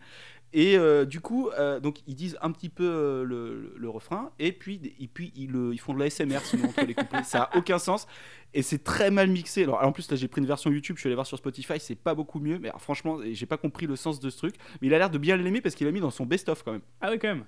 Et 0.54 0.78
euh, 0.78 1.06
du 1.06 1.20
coup, 1.20 1.50
euh, 1.50 1.80
donc 1.80 2.00
ils 2.08 2.16
disent 2.16 2.38
un 2.42 2.52
petit 2.52 2.70
peu 2.70 2.86
euh, 2.86 3.70
le, 3.78 3.90
refrain 3.90 4.32
et 4.40 4.52
puis, 4.54 4.80
et 5.00 5.08
puis 5.08 5.32
ils, 5.36 5.52
le- 5.52 5.74
ils 5.74 5.78
font 5.78 5.94
de 5.94 6.00
la 6.00 6.10
SMR 6.10 6.40
sinon 6.44 6.70
entre 6.70 6.86
les 6.86 6.94
couplets. 6.94 7.24
Ça 7.24 7.44
a 7.44 7.58
aucun 7.58 7.78
sens 7.80 8.08
et 8.54 8.62
c'est 8.62 8.84
très 8.84 9.12
mal 9.12 9.30
mixé. 9.30 9.64
Alors 9.64 9.84
en 9.84 9.92
plus 9.92 10.10
là 10.10 10.16
j'ai 10.16 10.28
pris 10.28 10.40
une 10.42 10.48
version 10.48 10.72
YouTube, 10.72 10.96
je 10.96 11.02
suis 11.02 11.08
allé 11.10 11.16
voir 11.16 11.28
sur 11.28 11.38
Spotify, 11.38 11.80
c'est 11.80 11.96
pas 11.96 12.16
beaucoup 12.16 12.40
mieux. 12.40 12.60
Mais 12.60 12.70
alors, 12.70 12.82
franchement, 12.82 13.20
j'ai 13.30 13.46
pas 13.46 13.58
compris 13.58 13.88
le 13.88 13.96
sens 13.98 14.20
de 14.20 14.30
ce 14.30 14.38
truc. 14.38 14.56
Mais 14.82 14.88
il 14.88 14.94
a 14.94 14.98
l'air 14.98 15.10
de 15.10 15.18
bien 15.18 15.36
l'aimer 15.36 15.60
parce 15.62 15.76
qu'il 15.76 15.86
l'a 15.86 15.92
mis 15.94 16.00
dans 16.00 16.12
son 16.12 16.26
best-of 16.26 16.64
quand 16.64 16.72
même. 16.72 16.82
Ah 17.02 17.10
oui, 17.12 17.20
quand 17.20 17.28
même. 17.28 17.44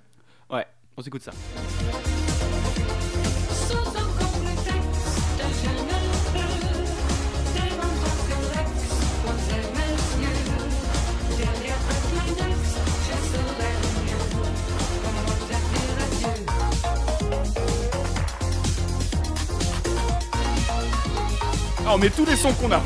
Ouais, 0.50 0.66
on 0.98 1.02
s'écoute 1.02 1.22
ça. 1.22 1.32
Ah, 21.92 21.96
on 21.96 21.98
met 21.98 22.12
tous 22.12 22.24
les 22.24 22.36
sons 22.36 22.54
qu'on 22.54 22.72
a. 22.72 22.84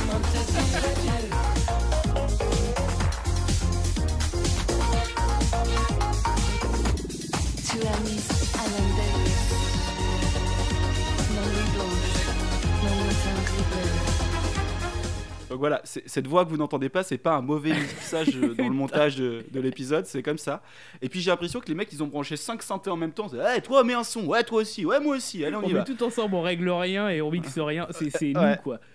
Donc 15.53 15.59
voilà, 15.59 15.81
cette 15.83 16.25
voix 16.25 16.45
que 16.45 16.49
vous 16.49 16.57
n'entendez 16.57 16.89
pas, 16.89 17.03
c'est 17.03 17.19
pas 17.19 17.35
un 17.35 17.41
mauvais 17.41 17.73
mixage 17.73 18.35
euh, 18.35 18.55
dans 18.55 18.67
le 18.67 18.73
montage 18.75 19.17
de, 19.17 19.45
de 19.51 19.59
l'épisode, 19.59 20.05
c'est 20.07 20.23
comme 20.23 20.39
ça. 20.39 20.63
Et 21.01 21.09
puis 21.09 21.21
j'ai 21.21 21.29
l'impression 21.29 21.59
que 21.59 21.67
les 21.67 21.75
mecs 21.75 21.93
ils 21.93 22.01
ont 22.01 22.07
branché 22.07 22.37
5 22.37 22.63
synthés 22.63 22.89
en 22.89 22.97
même 22.97 23.11
temps. 23.11 23.27
Hey, 23.33 23.61
toi 23.61 23.83
mets 23.83 23.93
un 23.93 24.03
son, 24.03 24.25
ouais 24.25 24.43
toi 24.43 24.61
aussi, 24.61 24.83
ouais 24.85 24.99
moi 24.99 25.15
aussi, 25.17 25.45
allez 25.45 25.55
on 25.55 25.59
On 25.59 25.63
y 25.69 25.73
met 25.73 25.79
va. 25.79 25.83
tout 25.85 26.01
ensemble, 26.03 26.33
on 26.33 26.41
règle 26.41 26.67
rien 26.69 27.07
et 27.09 27.21
on 27.21 27.29
mixe 27.29 27.59
rien. 27.59 27.87
C'est 27.91 28.35
Ouais. 28.35 28.55
nous, 28.55 28.61
quoi. 28.63 28.79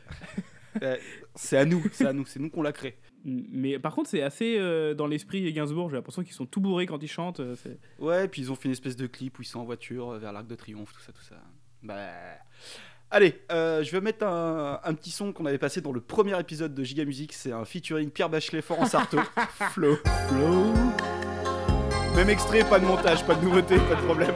C'est 1.34 1.56
à 1.56 1.64
nous, 1.64 1.82
c'est 1.92 2.06
à 2.06 2.12
nous, 2.12 2.26
c'est 2.26 2.38
nous 2.40 2.50
qu'on 2.50 2.62
l'a 2.62 2.72
créé. 2.72 2.96
Mais 3.24 3.78
par 3.78 3.94
contre, 3.94 4.11
c'est 4.11 4.22
assez 4.22 4.56
euh, 4.59 4.94
dans 4.94 5.06
l'esprit 5.06 5.52
Gainsbourg. 5.52 5.88
J'ai 5.90 5.96
l'impression 5.96 6.22
qu'ils 6.22 6.32
sont 6.34 6.46
tout 6.46 6.61
bourrés 6.61 6.86
quand 6.86 7.00
ils 7.02 7.09
chantent. 7.09 7.40
euh, 7.40 7.54
Ouais, 8.00 8.24
et 8.24 8.28
puis 8.28 8.42
ils 8.42 8.52
ont 8.52 8.54
fait 8.56 8.64
une 8.66 8.72
espèce 8.72 8.96
de 8.96 9.06
clip 9.06 9.38
où 9.38 9.42
ils 9.42 9.46
sont 9.46 9.61
en 9.61 9.64
voiture 9.64 10.12
vers 10.18 10.32
l'Arc 10.32 10.46
de 10.46 10.54
Triomphe, 10.54 10.92
tout 10.92 11.00
ça, 11.00 11.12
tout 11.12 11.22
ça. 11.22 11.36
Bah. 11.82 11.94
Allez, 13.11 13.40
euh, 13.50 13.82
je 13.82 13.90
vais 13.90 14.02
mettre 14.02 14.26
un, 14.26 14.80
un 14.84 14.94
petit 14.94 15.11
son 15.11 15.32
qu'on 15.32 15.46
avait 15.46 15.56
passé 15.56 15.80
dans 15.80 15.92
le 15.92 16.00
premier 16.00 16.38
épisode 16.38 16.74
de 16.74 16.84
Giga 16.84 17.06
Music. 17.06 17.32
C'est 17.32 17.52
un 17.52 17.64
featuring 17.64 18.11
Pierre 18.11 18.28
Bachelet, 18.28 18.61
Florence 18.61 18.94
Artaud. 18.94 19.20
Flow. 19.70 19.96
Flow. 20.28 20.74
Même 22.14 22.28
extrait, 22.28 22.64
pas 22.64 22.78
de 22.78 22.84
montage, 22.84 23.24
pas 23.24 23.34
de 23.34 23.42
nouveauté, 23.42 23.76
pas 23.78 23.94
de 23.94 24.02
problème. 24.02 24.34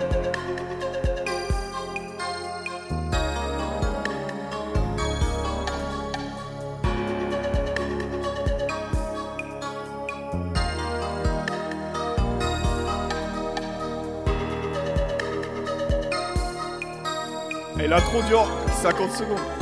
Et 17.79 17.89
l'intro 17.89 18.23
dure 18.23 18.47
50 18.83 19.17
secondes. 19.17 19.62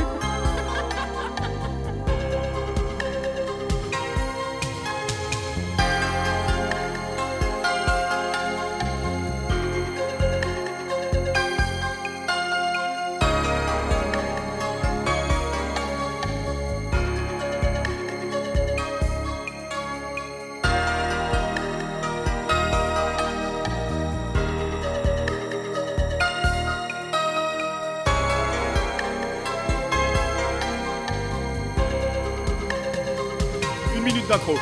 D'intro. 34.30 34.54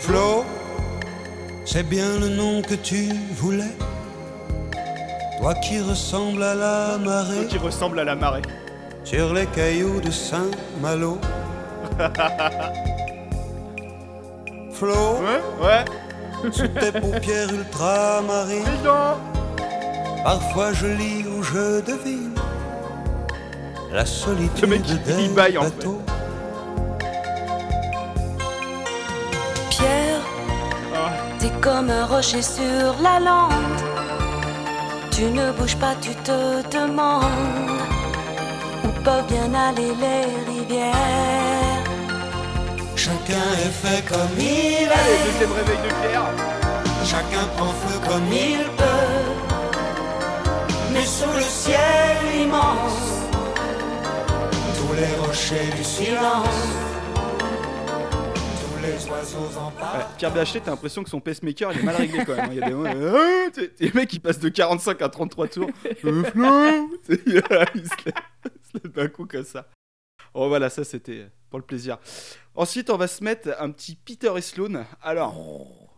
Flo, 0.00 0.44
c'est 1.64 1.84
bien 1.88 2.18
le 2.18 2.28
nom 2.28 2.60
que 2.60 2.74
tu 2.74 3.08
voulais. 3.36 3.72
Toi 5.38 5.54
qui 5.54 5.80
ressembles 5.80 6.42
à 6.42 6.54
la 6.54 6.98
marée 6.98 7.46
Qui 7.48 7.58
ressemble 7.58 8.00
à 8.00 8.04
la 8.04 8.14
marée. 8.16 8.42
sur 9.04 9.32
les 9.32 9.46
cailloux 9.46 10.00
de 10.00 10.10
Saint-Malo. 10.10 11.18
Flo, 14.72 14.94
Ouais, 15.20 15.40
ouais. 15.66 15.84
sous 16.52 16.68
tes 16.68 16.92
paupières 16.92 17.52
ultramarines, 17.52 18.64
parfois 20.24 20.72
je 20.72 20.86
lis 20.86 21.24
ou 21.28 21.42
je 21.42 21.80
devine 21.82 22.34
la 23.92 24.06
solitude 24.06 24.60
Le 24.62 24.66
mec, 24.68 24.82
des 24.82 25.28
bateaux. 25.28 26.00
Comme 31.60 31.90
un 31.90 32.06
rocher 32.06 32.42
sur 32.42 32.94
la 33.02 33.20
lande. 33.20 33.80
Tu 35.10 35.24
ne 35.24 35.52
bouges 35.52 35.76
pas, 35.76 35.94
tu 36.00 36.14
te 36.28 36.62
demandes 36.76 37.80
où 38.84 38.88
peuvent 39.04 39.26
bien 39.26 39.52
aller 39.54 39.92
les 40.04 40.24
rivières. 40.52 40.94
Chacun 42.96 43.46
est 43.64 43.74
fait 43.82 44.02
comme 44.06 44.36
il 44.38 44.88
Allez, 44.98 45.14
est, 45.14 45.32
deuxième 45.32 45.52
réveil 45.52 45.78
de 45.86 45.92
Pierre. 46.00 46.28
chacun 47.04 47.44
prend 47.56 47.72
feu 47.82 47.98
comme 48.08 48.32
il 48.32 48.64
peut. 48.76 49.30
Mais 50.92 51.04
sous 51.04 51.32
le 51.34 51.42
ciel 51.42 52.16
immense, 52.42 53.02
tous 54.76 54.92
les 54.94 55.14
rochers 55.26 55.70
du 55.76 55.84
silence, 55.84 56.62
Ouais. 58.94 60.04
Pierre 60.18 60.32
Bachelet, 60.32 60.60
t'as 60.60 60.70
l'impression 60.72 61.02
que 61.04 61.10
son 61.10 61.20
pacemaker 61.20 61.72
il 61.72 61.80
est 61.80 61.82
mal 61.82 61.96
réglé 61.96 62.24
quand 62.24 62.34
même. 62.36 62.52
Il 62.52 62.58
y 62.58 62.62
a 62.62 62.68
des 62.68 62.74
moments, 62.74 62.90
euh, 62.94 63.48
les 63.78 63.92
mecs 63.92 64.12
ils 64.12 64.20
passent 64.20 64.38
de 64.40 64.48
45 64.48 65.00
à 65.02 65.08
33 65.08 65.48
tours. 65.48 65.70
Euh, 66.04 66.24
Flo 66.24 66.96
T'sais, 67.02 67.20
il 67.26 67.32
se 67.32 67.48
lève 67.48 67.68
il 67.74 67.88
se 67.88 68.74
lève 68.84 68.92
d'un 68.92 69.08
coup 69.08 69.26
comme 69.26 69.44
ça. 69.44 69.68
Oh 70.34 70.48
voilà, 70.48 70.70
ça 70.70 70.84
c'était 70.84 71.26
pour 71.50 71.58
le 71.58 71.64
plaisir. 71.64 71.98
Ensuite, 72.54 72.90
on 72.90 72.96
va 72.96 73.06
se 73.06 73.22
mettre 73.24 73.50
un 73.58 73.70
petit 73.70 73.96
Peter 73.96 74.32
et 74.36 74.40
Sloan. 74.40 74.84
Alors, 75.02 75.34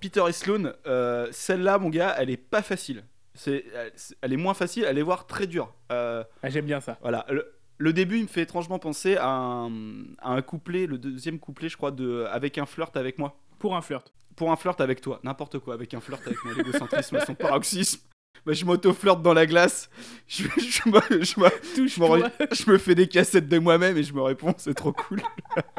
Peter 0.00 0.22
et 0.28 0.32
Sloan, 0.32 0.72
euh, 0.86 1.28
celle-là, 1.32 1.78
mon 1.78 1.88
gars, 1.90 2.14
elle 2.18 2.30
est 2.30 2.36
pas 2.36 2.62
facile. 2.62 3.04
C'est, 3.34 3.64
elle, 3.74 3.92
c'est- 3.96 4.16
elle 4.20 4.32
est 4.32 4.36
moins 4.38 4.54
facile, 4.54 4.84
elle 4.88 4.98
est 4.98 5.02
voire 5.02 5.26
très 5.26 5.46
dure. 5.46 5.74
Euh, 5.90 6.24
Ah, 6.42 6.48
J'aime 6.50 6.66
bien 6.66 6.80
ça. 6.80 6.98
voilà. 7.02 7.24
Le, 7.30 7.46
Le 7.82 7.92
début, 7.92 8.18
il 8.18 8.22
me 8.22 8.28
fait 8.28 8.42
étrangement 8.42 8.78
penser 8.78 9.16
à 9.16 9.26
un, 9.28 10.04
à 10.18 10.34
un 10.34 10.42
couplet, 10.42 10.86
le 10.86 10.98
deuxième 10.98 11.40
couplet, 11.40 11.68
je 11.68 11.76
crois, 11.76 11.90
de 11.90 12.24
Avec 12.30 12.56
un 12.56 12.64
flirt 12.64 12.96
avec 12.96 13.18
moi. 13.18 13.36
Pour 13.58 13.74
un 13.74 13.82
flirt. 13.82 14.12
Pour 14.36 14.52
un 14.52 14.56
flirt 14.56 14.80
avec 14.80 15.00
toi, 15.00 15.18
n'importe 15.24 15.58
quoi, 15.58 15.74
avec 15.74 15.92
un 15.92 16.00
flirt 16.00 16.24
avec 16.24 16.44
moi, 16.44 16.54
l'égocentrisme 16.54 17.16
à 17.16 17.26
son 17.26 17.34
paroxysme. 17.34 18.00
Bah, 18.46 18.52
je 18.52 18.64
m'auto-flirte 18.64 19.20
dans 19.20 19.34
la 19.34 19.46
glace, 19.46 19.90
je, 20.28 20.44
je, 20.44 20.88
me- 20.88 21.24
je 21.24 21.40
me- 21.40 21.88
je 21.88 22.00
me- 22.00 22.54
je 22.54 22.70
me 22.70 22.78
fais 22.78 22.94
des 22.94 23.08
cassettes 23.08 23.48
de 23.48 23.58
moi-même 23.58 23.96
et 23.96 24.04
je 24.04 24.14
me 24.14 24.22
réponds, 24.22 24.54
c'est 24.58 24.74
trop 24.74 24.92
cool. 24.92 25.20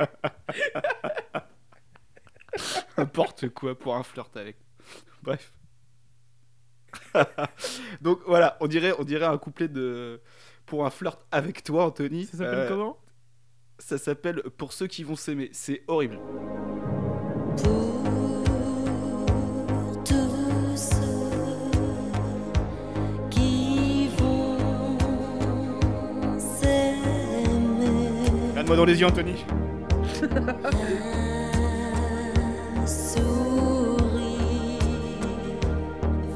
N'importe 2.98 3.50
quoi 3.50 3.78
pour 3.78 3.96
un 3.96 4.04
flirt 4.04 4.36
avec. 4.36 4.58
Bref. 5.24 5.54
Donc 8.02 8.20
voilà, 8.28 8.58
on 8.60 8.68
dirait, 8.68 8.94
on 9.00 9.04
dirait 9.04 9.26
un 9.26 9.38
couplet 9.38 9.68
de 9.68 10.22
pour 10.66 10.86
un 10.86 10.90
flirt 10.90 11.20
avec 11.32 11.64
toi, 11.64 11.86
Anthony. 11.86 12.26
Ça 12.26 12.38
s'appelle 12.38 12.60
Euh, 12.60 12.68
comment? 12.70 12.98
Ça 13.80 13.98
s'appelle 13.98 14.42
Pour 14.58 14.72
ceux 14.74 14.88
qui 14.88 15.04
vont 15.04 15.16
s'aimer. 15.16 15.50
C'est 15.52 15.84
horrible. 15.88 16.20
tous 20.06 20.76
ceux 20.76 21.02
qui 23.30 24.10
vont 24.18 24.98
s'aimer. 26.40 28.30
Regarde-moi 28.52 28.76
dans 28.78 28.86
les 28.86 29.00
yeux, 29.00 29.08
Anthony. 29.08 29.46
Un 32.74 32.86
sourire 32.86 34.40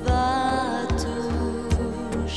va 0.05 0.87
tout 0.97 2.27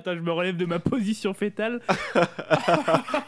Attends, 0.00 0.14
je 0.14 0.20
me 0.20 0.32
relève 0.32 0.56
de 0.56 0.64
ma 0.64 0.78
position 0.78 1.34
fétale. 1.34 1.80
oh 2.14 2.20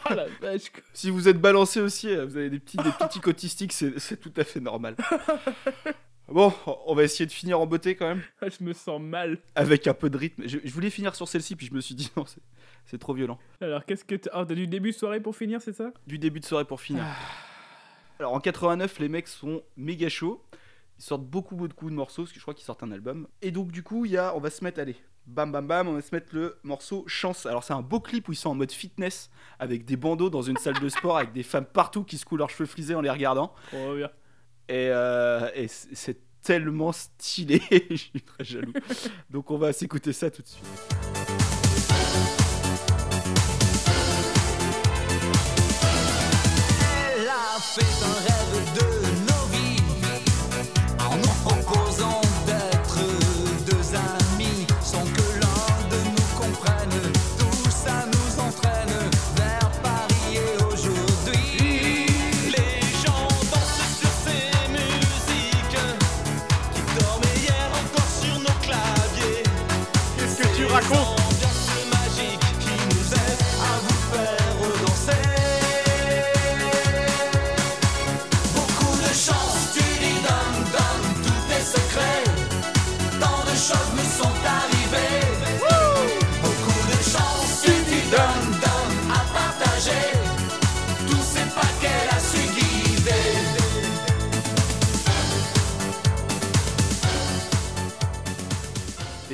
la 0.09 0.25
vache. 0.41 0.71
Si 0.93 1.09
vous 1.11 1.27
êtes 1.27 1.39
balancé 1.39 1.79
aussi, 1.79 2.09
euh, 2.09 2.25
vous 2.25 2.35
avez 2.37 2.49
des 2.49 2.59
petits, 2.59 2.77
des 2.77 2.91
petits 2.91 3.21
autistiques, 3.27 3.73
c'est 3.73 4.17
tout 4.19 4.33
à 4.35 4.43
fait 4.43 4.59
normal. 4.59 4.95
Bon, 6.29 6.53
on 6.87 6.95
va 6.95 7.03
essayer 7.03 7.25
de 7.25 7.31
finir 7.33 7.59
en 7.59 7.67
beauté 7.67 7.95
quand 7.97 8.07
même, 8.07 8.21
Ah, 8.41 8.47
Je 8.49 8.63
me 8.63 8.71
sens 8.71 8.99
mal. 8.99 9.37
avec 9.55 9.87
un 9.87 9.93
peu 9.93 10.09
de 10.09 10.17
rythme. 10.17 10.43
Je, 10.47 10.57
je 10.63 10.73
voulais 10.73 10.89
finir 10.89 11.13
sur 11.15 11.27
celle-ci, 11.27 11.55
puis 11.57 11.67
je 11.67 11.73
me 11.73 11.81
suis 11.81 11.95
dit 11.95 12.09
non, 12.17 12.23
c'est- 12.85 12.97
trop 12.97 13.13
violent. 13.13 13.37
Alors, 13.59 13.85
qu'est-ce 13.85 14.05
que 14.05 14.15
t'as 14.15 14.31
oh, 14.41 14.45
t'as 14.45 14.55
du 14.55 14.65
début 14.65 14.91
de 14.91 14.95
soirée 14.95 15.19
pour 15.19 15.35
finir, 15.35 15.61
c'est 15.61 15.73
ça? 15.73 15.91
Du 16.07 16.17
début 16.17 16.39
de 16.39 16.45
soirée 16.45 16.63
pour 16.65 16.79
finir. 16.79 17.03
Alors 18.19 18.33
en 18.33 18.39
89, 18.39 18.99
les 18.99 19.09
mecs 19.09 19.27
sont 19.27 19.61
méga 19.75 20.07
chauds. 20.07 20.41
Ils 20.97 21.03
sortent 21.03 21.25
beaucoup, 21.25 21.55
beaucoup 21.57 21.89
de 21.89 21.95
morceaux, 21.95 22.23
parce 22.23 22.31
que 22.31 22.39
je 22.39 22.43
crois 22.43 22.53
qu'ils 22.53 22.65
sortent 22.65 22.83
un 22.83 22.91
album. 22.93 23.27
Et 23.41 23.51
donc 23.51 23.71
du 23.71 23.83
coup, 23.83 24.05
il 24.05 24.11
y 24.13 24.17
a, 24.17 24.33
on 24.35 24.39
va 24.39 24.49
se 24.49 24.63
mettre, 24.63 24.79
allez, 24.79 24.95
bam 25.25 25.51
bam 25.51 25.67
bam, 25.67 25.87
on 25.87 25.93
va 25.93 26.01
se 26.01 26.13
mettre 26.13 26.33
le 26.33 26.57
morceau 26.63 27.03
Chance. 27.07 27.45
Alors 27.45 27.63
c'est 27.63 27.73
un 27.73 27.81
beau 27.81 27.99
clip 27.99 28.27
où 28.27 28.33
ils 28.33 28.37
sont 28.37 28.49
en 28.49 28.55
mode 28.55 28.71
fitness, 28.71 29.29
avec 29.59 29.85
des 29.85 29.95
bandeaux 29.95 30.29
dans 30.29 30.41
une 30.41 30.57
salle 30.57 30.79
de 30.79 30.89
sport, 30.89 31.17
avec 31.17 31.33
des 31.33 31.43
femmes 31.43 31.65
partout 31.65 32.03
qui 32.03 32.17
se 32.17 32.25
coulent 32.25 32.39
leurs 32.39 32.49
cheveux 32.49 32.65
frisés 32.65 32.95
en 32.95 33.01
les 33.01 33.09
regardant. 33.09 33.53
Oh, 33.73 33.95
bien. 33.95 34.09
Et, 34.69 34.89
euh, 34.89 35.49
et 35.55 35.67
c'est 35.67 36.19
tellement 36.41 36.91
stylé, 36.91 37.61
je 37.89 37.95
suis 37.95 38.21
très 38.21 38.43
jaloux. 38.43 38.73
Donc 39.29 39.51
on 39.51 39.57
va 39.57 39.73
s'écouter 39.73 40.13
ça 40.13 40.29
tout 40.29 40.41
de 40.41 40.47
suite. 40.47 40.65
Elle 47.15 47.27
a 47.27 47.59
fait 47.59 48.05
un 48.05 48.13
rêve 48.13 48.73
de 48.75 49.02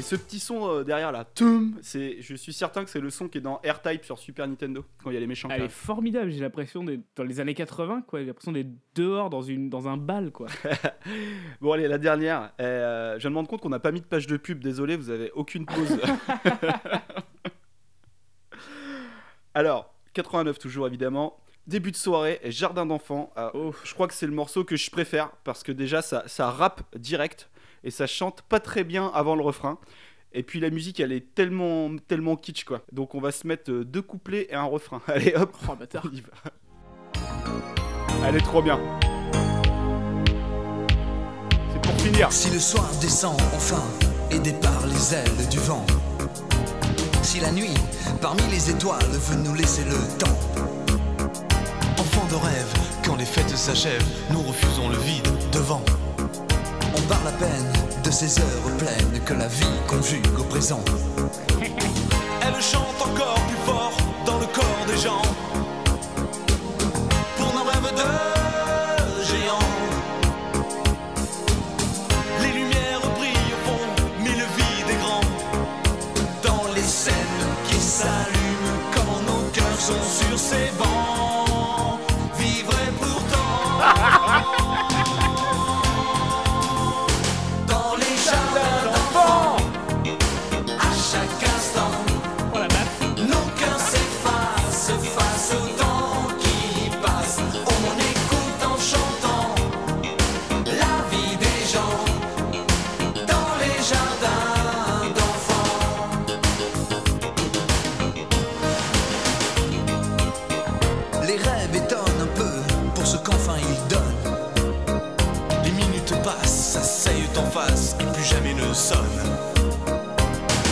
ce 0.10 0.16
petit 0.16 0.40
son 0.40 0.68
euh, 0.68 0.84
derrière 0.84 1.12
là, 1.12 1.24
c'est, 1.82 2.20
je 2.20 2.34
suis 2.34 2.52
certain 2.52 2.84
que 2.84 2.90
c'est 2.90 3.00
le 3.00 3.12
son 3.12 3.28
qui 3.28 3.38
est 3.38 3.42
dans 3.42 3.58
R-Type 3.58 4.04
sur 4.04 4.18
Super 4.18 4.48
Nintendo 4.48 4.84
quand 5.04 5.12
il 5.12 5.14
y 5.14 5.18
a 5.18 5.20
les 5.20 5.28
méchants. 5.28 5.50
Elle 5.52 5.62
est 5.62 5.70
formidable, 5.70 6.32
j'ai 6.32 6.40
l'impression 6.40 6.84
d'être 6.84 7.04
dans 7.16 7.24
les 7.24 7.40
années 7.40 7.54
80, 7.54 8.06
quoi. 8.08 8.20
J'ai 8.20 8.26
l'impression 8.26 8.52
d'être 8.52 8.72
dehors 8.96 9.30
dans, 9.30 9.44
une, 9.44 9.70
dans 9.70 9.88
un 9.88 9.98
bal, 9.98 10.32
quoi. 10.32 10.48
Bon 11.62 11.74
allez, 11.74 11.88
la 11.88 12.00
dernière. 12.00 12.52
Euh, 12.60 13.18
je 13.18 13.20
viens 13.20 13.30
de 13.30 13.34
me 13.34 13.38
rendre 13.38 13.50
compte 13.50 13.62
qu'on 13.62 13.70
n'a 13.70 13.78
pas 13.80 13.92
mis 13.92 14.02
de 14.02 14.06
page 14.06 14.26
de 14.26 14.38
pub. 14.38 14.64
Désolé, 14.64 14.96
vous 14.96 15.12
avez 15.12 15.30
aucune 15.32 15.68
pause. 15.68 16.00
Alors, 19.54 19.94
89 20.14 20.58
toujours 20.58 20.88
évidemment. 20.88 21.40
Début 21.68 21.92
de 21.92 21.96
soirée, 21.96 22.40
jardin 22.46 22.88
d'enfants. 22.88 23.32
Ah, 23.36 23.52
Je 23.84 23.94
crois 23.94 24.08
que 24.08 24.16
c'est 24.16 24.26
le 24.26 24.34
morceau 24.34 24.64
que 24.64 24.76
je 24.76 24.90
préfère 24.90 25.30
parce 25.44 25.62
que 25.62 25.72
déjà 25.72 26.02
ça, 26.02 26.24
ça 26.26 26.50
rappe 26.50 26.82
direct 26.98 27.48
et 27.84 27.92
ça 27.92 28.08
chante 28.08 28.42
pas 28.44 28.60
très 28.60 28.84
bien 28.84 29.12
avant 29.14 29.36
le 29.36 29.42
refrain. 29.44 29.78
Et 30.32 30.44
puis 30.44 30.60
la 30.60 30.70
musique 30.70 31.00
elle 31.00 31.12
est 31.12 31.34
tellement 31.34 31.90
tellement 32.08 32.36
kitsch 32.36 32.64
quoi. 32.64 32.82
Donc 32.92 33.16
on 33.16 33.20
va 33.22 33.32
se 33.32 33.48
mettre 33.48 33.72
euh, 33.72 33.84
deux 33.84 34.02
couplets 34.04 34.48
et 34.50 34.56
un 34.56 34.64
refrain. 34.64 35.02
Allez 35.08 35.34
hop, 35.36 35.56
Oh, 35.68 35.76
bâtard. 35.76 36.06
on 36.12 36.16
y 36.16 36.22
va. 36.22 36.30
Elle 38.28 38.36
est 38.36 38.42
trop 38.42 38.62
bien. 38.62 38.80
C'est 41.74 41.82
pour 41.82 42.00
finir. 42.02 42.32
Si 42.32 42.50
le 42.52 42.60
soir 42.60 42.88
descend 43.02 43.36
enfin, 43.56 43.82
aidé 44.30 44.54
par 44.62 44.86
les 44.88 45.16
ailes 45.16 45.50
du 45.50 45.58
vent. 45.60 45.86
Si 47.24 47.40
la 47.40 47.52
nuit, 47.52 47.74
parmi 48.22 48.42
les 48.52 48.70
étoiles, 48.70 49.04
veut 49.06 49.38
nous 49.44 49.54
laisser 49.56 49.84
le 49.86 50.18
temps. 50.18 50.38
Enfant 51.98 52.28
de 52.28 52.36
rêve, 52.36 52.74
quand 53.06 53.16
les 53.16 53.26
fêtes 53.26 53.50
s'achèvent, 53.50 54.04
nous 54.32 54.42
refusons 54.42 54.90
le 54.90 54.98
vide 54.98 55.28
devant. 55.52 55.84
On 57.10 57.14
parle 57.14 57.28
à 57.30 57.32
peine 57.32 57.74
de 58.04 58.12
ces 58.12 58.40
heures 58.40 58.78
pleines 58.78 59.20
que 59.26 59.34
la 59.34 59.48
vie 59.48 59.66
conjugue 59.88 60.28
au 60.38 60.44
présent. 60.44 60.84
Elle 62.42 62.62
chante 62.62 63.02
encore 63.02 63.42
plus 63.48 63.58
fort 63.66 63.98
dans 64.28 64.38
le 64.38 64.46
corps 64.46 64.86
des 64.88 64.98
gens. 64.98 65.22
Pour 67.36 67.54
nos 67.54 67.64
rêves 67.64 67.96
de 67.96 68.39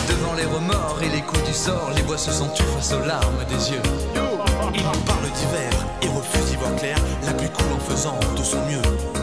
Devant 0.08 0.34
les 0.34 0.46
remords 0.46 0.98
et 1.02 1.10
les 1.10 1.20
coups 1.20 1.44
du 1.44 1.52
sort, 1.52 1.90
les 1.94 2.02
bois 2.02 2.16
se 2.16 2.32
sont 2.32 2.48
face 2.48 2.94
aux 2.94 3.06
larmes 3.06 3.44
des 3.50 3.72
yeux. 3.72 3.82
Ils 4.74 4.82
nous 4.82 5.00
parlent 5.04 5.30
d'hiver 5.34 5.70
et 6.00 6.08
refusent 6.08 6.46
d'y 6.46 6.56
voir 6.56 6.74
clair, 6.76 6.96
la 7.26 7.34
pluie 7.34 7.50
coule 7.50 7.70
en 7.76 7.78
faisant 7.78 8.18
de 8.34 8.42
son 8.42 8.64
mieux. 8.64 9.17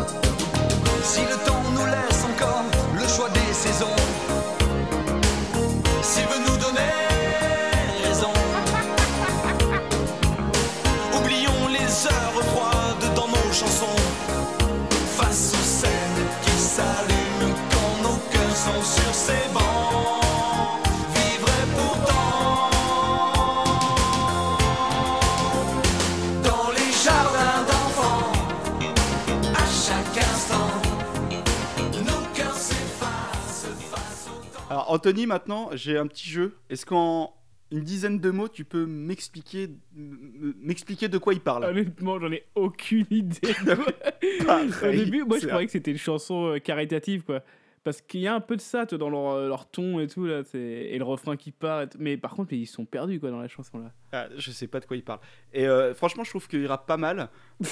Alors 34.86 34.96
Anthony, 34.96 35.26
maintenant, 35.26 35.70
j'ai 35.74 35.98
un 35.98 36.06
petit 36.06 36.30
jeu. 36.30 36.58
Est-ce 36.70 36.86
qu'en 36.86 37.34
une 37.72 37.82
dizaine 37.82 38.20
de 38.20 38.30
mots, 38.30 38.48
tu 38.48 38.66
peux 38.66 38.86
m'expliquer 38.86 39.70
m'expliquer 39.96 41.08
de 41.08 41.18
quoi 41.18 41.34
il 41.34 41.40
parle? 41.40 41.66
Honnêtement, 41.66 42.20
j'en 42.20 42.32
ai 42.32 42.46
aucune 42.54 43.08
idée. 43.10 43.40
Au 44.84 44.92
début, 44.92 45.24
moi, 45.24 45.40
je 45.40 45.48
croyais 45.48 45.66
que 45.66 45.72
c'était 45.72 45.92
une 45.92 45.98
chanson 45.98 46.54
euh, 46.54 46.60
caritative, 46.60 47.24
quoi. 47.24 47.42
Parce 47.86 48.02
qu'il 48.02 48.22
y 48.22 48.28
a 48.28 48.34
un 48.34 48.40
peu 48.40 48.56
de 48.56 48.62
ça, 48.62 48.88
toi, 48.88 48.98
dans 48.98 49.12
leur, 49.12 49.30
euh, 49.30 49.48
leur 49.48 49.70
ton 49.70 50.00
et 50.00 50.08
tout, 50.08 50.26
là. 50.26 50.42
Et 50.56 50.98
le 50.98 51.04
refrain 51.04 51.38
qui 51.38 51.52
part. 51.52 51.84
et. 51.84 51.88
Mais 52.00 52.18
par 52.18 52.32
contre, 52.32 52.52
ils 52.54 52.66
sont 52.66 52.84
perdus, 52.84 53.20
quoi, 53.20 53.30
dans 53.30 53.40
la 53.40 53.48
chanson, 53.48 53.78
là. 53.78 53.92
Ah, 54.12 54.28
je 54.36 54.50
sais 54.50 54.66
pas 54.66 54.80
de 54.80 54.86
quoi 54.86 54.98
il 54.98 55.04
parle. 55.04 55.20
Et 55.54 55.68
euh, 55.68 55.94
franchement, 55.94 56.24
je 56.24 56.32
trouve 56.32 56.48
qu'il 56.48 56.66
rappe 56.66 56.88
pas 56.88 56.98
mal. 56.98 57.30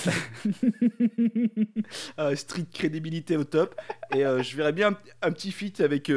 Euh, 2.19 2.35
street 2.35 2.65
crédibilité 2.71 3.37
au 3.37 3.43
top. 3.43 3.75
Et 4.13 4.25
euh, 4.25 4.43
je 4.43 4.55
verrais 4.55 4.71
bien 4.71 4.91
un, 4.91 4.97
un 5.23 5.31
petit 5.31 5.51
feat 5.51 5.81
avec, 5.81 6.11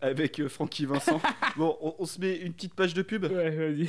avec 0.00 0.46
Francky 0.48 0.86
Vincent. 0.86 1.20
Bon, 1.56 1.76
on, 1.80 1.94
on 1.98 2.06
se 2.06 2.20
met 2.20 2.36
une 2.36 2.52
petite 2.54 2.74
page 2.74 2.94
de 2.94 3.02
pub 3.02 3.24
Ouais, 3.24 3.50
vas-y. 3.50 3.88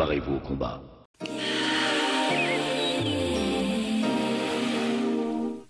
Préparez-vous 0.00 0.36
au 0.36 0.38
combat. 0.40 0.82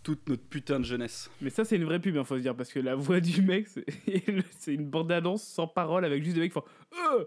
toute 0.05 0.28
notre 0.28 0.45
putain 0.45 0.78
de 0.78 0.85
jeunesse. 0.85 1.28
Mais 1.41 1.51
ça, 1.51 1.64
c'est 1.64 1.74
une 1.74 1.85
vraie 1.85 1.99
pub, 1.99 2.14
il 2.14 2.24
faut 2.24 2.37
se 2.37 2.43
dire, 2.43 2.55
parce 2.55 2.72
que 2.72 2.78
la 2.78 2.95
voix 2.95 3.18
du 3.18 3.43
mec, 3.43 3.66
c'est 3.66 3.85
c'est 4.61 4.74
une 4.74 4.85
bande-annonce 4.89 5.43
sans 5.43 5.66
parole 5.66 6.05
avec 6.05 6.22
juste 6.22 6.37
des 6.37 6.43
mecs 6.43 6.53
qui 6.53 6.61
font 6.61 6.64
euh, 7.12 7.24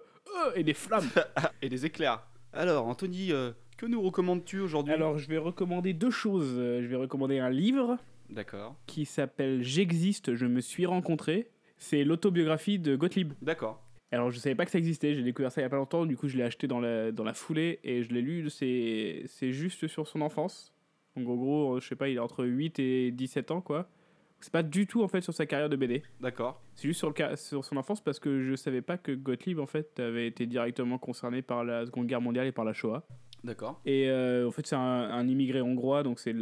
euh, 0.47 0.51
et 0.55 0.63
des 0.63 0.73
flammes. 0.73 1.09
Et 1.61 1.67
des 1.67 1.85
éclairs. 1.85 2.25
Alors, 2.53 2.87
Anthony, 2.87 3.33
euh, 3.33 3.51
que 3.77 3.85
nous 3.85 4.01
recommandes-tu 4.01 4.61
aujourd'hui? 4.61 4.93
Alors, 4.93 5.17
je 5.17 5.27
vais 5.27 5.37
recommander 5.37 5.91
deux 5.91 6.09
choses. 6.09 6.55
Euh, 6.57 6.81
Je 6.81 6.87
vais 6.87 6.95
recommander 6.95 7.37
un 7.37 7.49
livre 7.49 7.97
D'accord. 8.29 8.77
qui 8.87 9.03
s'appelle 9.03 9.61
J'existe, 9.61 10.35
je 10.35 10.45
me 10.45 10.61
suis 10.61 10.85
rencontré. 10.85 11.49
C'est 11.77 12.05
l'autobiographie 12.05 12.79
de 12.79 12.95
Gottlieb. 12.95 13.33
D'accord. 13.41 13.82
Alors, 14.13 14.29
je 14.29 14.37
savais 14.37 14.55
pas 14.55 14.65
que 14.65 14.71
ça 14.71 14.77
existait, 14.77 15.15
j'ai 15.15 15.23
découvert 15.23 15.51
ça 15.51 15.61
il 15.61 15.63
y 15.63 15.65
a 15.65 15.69
pas 15.69 15.77
longtemps, 15.77 16.05
du 16.05 16.15
coup, 16.15 16.27
je 16.27 16.37
l'ai 16.37 16.43
acheté 16.43 16.67
dans 16.67 16.79
la, 16.79 17.11
dans 17.11 17.23
la 17.23 17.33
foulée 17.33 17.79
et 17.83 18.03
je 18.03 18.13
l'ai 18.13 18.21
lu. 18.21 18.49
C'est 18.49 19.23
c'est 19.25 19.51
juste 19.51 19.87
sur 19.87 20.07
son 20.07 20.21
enfance. 20.21 20.71
Donc, 21.15 21.27
en 21.27 21.35
gros, 21.35 21.79
je 21.79 21.87
sais 21.87 21.95
pas, 21.95 22.09
il 22.09 22.17
est 22.17 22.19
entre 22.19 22.45
8 22.45 22.79
et 22.79 23.11
17 23.11 23.51
ans, 23.51 23.61
quoi. 23.61 23.89
C'est 24.39 24.51
pas 24.51 24.61
du 24.61 24.87
tout 24.87 25.03
en 25.03 25.07
fait 25.07 25.21
sur 25.21 25.33
sa 25.33 25.45
carrière 25.45 25.69
de 25.69 25.77
BD. 25.77 26.03
D'accord. 26.19 26.61
C'est 26.75 26.89
juste 26.89 26.99
sur, 26.99 27.09
le 27.09 27.35
sur 27.37 27.63
son 27.63 27.77
enfance 27.77 28.03
parce 28.03 28.19
que 28.19 28.41
je 28.41 28.55
savais 28.55 28.81
pas 28.81 28.97
que 28.97 29.13
Gottlieb 29.13 29.57
en 29.57 29.67
fait 29.67 29.97
avait 30.01 30.27
été 30.27 30.45
directement 30.47 30.97
concerné 30.97 31.41
par 31.41 31.63
la 31.63 31.85
Seconde 31.85 32.07
Guerre 32.07 32.19
mondiale 32.19 32.47
et 32.47 32.51
par 32.51 32.65
la 32.65 32.73
Shoah. 32.73 33.07
D'accord. 33.45 33.79
Et 33.85 34.09
euh, 34.09 34.47
en 34.47 34.51
fait, 34.51 34.67
c'est 34.67 34.75
un, 34.75 34.79
un 34.79 35.27
immigré 35.27 35.61
hongrois, 35.61 36.03
donc 36.03 36.19
c'est 36.19 36.35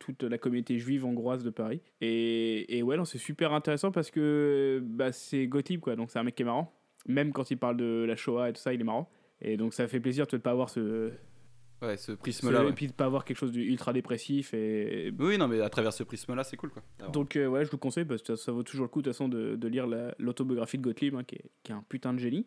toute 0.00 0.24
la 0.24 0.38
communauté 0.38 0.78
juive 0.78 1.04
hongroise 1.04 1.44
de 1.44 1.50
Paris. 1.50 1.80
Et, 2.00 2.76
et 2.76 2.82
ouais, 2.82 2.96
non, 2.96 3.04
c'est 3.04 3.18
super 3.18 3.52
intéressant 3.52 3.92
parce 3.92 4.10
que 4.10 4.80
bah, 4.84 5.12
c'est 5.12 5.46
Gottlieb, 5.46 5.80
quoi. 5.80 5.96
Donc 5.96 6.10
c'est 6.10 6.18
un 6.18 6.24
mec 6.24 6.34
qui 6.34 6.42
est 6.42 6.46
marrant. 6.46 6.72
Même 7.06 7.32
quand 7.32 7.50
il 7.50 7.56
parle 7.56 7.76
de 7.76 8.04
la 8.06 8.16
Shoah 8.16 8.50
et 8.50 8.52
tout 8.52 8.60
ça, 8.60 8.72
il 8.74 8.80
est 8.80 8.84
marrant. 8.84 9.10
Et 9.40 9.56
donc 9.56 9.72
ça 9.74 9.88
fait 9.88 10.00
plaisir 10.00 10.26
de 10.26 10.36
ne 10.36 10.40
pas 10.40 10.50
avoir 10.50 10.68
ce. 10.70 11.12
Ouais, 11.82 11.96
ce 11.96 12.12
prisme-là. 12.12 12.64
Et 12.64 12.72
puis 12.72 12.88
de 12.88 12.92
pas 12.92 13.06
avoir 13.06 13.24
quelque 13.24 13.38
chose 13.38 13.52
d'ultra 13.52 13.94
dépressif. 13.94 14.52
Et... 14.52 15.14
Oui, 15.18 15.38
non, 15.38 15.48
mais 15.48 15.62
à 15.62 15.70
travers 15.70 15.94
ce 15.94 16.02
prisme-là, 16.02 16.44
c'est 16.44 16.58
cool, 16.58 16.68
quoi. 16.70 16.82
Alors, 16.98 17.10
Donc 17.10 17.36
euh, 17.36 17.46
ouais, 17.46 17.64
je 17.64 17.70
vous 17.70 17.78
conseille 17.78 18.04
parce 18.04 18.20
que 18.20 18.36
ça, 18.36 18.44
ça 18.44 18.52
vaut 18.52 18.62
toujours 18.62 18.84
le 18.84 18.90
coup 18.90 19.00
de 19.00 19.04
toute 19.08 19.14
façon 19.14 19.30
de, 19.30 19.56
de 19.56 19.68
lire 19.68 19.86
la- 19.86 20.14
l'autobiographie 20.18 20.76
de 20.76 20.82
Gottlieb, 20.82 21.14
hein, 21.14 21.24
qui, 21.24 21.36
est, 21.36 21.50
qui 21.62 21.72
est 21.72 21.74
un 21.74 21.82
putain 21.88 22.12
de 22.12 22.18
génie. 22.18 22.44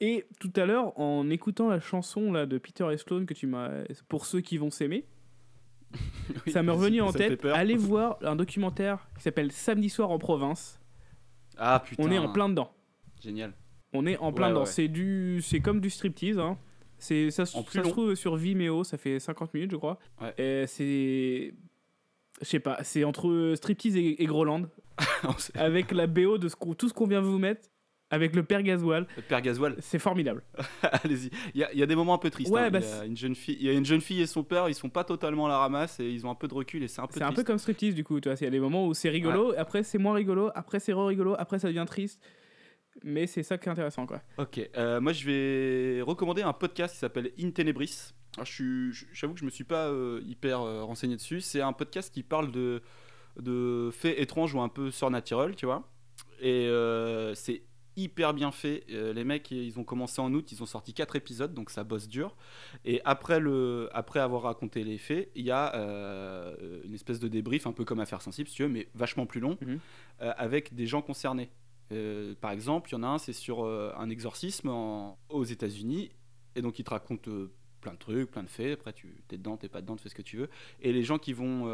Et 0.00 0.26
tout 0.40 0.52
à 0.56 0.66
l'heure, 0.66 0.98
en 0.98 1.30
écoutant 1.30 1.68
la 1.68 1.78
chanson 1.78 2.32
là 2.32 2.46
de 2.46 2.58
Peter 2.58 2.86
et 2.92 2.96
Sloan 2.96 3.26
que 3.26 3.32
tu 3.34 3.46
m'as, 3.46 3.84
pour 4.08 4.26
ceux 4.26 4.40
qui 4.40 4.58
vont 4.58 4.70
s'aimer, 4.70 5.04
oui, 6.46 6.52
ça 6.52 6.64
m'est 6.64 6.72
revenu 6.72 7.00
en 7.02 7.12
me 7.12 7.12
tête. 7.12 7.44
Allez 7.44 7.76
voir 7.76 8.18
un 8.22 8.34
documentaire 8.34 9.08
qui 9.16 9.22
s'appelle 9.22 9.52
Samedi 9.52 9.88
soir 9.88 10.10
en 10.10 10.18
province. 10.18 10.80
Ah 11.56 11.80
putain. 11.84 12.02
On 12.02 12.10
est 12.10 12.18
en 12.18 12.32
plein 12.32 12.48
dedans. 12.48 12.72
Génial. 13.22 13.52
On 13.92 14.06
est 14.06 14.16
en 14.18 14.32
plein 14.32 14.46
Ouais, 14.46 14.50
dedans. 14.52 14.60
ouais. 14.60 14.66
C'est 14.66 14.88
du, 14.88 15.40
c'est 15.42 15.60
comme 15.60 15.80
du 15.80 15.90
striptease. 15.90 16.38
Hein. 16.38 16.58
C'est 16.98 17.30
ça, 17.30 17.46
se- 17.46 17.58
ça 17.70 17.82
trouve 17.82 18.14
sur 18.14 18.36
Vimeo. 18.36 18.84
Ça 18.84 18.98
fait 18.98 19.18
50 19.20 19.54
minutes, 19.54 19.70
je 19.70 19.76
crois. 19.76 19.98
Ouais. 20.20 20.64
C'est, 20.66 21.54
je 22.40 22.46
sais 22.46 22.60
pas, 22.60 22.78
c'est 22.82 23.04
entre 23.04 23.52
striptease 23.56 23.96
et, 23.96 24.22
et 24.22 24.26
Groland 24.26 24.66
avec 25.54 25.92
la 25.92 26.06
BO 26.06 26.38
de 26.38 26.48
ce 26.48 26.56
tout 26.76 26.88
ce 26.88 26.94
qu'on 26.94 27.06
vient 27.06 27.20
vous 27.20 27.38
mettre. 27.38 27.68
Avec 28.08 28.36
le 28.36 28.44
père 28.44 28.62
Gasoil, 28.62 29.04
Le 29.16 29.22
père 29.22 29.40
Gasoil, 29.42 29.74
c'est 29.80 29.98
formidable. 29.98 30.44
allez-y. 31.02 31.28
Il 31.56 31.60
y, 31.60 31.64
a- 31.64 31.72
il 31.72 31.78
y 31.80 31.82
a 31.82 31.86
des 31.86 31.96
moments 31.96 32.14
un 32.14 32.18
peu 32.18 32.30
tristes. 32.30 32.52
Ouais, 32.52 32.60
hein. 32.60 32.70
bah, 32.70 32.78
il, 32.80 32.86
y 32.86 33.00
a 33.00 33.04
une 33.04 33.16
jeune 33.16 33.34
fille, 33.34 33.56
il 33.58 33.66
y 33.66 33.68
a 33.68 33.72
une 33.72 33.84
jeune 33.84 34.00
fille 34.00 34.20
et 34.20 34.26
son 34.28 34.44
père, 34.44 34.68
ils 34.68 34.76
sont 34.76 34.88
pas 34.90 35.02
totalement 35.02 35.46
à 35.46 35.48
la 35.48 35.58
ramasse 35.58 35.98
et 35.98 36.08
ils 36.08 36.24
ont 36.24 36.30
un 36.30 36.36
peu 36.36 36.46
de 36.46 36.54
recul 36.54 36.84
et 36.84 36.88
c'est 36.88 37.00
un 37.00 37.08
peu 37.08 37.14
C'est 37.14 37.24
un 37.24 37.32
peu 37.32 37.42
comme 37.42 37.58
striptease 37.58 37.96
du 37.96 38.04
coup, 38.04 38.20
tu 38.20 38.28
vois. 38.28 38.38
Il 38.40 38.44
y 38.44 38.46
a 38.46 38.50
des 38.50 38.60
moments 38.60 38.86
où 38.86 38.94
c'est 38.94 39.08
rigolo, 39.08 39.52
après 39.58 39.82
c'est 39.82 39.98
moins 39.98 40.14
rigolo, 40.14 40.50
après 40.54 40.78
c'est 40.78 40.92
re-rigolo, 40.92 41.34
après 41.36 41.58
ça 41.58 41.66
devient 41.66 41.84
triste. 41.84 42.22
Mais 43.04 43.26
c'est 43.26 43.42
ça 43.42 43.58
qui 43.58 43.68
est 43.68 43.72
intéressant 43.72 44.06
quoi. 44.06 44.20
Ok, 44.38 44.60
euh, 44.76 45.00
moi 45.00 45.12
je 45.12 45.26
vais 45.26 46.02
recommander 46.02 46.42
un 46.42 46.52
podcast 46.52 46.94
qui 46.94 47.00
s'appelle 47.00 47.32
In 47.38 47.50
Tenebris. 47.50 48.12
Alors, 48.36 48.46
je 48.46 48.52
suis- 48.52 48.92
je- 48.92 49.06
J'avoue 49.12 49.34
que 49.34 49.40
je 49.40 49.44
me 49.44 49.50
suis 49.50 49.64
pas 49.64 49.86
euh, 49.88 50.20
hyper 50.26 50.60
euh, 50.60 50.82
renseigné 50.84 51.16
dessus. 51.16 51.40
C'est 51.40 51.60
un 51.62 51.72
podcast 51.72 52.12
qui 52.12 52.22
parle 52.22 52.50
de, 52.52 52.82
de 53.40 53.90
faits 53.92 54.18
étranges 54.18 54.54
ou 54.54 54.60
un 54.60 54.68
peu 54.68 54.90
surnaturels, 54.90 55.56
tu 55.56 55.66
vois. 55.66 55.88
Et 56.40 56.68
c'est 57.34 57.62
hyper 57.96 58.34
bien 58.34 58.50
fait. 58.52 58.84
Les 58.88 59.24
mecs, 59.24 59.50
ils 59.50 59.78
ont 59.78 59.84
commencé 59.84 60.20
en 60.20 60.30
août, 60.34 60.52
ils 60.52 60.62
ont 60.62 60.66
sorti 60.66 60.92
4 60.92 61.16
épisodes, 61.16 61.54
donc 61.54 61.70
ça 61.70 61.82
bosse 61.82 62.08
dur. 62.08 62.36
Et 62.84 63.00
après, 63.06 63.40
le, 63.40 63.88
après 63.94 64.20
avoir 64.20 64.42
raconté 64.42 64.84
les 64.84 64.98
faits, 64.98 65.30
il 65.34 65.46
y 65.46 65.50
a 65.50 65.74
une 66.84 66.92
espèce 66.92 67.20
de 67.20 67.28
débrief, 67.28 67.66
un 67.66 67.72
peu 67.72 67.84
comme 67.86 68.00
Affaire 68.00 68.20
Sensible, 68.20 68.48
si 68.50 68.56
tu 68.56 68.62
veux, 68.64 68.68
mais 68.68 68.88
vachement 68.94 69.24
plus 69.24 69.40
long, 69.40 69.56
Mhm. 69.62 69.78
avec 70.20 70.74
des 70.74 70.86
gens 70.86 71.00
concernés. 71.00 71.50
Euh, 71.92 72.34
par 72.40 72.50
exemple, 72.50 72.90
il 72.90 72.92
y 72.92 72.96
en 72.96 73.02
a 73.02 73.08
un, 73.08 73.18
c'est 73.18 73.32
sur 73.32 73.64
euh, 73.64 73.92
un 73.96 74.10
exorcisme 74.10 74.68
aux 75.28 75.44
États-Unis, 75.44 76.10
et 76.54 76.62
donc 76.62 76.78
il 76.78 76.84
te 76.84 76.90
raconte 76.90 77.28
euh, 77.28 77.52
plein 77.80 77.92
de 77.92 77.98
trucs, 77.98 78.30
plein 78.30 78.42
de 78.42 78.48
faits. 78.48 78.78
Après, 78.78 78.92
tu 78.92 79.22
es 79.30 79.36
dedans, 79.36 79.56
t'es 79.56 79.68
pas 79.68 79.80
dedans, 79.80 79.96
tu 79.96 80.02
fais 80.02 80.08
ce 80.08 80.14
que 80.14 80.22
tu 80.22 80.36
veux. 80.36 80.50
Et 80.80 80.92
les 80.92 81.02
gens 81.02 81.18
qui 81.18 81.32
vont, 81.32 81.70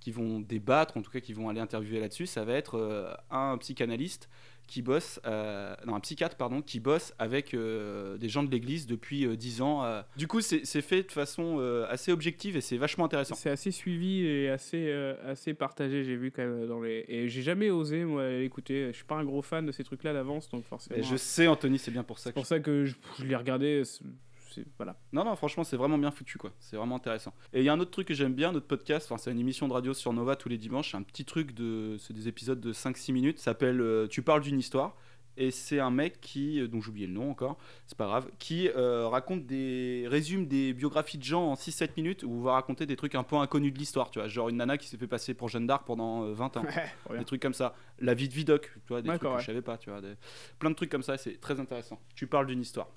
qui 0.00 0.10
vont 0.10 0.40
débattre, 0.40 0.96
en 0.96 1.02
tout 1.02 1.10
cas 1.10 1.20
qui 1.20 1.32
vont 1.32 1.48
aller 1.48 1.60
interviewer 1.60 2.00
là-dessus, 2.00 2.26
ça 2.26 2.44
va 2.44 2.54
être 2.54 3.16
un 3.30 3.56
psychanalyste 3.58 4.28
qui 4.66 4.80
bosse, 4.82 5.20
euh, 5.26 5.74
non, 5.86 5.94
un 5.96 6.00
psychiatre, 6.00 6.36
pardon, 6.36 6.62
qui 6.62 6.80
bosse 6.80 7.12
avec 7.18 7.52
euh, 7.52 8.16
des 8.16 8.28
gens 8.28 8.42
de 8.42 8.50
l'église 8.50 8.86
depuis 8.86 9.26
euh, 9.26 9.36
10 9.36 9.60
ans. 9.62 9.84
euh. 9.84 10.02
Du 10.16 10.26
coup, 10.26 10.40
c'est 10.40 10.64
fait 10.80 11.02
de 11.02 11.12
façon 11.12 11.56
euh, 11.58 11.86
assez 11.90 12.10
objective 12.12 12.56
et 12.56 12.60
c'est 12.60 12.76
vachement 12.78 13.04
intéressant. 13.04 13.34
C'est 13.34 13.50
assez 13.50 13.70
suivi 13.70 14.24
et 14.26 14.48
assez, 14.48 14.90
assez 15.26 15.52
partagé, 15.54 16.04
j'ai 16.04 16.16
vu 16.16 16.30
quand 16.30 16.42
même 16.42 16.66
dans 16.66 16.80
les. 16.80 17.04
Et 17.08 17.28
j'ai 17.28 17.42
jamais 17.42 17.70
osé 17.70 18.04
moi 18.04 18.28
l'écouter. 18.30 18.86
Je 18.88 18.92
suis 18.96 19.04
pas 19.04 19.16
un 19.16 19.24
gros 19.24 19.42
fan 19.42 19.66
de 19.66 19.72
ces 19.72 19.84
trucs-là 19.84 20.12
d'avance, 20.12 20.48
donc 20.48 20.64
forcément. 20.64 20.98
Et 20.98 21.02
je 21.02 21.16
sais, 21.16 21.46
Anthony, 21.46 21.78
c'est 21.78 21.90
bien 21.90 22.02
pour 22.04 22.18
ça 22.18 22.24
C'est 22.24 22.30
que 22.30 22.34
pour 22.34 22.46
ça 22.46 22.60
que 22.60 22.84
je, 22.86 22.94
je 23.18 23.24
l'ai 23.24 23.36
regardé. 23.36 23.82
Voilà. 24.76 24.96
Non, 25.12 25.24
non, 25.24 25.34
franchement, 25.36 25.64
c'est 25.64 25.76
vraiment 25.76 25.98
bien 25.98 26.10
foutu, 26.10 26.38
quoi. 26.38 26.52
C'est 26.60 26.76
vraiment 26.76 26.96
intéressant. 26.96 27.32
Et 27.52 27.60
il 27.60 27.64
y 27.64 27.68
a 27.68 27.72
un 27.72 27.80
autre 27.80 27.90
truc 27.90 28.08
que 28.08 28.14
j'aime 28.14 28.34
bien, 28.34 28.52
notre 28.52 28.66
podcast, 28.66 29.06
enfin, 29.10 29.18
c'est 29.18 29.30
une 29.32 29.40
émission 29.40 29.68
de 29.68 29.72
radio 29.72 29.94
sur 29.94 30.12
Nova 30.12 30.36
tous 30.36 30.48
les 30.48 30.58
dimanches. 30.58 30.94
Un 30.94 31.02
petit 31.02 31.24
truc 31.24 31.52
de. 31.54 31.96
C'est 31.98 32.12
des 32.12 32.28
épisodes 32.28 32.60
de 32.60 32.72
5-6 32.72 33.12
minutes. 33.12 33.38
Ça 33.38 33.46
s'appelle 33.46 33.80
euh, 33.80 34.06
Tu 34.08 34.22
parles 34.22 34.42
d'une 34.42 34.58
histoire. 34.58 34.96
Et 35.38 35.50
c'est 35.50 35.80
un 35.80 35.90
mec 35.90 36.20
qui, 36.20 36.60
euh, 36.60 36.68
dont 36.68 36.82
j'ai 36.82 36.90
oublié 36.90 37.06
le 37.06 37.14
nom 37.14 37.30
encore, 37.30 37.56
c'est 37.86 37.96
pas 37.96 38.04
grave, 38.04 38.28
qui 38.38 38.68
euh, 38.68 39.08
raconte 39.08 39.46
des. 39.46 40.04
résume 40.06 40.46
des 40.46 40.74
biographies 40.74 41.16
de 41.16 41.22
gens 41.22 41.44
en 41.52 41.54
6-7 41.54 41.92
minutes 41.96 42.22
où 42.22 42.30
on 42.30 42.42
va 42.42 42.52
raconter 42.52 42.84
des 42.84 42.96
trucs 42.96 43.14
un 43.14 43.22
peu 43.22 43.36
inconnus 43.36 43.72
de 43.72 43.78
l'histoire, 43.78 44.10
tu 44.10 44.18
vois. 44.18 44.28
Genre 44.28 44.50
une 44.50 44.56
nana 44.58 44.76
qui 44.76 44.88
s'est 44.88 44.98
fait 44.98 45.06
passer 45.06 45.32
pour 45.32 45.48
Jeanne 45.48 45.66
d'Arc 45.66 45.86
pendant 45.86 46.24
euh, 46.24 46.34
20 46.34 46.58
ans. 46.58 46.64
des 47.18 47.24
trucs 47.24 47.40
comme 47.40 47.54
ça. 47.54 47.74
La 47.98 48.12
vie 48.12 48.28
de 48.28 48.34
Vidocq, 48.34 48.70
tu 48.74 48.88
vois, 48.88 49.00
des 49.00 49.08
trucs 49.08 49.22
que 49.22 49.26
ouais. 49.28 49.40
je 49.40 49.46
savais 49.46 49.62
pas, 49.62 49.78
tu 49.78 49.88
vois. 49.88 50.02
des- 50.02 50.16
Plein 50.58 50.68
de 50.68 50.74
trucs 50.74 50.90
comme 50.90 51.02
ça, 51.02 51.16
c'est 51.16 51.40
très 51.40 51.58
intéressant. 51.58 51.98
Tu 52.14 52.26
parles 52.26 52.46
d'une 52.46 52.60
histoire. 52.60 52.88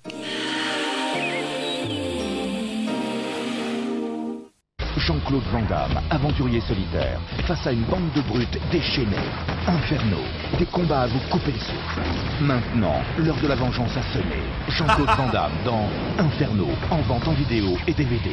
Jean-Claude 4.97 5.43
Van 5.51 5.61
Damme, 5.69 6.01
aventurier 6.09 6.61
solitaire, 6.61 7.19
face 7.45 7.67
à 7.67 7.71
une 7.71 7.83
bande 7.83 8.11
de 8.15 8.21
brutes 8.21 8.57
déchaînés, 8.71 9.15
infernaux, 9.67 10.25
des 10.57 10.65
combats 10.65 11.01
à 11.01 11.07
vous 11.07 11.19
couper 11.29 11.51
le 11.51 11.59
souffle. 11.59 12.01
Maintenant, 12.41 13.01
l'heure 13.19 13.39
de 13.39 13.47
la 13.47 13.55
vengeance 13.55 13.95
a 13.95 14.01
sonné. 14.13 14.41
Jean-Claude 14.69 15.09
Van 15.15 15.29
Damme 15.31 15.51
dans 15.63 15.87
Inferno, 16.17 16.67
en 16.89 17.01
vente 17.03 17.27
en 17.27 17.33
vidéo 17.33 17.77
et 17.85 17.93
DVD. 17.93 18.31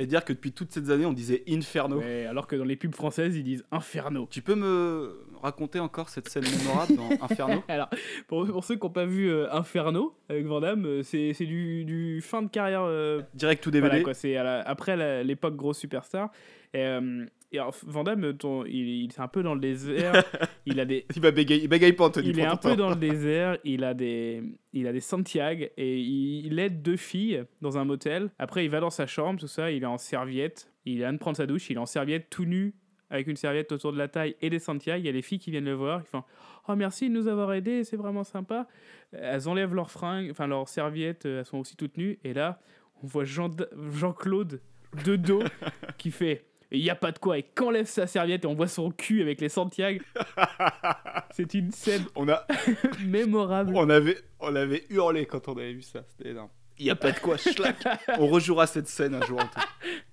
Et 0.00 0.06
dire 0.06 0.24
que 0.24 0.32
depuis 0.32 0.52
toutes 0.52 0.72
ces 0.72 0.90
années, 0.90 1.06
on 1.06 1.12
disait 1.12 1.42
Inferno. 1.48 1.98
Ouais, 1.98 2.24
alors 2.24 2.46
que 2.46 2.54
dans 2.54 2.64
les 2.64 2.76
pubs 2.76 2.94
françaises, 2.94 3.36
ils 3.36 3.42
disent 3.42 3.64
Inferno. 3.72 4.28
Tu 4.30 4.42
peux 4.42 4.54
me 4.54 5.26
raconter 5.42 5.80
encore 5.80 6.08
cette 6.08 6.28
scène 6.28 6.44
mémorable 6.44 6.96
dans 6.96 7.08
Inferno 7.24 7.62
Alors, 7.68 7.88
pour, 8.26 8.46
pour 8.46 8.64
ceux 8.64 8.76
qui 8.76 8.84
n'ont 8.86 8.90
pas 8.92 9.06
vu 9.06 9.30
euh, 9.30 9.52
Inferno 9.52 10.14
avec 10.28 10.46
Van 10.46 10.60
Damme, 10.60 10.84
euh, 10.86 11.02
c'est 11.02 11.32
c'est 11.32 11.46
du, 11.46 11.84
du 11.84 12.20
fin 12.20 12.42
de 12.42 12.48
carrière. 12.48 12.82
euh, 12.82 13.22
Direct 13.34 13.62
tout 13.62 13.70
DVD. 13.70 14.00
Voilà, 14.00 14.14
c'est 14.14 14.36
après 14.36 15.24
l'époque 15.24 15.56
grosse 15.56 15.78
superstar. 15.78 16.30
Et, 16.74 16.78
euh, 16.84 17.24
et 17.50 17.58
alors, 17.58 17.74
Van 17.86 18.04
Damme, 18.04 18.36
ton- 18.36 18.66
il, 18.66 18.74
il 19.04 19.10
est 19.10 19.20
un 19.20 19.28
peu 19.28 19.42
dans 19.42 19.54
le 19.54 19.60
désert. 19.60 20.22
il 20.66 20.78
a 20.80 20.84
des. 20.84 21.06
Il 21.16 21.22
va 21.22 21.30
bégayer, 21.30 21.62
il 21.62 21.68
bégaye 21.68 21.94
pas, 21.94 22.04
Anthony. 22.04 22.28
Il 22.28 22.38
est 22.38 22.44
un 22.44 22.56
peu 22.56 22.76
dans 22.76 22.90
le 22.90 22.96
désert, 23.08 23.56
il 23.64 23.84
a 23.84 23.94
des, 23.94 24.42
il 24.74 24.86
a 24.86 24.92
des 24.92 25.00
Santiago 25.00 25.64
et 25.78 25.98
il, 25.98 26.44
il 26.46 26.58
aide 26.58 26.82
deux 26.82 26.96
filles 26.98 27.44
dans 27.62 27.78
un 27.78 27.84
motel. 27.86 28.30
Après, 28.38 28.64
il 28.66 28.70
va 28.70 28.80
dans 28.80 28.90
sa 28.90 29.06
chambre, 29.06 29.40
tout 29.40 29.46
ça, 29.48 29.70
il 29.70 29.82
est 29.82 29.86
en 29.86 29.96
serviette. 29.96 30.70
Il 30.84 30.96
vient 30.98 31.12
de 31.12 31.18
prendre 31.18 31.36
sa 31.38 31.46
douche, 31.46 31.70
il 31.70 31.76
est 31.76 31.80
en 31.80 31.86
serviette 31.86 32.28
tout 32.30 32.44
nu, 32.44 32.74
avec 33.10 33.26
une 33.26 33.36
serviette 33.36 33.72
autour 33.72 33.92
de 33.92 33.98
la 33.98 34.08
taille 34.08 34.36
et 34.42 34.50
des 34.50 34.58
Santiago. 34.58 35.00
Il 35.02 35.06
y 35.06 35.08
a 35.08 35.12
les 35.12 35.22
filles 35.22 35.38
qui 35.38 35.50
viennent 35.50 35.64
le 35.64 35.74
voir, 35.74 36.02
qui 36.02 36.10
font 36.10 36.24
Oh 36.68 36.76
merci 36.76 37.08
de 37.08 37.14
nous 37.14 37.28
avoir 37.28 37.52
aidés, 37.54 37.84
c'est 37.84 37.96
vraiment 37.96 38.24
sympa. 38.24 38.66
Elles 39.12 39.48
enlèvent 39.48 39.74
leurs 39.74 39.90
fringues, 39.90 40.30
enfin 40.30 40.46
leurs 40.46 40.68
serviettes, 40.68 41.24
elles 41.24 41.44
sont 41.46 41.58
aussi 41.58 41.76
toutes 41.76 41.96
nues. 41.96 42.18
Et 42.24 42.34
là, 42.34 42.60
on 43.02 43.06
voit 43.06 43.24
Jean- 43.24 43.48
Jean-Claude 43.92 44.60
de 45.04 45.16
dos 45.16 45.42
qui 45.98 46.10
fait 46.10 46.44
il 46.70 46.82
n'y 46.82 46.90
a 46.90 46.94
pas 46.94 47.12
de 47.12 47.18
quoi, 47.18 47.38
et 47.38 47.42
qu'enlève 47.44 47.86
sa 47.86 48.06
serviette 48.06 48.44
et 48.44 48.46
on 48.46 48.52
voit 48.54 48.66
son 48.68 48.90
cul 48.90 49.22
avec 49.22 49.40
les 49.40 49.48
Santiago. 49.48 50.04
C'est 51.30 51.54
une 51.54 51.70
scène 51.70 52.04
On 52.14 52.28
a, 52.28 52.46
mémorable. 53.06 53.72
on 53.74 53.88
avait, 53.88 54.18
on 54.40 54.54
avait 54.54 54.84
hurlé 54.90 55.24
quand 55.24 55.48
on 55.48 55.54
avait 55.56 55.72
vu 55.72 55.80
ça. 55.80 56.04
C'était 56.08 56.30
énorme. 56.30 56.50
Il 56.78 56.86
y 56.86 56.90
a 56.90 56.96
pas 56.96 57.10
de 57.10 57.18
quoi, 57.18 57.36
schlack. 57.36 57.76
on 58.18 58.26
rejouera 58.28 58.66
cette 58.66 58.88
scène 58.88 59.14
un 59.14 59.26
jour, 59.26 59.40
Anthony. 59.40 59.64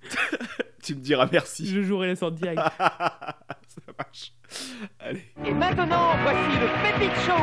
tu 0.84 0.96
me 0.96 1.00
diras 1.00 1.28
merci. 1.32 1.68
Je 1.68 1.82
jouerai 1.82 2.08
les 2.08 2.16
Santiago. 2.16 2.62
Ça 2.80 3.92
marche. 3.98 4.34
Allez. 5.00 5.26
Et 5.46 5.54
maintenant, 5.54 6.16
voici 6.24 6.60
le 6.60 6.68
Pépite 6.84 7.16
Show 7.26 7.34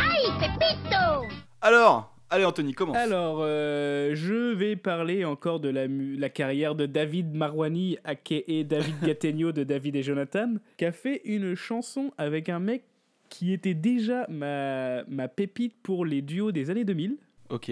¡Ay, 0.00 0.30
Pepito! 0.40 1.26
Alors, 1.60 2.16
allez, 2.30 2.44
Anthony, 2.44 2.72
commence. 2.72 2.96
Alors, 2.96 3.38
euh, 3.40 4.12
je 4.14 4.54
vais 4.54 4.76
parler 4.76 5.26
encore 5.26 5.60
de 5.60 5.68
la, 5.68 5.86
la 5.88 6.28
carrière 6.30 6.74
de 6.74 6.86
David 6.86 7.34
Marwani, 7.34 7.98
aka 8.04 8.36
David 8.64 8.94
Gattegno 9.02 9.52
de 9.52 9.64
David 9.64 9.96
et 9.96 10.02
Jonathan, 10.02 10.54
qui 10.78 10.84
a 10.86 10.92
fait 10.92 11.20
une 11.24 11.54
chanson 11.54 12.12
avec 12.16 12.48
un 12.48 12.60
mec 12.60 12.84
qui 13.28 13.52
était 13.52 13.74
déjà 13.74 14.26
ma, 14.28 15.04
ma 15.04 15.28
pépite 15.28 15.74
pour 15.82 16.04
les 16.04 16.22
duos 16.22 16.52
des 16.52 16.70
années 16.70 16.84
2000, 16.84 17.16
Ok. 17.50 17.70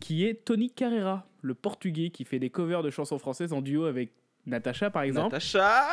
qui 0.00 0.24
est 0.26 0.44
Tony 0.44 0.70
Carrera, 0.70 1.26
le 1.42 1.54
portugais 1.54 2.10
qui 2.10 2.24
fait 2.24 2.38
des 2.38 2.50
covers 2.50 2.82
de 2.82 2.90
chansons 2.90 3.18
françaises 3.18 3.52
en 3.52 3.62
duo 3.62 3.84
avec 3.84 4.12
Natacha 4.46 4.90
par 4.90 5.02
exemple. 5.02 5.32
Natacha 5.32 5.84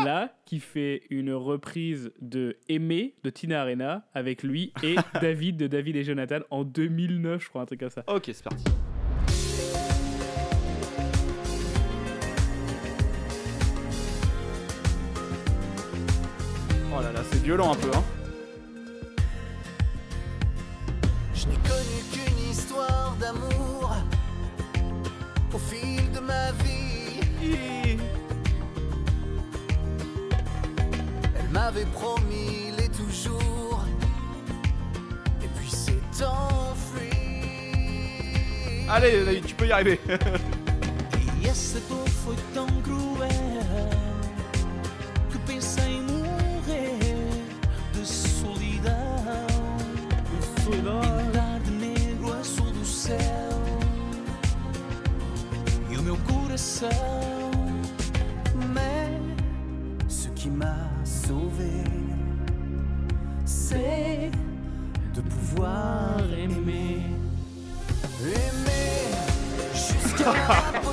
Et 0.00 0.04
là, 0.04 0.32
qui 0.44 0.60
fait 0.60 1.02
une 1.10 1.32
reprise 1.32 2.12
de 2.20 2.56
Aimer 2.68 3.14
de 3.24 3.30
Tina 3.30 3.60
Arena 3.62 4.06
avec 4.14 4.42
lui 4.44 4.72
et 4.82 4.94
David 5.20 5.56
de 5.56 5.66
David 5.66 5.96
et 5.96 6.04
Jonathan 6.04 6.40
en 6.50 6.62
2009, 6.64 7.42
je 7.42 7.48
crois, 7.48 7.62
un 7.62 7.66
truc 7.66 7.80
comme 7.80 7.90
ça. 7.90 8.04
Ok, 8.06 8.24
c'est 8.26 8.44
parti. 8.44 8.64
Oh 16.92 17.00
là 17.02 17.12
là, 17.12 17.20
c'est 17.30 17.42
violent 17.42 17.72
un 17.72 17.76
peu, 17.76 17.90
hein. 17.94 18.04
M'avait 31.70 31.86
promis 31.86 32.72
les 32.76 32.88
toujours, 32.88 33.84
et 35.42 35.48
puis 35.56 35.70
s'est 35.70 36.24
enfuie. 36.24 37.10
Allez, 38.88 39.24
David, 39.24 39.46
tu 39.46 39.54
peux 39.54 39.66
y 39.66 39.72
arriver. 39.72 40.00
E 41.42 41.46
essa 41.46 41.78
dor 41.88 42.08
foi 42.08 42.36
tão 42.52 42.66
cruel 42.82 43.88
que 45.30 45.38
pensei 45.46 45.98
em 45.98 46.02
morrer 46.02 46.98
de 47.94 48.04
solidão. 48.04 49.46
Pintar 50.64 51.60
de 51.64 51.70
negro 51.70 52.32
azul 52.32 52.70
do 52.72 52.84
céu 52.84 53.18
e 55.88 55.96
o 55.96 56.02
meu 56.02 56.16
coração. 56.28 57.39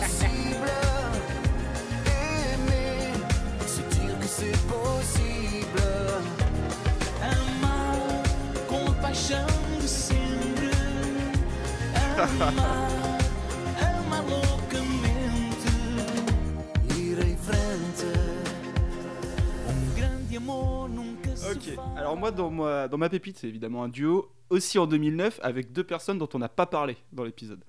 Ok, 21.50 21.78
alors 21.96 22.18
moi 22.18 22.32
dans, 22.32 22.50
ma, 22.50 22.88
dans 22.88 22.98
ma 22.98 23.10
pépite, 23.10 23.38
c'est 23.38 23.48
évidemment 23.48 23.84
un 23.84 23.90
duo, 23.90 24.32
aussi 24.50 24.80
en 24.80 24.88
2009, 24.88 25.40
avec 25.44 25.72
deux 25.72 25.84
personnes 25.84 26.18
dont 26.18 26.28
on 26.34 26.40
n'a 26.40 26.50
pas 26.50 26.66
parlé 26.66 26.98
dans 27.14 27.24
l'épisode. 27.24 27.64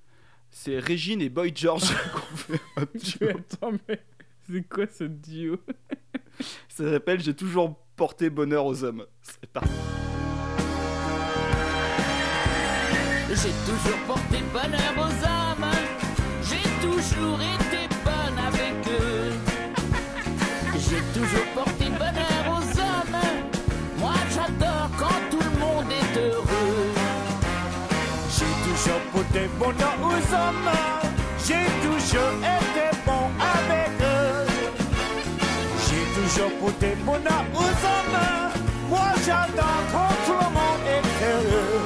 C'est 0.51 0.79
Régine 0.79 1.21
et 1.21 1.29
Boy 1.29 1.51
George 1.55 1.93
qu'on 2.13 2.37
fait. 2.37 3.29
Attends, 3.29 3.71
mais 3.87 4.01
c'est 4.49 4.67
quoi 4.67 4.85
ce 4.87 5.03
duo? 5.03 5.57
Ça 6.69 6.89
s'appelle 6.91 7.19
J'ai 7.21 7.33
toujours 7.35 7.75
porté 7.95 8.29
bonheur 8.29 8.65
aux 8.65 8.83
hommes. 8.83 9.05
C'est 9.21 9.45
parti. 9.51 9.69
J'ai 13.29 13.53
toujours 13.65 13.99
porté 14.07 14.37
bonheur 14.51 14.93
aux 14.97 15.25
hommes, 15.25 15.71
j'ai 16.43 16.67
toujours 16.81 17.39
été 17.39 17.87
bonne 18.03 18.37
avec 18.39 18.87
eux. 18.87 19.31
J'ai 20.73 21.19
toujours 21.19 21.45
porté 21.53 21.78
aux 29.35 30.33
hommes, 30.33 30.71
j'ai 31.45 31.65
toujours 31.85 32.37
été 32.41 32.97
bon 33.05 33.29
avec 33.39 33.91
eux. 34.01 34.47
J'ai 35.85 36.05
toujours 36.19 36.51
porté 36.59 36.95
bonheur 37.05 37.45
aux 37.53 37.59
hommes, 37.59 38.19
moi 38.89 39.11
j'adore 39.25 39.83
quand 39.91 40.15
tout 40.25 40.33
le 40.33 40.49
monde 40.57 40.83
est 40.87 41.25
heureux. 41.25 41.79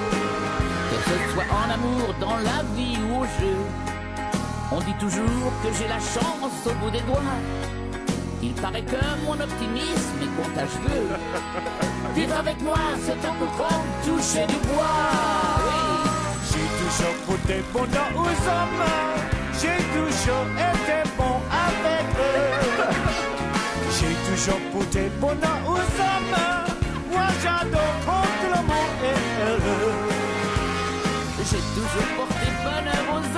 Que 0.89 0.97
ce 1.09 1.33
soit 1.33 1.49
en 1.51 1.73
amour, 1.73 2.15
dans 2.19 2.37
la 2.37 2.63
vie 2.75 2.97
ou 3.09 3.21
au 3.21 3.25
jeu, 3.25 3.57
on 4.71 4.79
dit 4.79 4.97
toujours 4.99 5.51
que 5.63 5.69
j'ai 5.77 5.87
la 5.87 5.99
chance 5.99 6.65
au 6.65 6.73
bout 6.83 6.91
des 6.91 7.01
doigts. 7.01 7.21
Il 8.41 8.53
paraît 8.53 8.81
que 8.83 9.25
mon 9.25 9.39
optimisme 9.39 10.19
est 10.21 10.43
contagieux. 10.43 11.07
Vivre 12.15 12.37
avec 12.37 12.61
moi, 12.61 12.77
c'est 13.05 13.25
un 13.27 13.33
peu 13.33 13.45
comme 13.57 14.17
toucher 14.17 14.45
du 14.47 14.55
bois. 14.67 15.62
Oui. 17.03 17.13
J'ai 17.13 17.19
toujours 17.19 17.25
porté 17.27 17.61
bonheur 17.73 18.09
aux 18.15 18.47
hommes, 18.49 18.83
j'ai 19.59 19.79
toujours 19.93 20.47
été 20.69 21.09
bon 21.17 21.35
avec 21.51 22.05
eux. 22.19 22.53
J'ai 23.99 24.15
toujours 24.29 24.61
porté 24.71 25.11
bonheur 25.19 25.59
aux 25.65 25.87
hommes, 26.01 26.35
moi 27.11 27.27
j'adore 27.41 27.95
quand 28.05 28.39
le 28.43 28.61
monde 28.69 29.03
est 29.11 29.25
heureux. 29.43 29.93
J'ai 31.39 31.63
toujours 31.75 32.09
porté 32.17 32.47
bonheur 32.63 33.05
aux 33.13 33.25
âmes. 33.25 33.32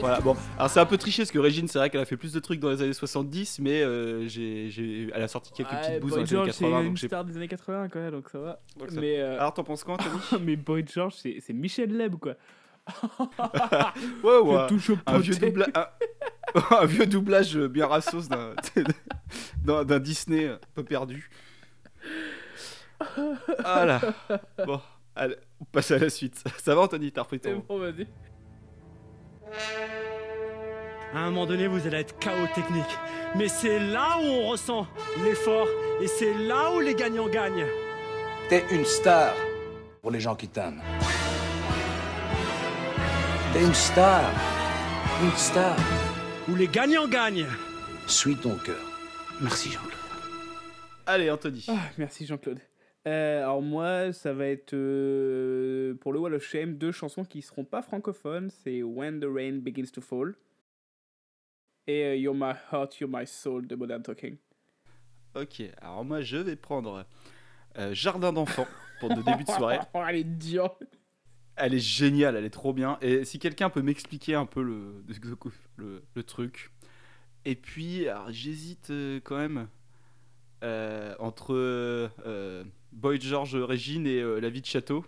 Voilà, 0.00 0.20
bon, 0.20 0.36
alors 0.56 0.70
c'est 0.70 0.80
un 0.80 0.86
peu 0.86 0.96
triché 0.96 1.22
parce 1.22 1.30
que 1.30 1.38
Régine, 1.38 1.68
c'est 1.68 1.78
vrai 1.78 1.90
qu'elle 1.90 2.00
a 2.00 2.04
fait 2.04 2.16
plus 2.16 2.32
de 2.32 2.40
trucs 2.40 2.60
dans 2.60 2.70
les 2.70 2.82
années 2.82 2.92
70, 2.92 3.58
mais 3.60 3.82
euh, 3.82 4.26
j'ai, 4.28 4.70
j'ai- 4.70 5.08
elle 5.14 5.22
a 5.22 5.28
sorti 5.28 5.52
quelques 5.52 5.70
Ouais, 5.72 5.78
petites 5.80 6.00
bouses 6.00 6.10
dans 6.12 6.16
Boy 6.16 6.24
les 6.24 6.34
années 6.34 6.44
George, 6.46 6.50
c'est 6.52 6.64
80. 6.64 6.80
une 6.82 6.88
Donc 6.88 6.98
star 6.98 7.24
des 7.24 7.36
années 7.36 7.48
80, 7.48 7.88
quoi, 7.88 8.10
donc 8.10 8.28
ça 8.30 8.38
va. 8.38 8.60
Donc 8.78 8.90
ça- 8.90 9.00
mais, 9.00 9.18
euh, 9.18 9.38
Alors 9.38 9.54
t'en 9.54 9.64
penses 9.64 9.84
quoi, 9.84 9.94
Anthony? 9.98 10.42
Mais 10.44 10.56
Boy 10.56 10.84
George, 10.86 11.14
c'est 11.16 11.38
c'est 11.40 11.52
Michel 11.52 11.96
Leb, 11.96 12.16
quoi. 12.16 12.34
Ouais, 14.24 14.38
ouais. 14.38 14.58
Je 14.62 14.68
touche 14.68 14.90
au 14.90 14.98
un, 15.06 15.18
vieux 15.18 15.34
poté. 15.34 15.50
doubla- 15.50 15.70
un... 15.74 15.86
un 16.80 16.84
vieux 16.86 17.06
doublage 17.06 17.58
bien 17.58 17.86
rassos 17.86 18.28
d'un, 18.28 18.54
d'un, 19.62 19.84
d'un 19.84 19.98
Disney 19.98 20.46
un 20.46 20.58
peu 20.74 20.84
perdu. 20.84 21.28
Voilà. 23.62 24.00
Bon, 24.66 24.80
allez, 25.14 25.36
on 25.60 25.64
passe 25.66 25.90
à 25.90 25.98
la 25.98 26.08
suite. 26.10 26.42
Ça 26.58 26.74
va, 26.74 26.82
Anthony? 26.82 27.12
T'as 27.12 27.22
repris 27.22 27.40
C'est 27.42 27.52
ton. 27.52 27.64
bon, 27.68 27.78
vas-y. 27.78 28.06
À 31.14 31.20
un 31.20 31.24
moment 31.30 31.46
donné, 31.46 31.66
vous 31.66 31.86
allez 31.86 31.98
être 31.98 32.18
chaos 32.18 32.46
technique. 32.54 32.98
Mais 33.36 33.48
c'est 33.48 33.78
là 33.78 34.18
où 34.18 34.24
on 34.24 34.48
ressent 34.48 34.86
l'effort 35.24 35.66
et 36.00 36.06
c'est 36.06 36.34
là 36.34 36.72
où 36.74 36.80
les 36.80 36.94
gagnants 36.94 37.28
gagnent. 37.28 37.66
T'es 38.48 38.64
une 38.70 38.84
star 38.84 39.34
pour 40.00 40.10
les 40.10 40.20
gens 40.20 40.34
qui 40.34 40.48
t'aiment. 40.48 40.82
T'es 43.52 43.62
une 43.62 43.74
star. 43.74 44.22
Une 45.22 45.36
star. 45.36 45.76
Où 46.48 46.54
les 46.54 46.68
gagnants 46.68 47.08
gagnent. 47.08 47.46
Suis 48.06 48.36
ton 48.36 48.56
cœur. 48.56 48.76
Merci 49.40 49.70
Jean-Claude. 49.70 49.92
Allez, 51.06 51.30
Anthony. 51.30 51.64
Ah, 51.68 51.74
merci 51.96 52.26
Jean-Claude. 52.26 52.60
Euh, 53.08 53.42
alors 53.42 53.62
moi, 53.62 54.12
ça 54.12 54.34
va 54.34 54.46
être 54.46 54.74
euh, 54.74 55.94
pour 55.94 56.12
le 56.12 56.18
Wall 56.18 56.34
of 56.34 56.44
Shame 56.44 56.74
deux 56.74 56.92
chansons 56.92 57.24
qui 57.24 57.40
seront 57.40 57.64
pas 57.64 57.80
francophones. 57.80 58.50
C'est 58.50 58.82
When 58.82 59.18
the 59.18 59.26
Rain 59.26 59.60
Begins 59.62 59.90
to 59.94 60.02
Fall 60.02 60.34
et 61.86 62.04
euh, 62.04 62.16
You're 62.16 62.34
My 62.34 62.52
Heart, 62.70 63.00
You're 63.00 63.10
My 63.10 63.26
Soul 63.26 63.66
de 63.66 63.74
Modern 63.76 64.02
Talking. 64.02 64.36
Ok, 65.34 65.62
alors 65.80 66.04
moi 66.04 66.20
je 66.20 66.36
vais 66.36 66.56
prendre 66.56 67.06
Jardin 67.92 68.32
d'enfants 68.32 68.66
pour 69.00 69.08
nos 69.08 69.22
débuts 69.22 69.44
de 69.44 69.50
soirée. 69.50 69.78
Oh, 69.94 70.02
elle 70.08 70.16
est 70.16 70.24
dure. 70.24 70.78
Elle 71.56 71.74
est 71.74 71.78
géniale, 71.78 72.36
elle 72.36 72.44
est 72.44 72.50
trop 72.50 72.74
bien. 72.74 72.98
Et 73.00 73.24
si 73.24 73.38
quelqu'un 73.38 73.70
peut 73.70 73.82
m'expliquer 73.82 74.34
un 74.34 74.46
peu 74.46 74.62
le, 74.62 75.02
le, 75.76 76.02
le 76.14 76.22
truc. 76.24 76.72
Et 77.46 77.54
puis, 77.54 78.06
j'hésite 78.28 78.92
quand 79.24 79.38
même 79.38 79.68
entre 81.18 81.54
euh, 81.54 82.64
Boy 82.92 83.20
George, 83.20 83.54
Régine 83.56 84.06
et 84.06 84.20
euh, 84.20 84.40
La 84.40 84.50
vie 84.50 84.60
de 84.60 84.66
château. 84.66 85.04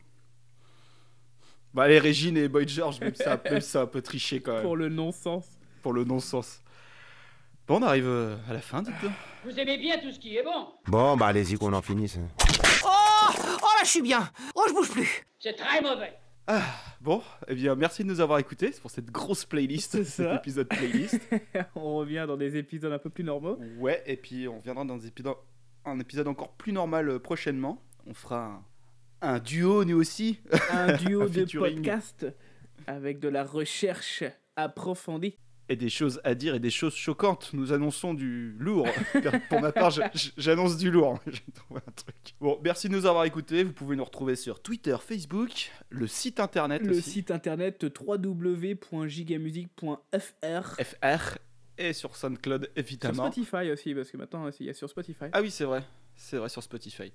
Bah, 1.75 1.85
allez, 1.85 1.99
Régine 1.99 2.37
et 2.37 2.49
Boy 2.49 2.67
George, 2.69 3.01
même 3.01 3.15
si 3.15 3.23
ça, 3.23 3.41
même 3.51 3.61
c'est 3.61 3.79
un 3.79 3.87
peu 3.87 4.03
triché 4.03 4.41
quand 4.41 4.55
même. 4.55 4.63
Pour 4.63 4.77
le 4.77 4.89
non-sens. 4.89 5.47
Pour 5.83 5.93
le 5.93 6.05
non-sens. 6.05 6.63
Bon, 7.67 7.79
on 7.79 7.83
arrive 7.83 8.07
euh, 8.07 8.37
à 8.49 8.53
la 8.53 8.61
fin, 8.61 8.83
dites-le. 8.83 9.11
Vous 9.45 9.59
aimez 9.59 9.79
bien 9.79 9.99
tout 9.99 10.11
ce 10.11 10.19
qui 10.19 10.37
est 10.37 10.43
bon 10.43 10.69
Bon, 10.87 11.17
bah 11.17 11.27
allez-y 11.29 11.57
qu'on 11.57 11.73
en 11.73 11.83
finisse. 11.83 12.19
Oh 12.85 12.89
Oh 12.89 13.67
là, 13.79 13.85
je 13.85 13.89
suis 13.89 14.03
bien 14.03 14.29
Oh, 14.55 14.65
je 14.69 14.73
bouge 14.75 14.91
plus 14.91 15.25
C'est 15.39 15.55
très 15.55 15.81
mauvais 15.81 16.13
Bon, 17.01 17.23
eh 17.49 17.55
bien, 17.55 17.75
merci 17.77 18.03
de 18.05 18.09
nous 18.09 18.21
avoir 18.21 18.39
écoutés 18.39 18.71
pour 18.83 18.91
cette 18.91 19.11
grosse 19.11 19.47
playlist, 19.47 20.05
cet 20.05 20.35
épisode 20.37 20.69
playlist. 20.69 21.19
On 21.75 21.95
revient 21.97 22.27
dans 22.29 22.37
des 22.37 22.57
épisodes 22.59 22.93
un 22.93 22.99
peu 22.99 23.09
plus 23.09 23.25
normaux. 23.25 23.59
Ouais, 23.79 24.03
et 24.05 24.17
puis 24.19 24.47
on 24.49 24.59
reviendra 24.59 24.85
dans 24.85 24.95
un 24.97 25.07
épisode, 25.07 25.37
un 25.87 25.99
épisode 25.99 26.29
encore 26.29 26.53
plus 26.53 26.73
normal 26.73 27.09
euh, 27.09 27.19
prochainement. 27.19 27.83
On 28.07 28.13
fera 28.13 28.63
un, 29.23 29.35
un 29.35 29.39
duo, 29.39 29.85
nous 29.87 29.97
aussi. 29.97 30.41
Un 30.71 30.93
duo 30.99 31.23
Un 31.23 31.27
de 31.27 31.33
featuring. 31.33 31.77
podcasts 31.77 32.27
avec 32.87 33.19
de 33.19 33.29
la 33.29 33.45
recherche 33.45 34.23
approfondie. 34.57 35.39
Et 35.71 35.77
des 35.77 35.89
choses 35.89 36.21
à 36.25 36.35
dire 36.35 36.57
et 36.57 36.59
des 36.59 36.71
choses 36.71 36.97
choquantes. 36.97 37.51
Nous 37.53 37.73
annonçons 37.73 38.13
du 38.13 38.57
lourd. 38.59 38.89
Pour 39.49 39.61
ma 39.61 39.71
part, 39.71 39.91
j'a- 39.91 40.11
j'annonce 40.37 40.77
du 40.77 40.91
lourd. 40.91 41.21
J'ai 41.27 41.41
trouvé 41.55 41.81
un 41.87 41.93
truc. 41.93 42.17
Bon, 42.41 42.59
merci 42.65 42.89
de 42.89 42.95
nous 42.95 43.07
avoir 43.07 43.25
écoutés. 43.25 43.63
Vous 43.63 43.73
pouvez 43.73 43.95
nous 43.95 44.05
retrouver 44.05 44.35
sur 44.35 44.61
Twitter, 44.61 44.97
Facebook, 45.01 45.71
le 45.89 46.09
site 46.09 46.41
internet 46.41 46.83
Le 46.85 46.97
aussi. 46.99 47.11
site 47.11 47.31
internet 47.31 47.87
www.gigamusic.fr. 47.99 50.77
FR 50.83 51.39
et 51.79 51.93
sur 51.93 52.17
SoundCloud 52.17 52.65
Sur 52.65 52.73
évidemment. 52.77 53.31
Spotify 53.31 53.71
aussi, 53.71 53.95
parce 53.95 54.11
que 54.11 54.17
maintenant 54.17 54.49
il 54.59 54.67
y 54.67 54.71
a 54.71 54.75
sur 54.75 54.89
Spotify. 54.91 55.27
Ah 55.33 55.41
oui, 55.41 55.51
c'est 55.51 55.65
vrai. 55.65 55.83
C'est 56.17 56.37
vrai 56.37 56.49
sur 56.49 56.63
Spotify. 56.63 57.13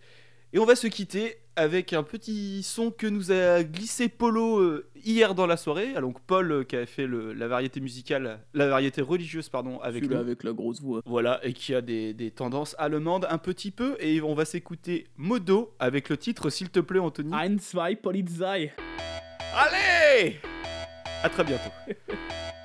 Et 0.53 0.59
on 0.59 0.65
va 0.65 0.75
se 0.75 0.87
quitter 0.87 1.35
avec 1.57 1.93
un 1.93 2.03
petit 2.03 2.63
son 2.63 2.91
que 2.91 3.07
nous 3.07 3.31
a 3.31 3.63
glissé 3.63 4.07
Polo 4.09 4.59
euh, 4.59 4.87
hier 5.03 5.35
dans 5.35 5.47
la 5.47 5.57
soirée. 5.57 5.93
Ah, 5.95 6.01
donc 6.01 6.19
Paul 6.21 6.51
euh, 6.51 6.63
qui 6.63 6.75
avait 6.75 6.85
fait 6.85 7.07
le- 7.07 7.33
la 7.33 7.47
variété 7.47 7.79
musicale, 7.81 8.39
la 8.53 8.67
variété 8.67 9.01
religieuse 9.01 9.49
pardon, 9.49 9.79
avec 9.79 10.03
la 10.09 10.51
grosse 10.53 10.81
voix. 10.81 11.01
Voilà, 11.05 11.39
et 11.43 11.53
qui 11.53 11.73
a 11.75 11.81
des, 11.81 12.13
des 12.13 12.31
tendances 12.31 12.75
allemandes 12.77 13.25
un 13.29 13.37
petit 13.37 13.71
peu. 13.71 13.95
Et 13.99 14.21
on 14.21 14.33
va 14.33 14.45
s'écouter 14.45 15.07
Modo 15.17 15.73
avec 15.79 16.09
le 16.09 16.17
titre, 16.17 16.49
s'il 16.49 16.69
te 16.69 16.79
plaît, 16.79 16.99
Anthony. 16.99 17.33
Ein, 17.33 17.57
zwei, 17.59 17.95
Polizei. 17.95 18.71
Allez 19.55 20.39
À 21.23 21.29
très 21.29 21.43
bientôt. 21.43 21.71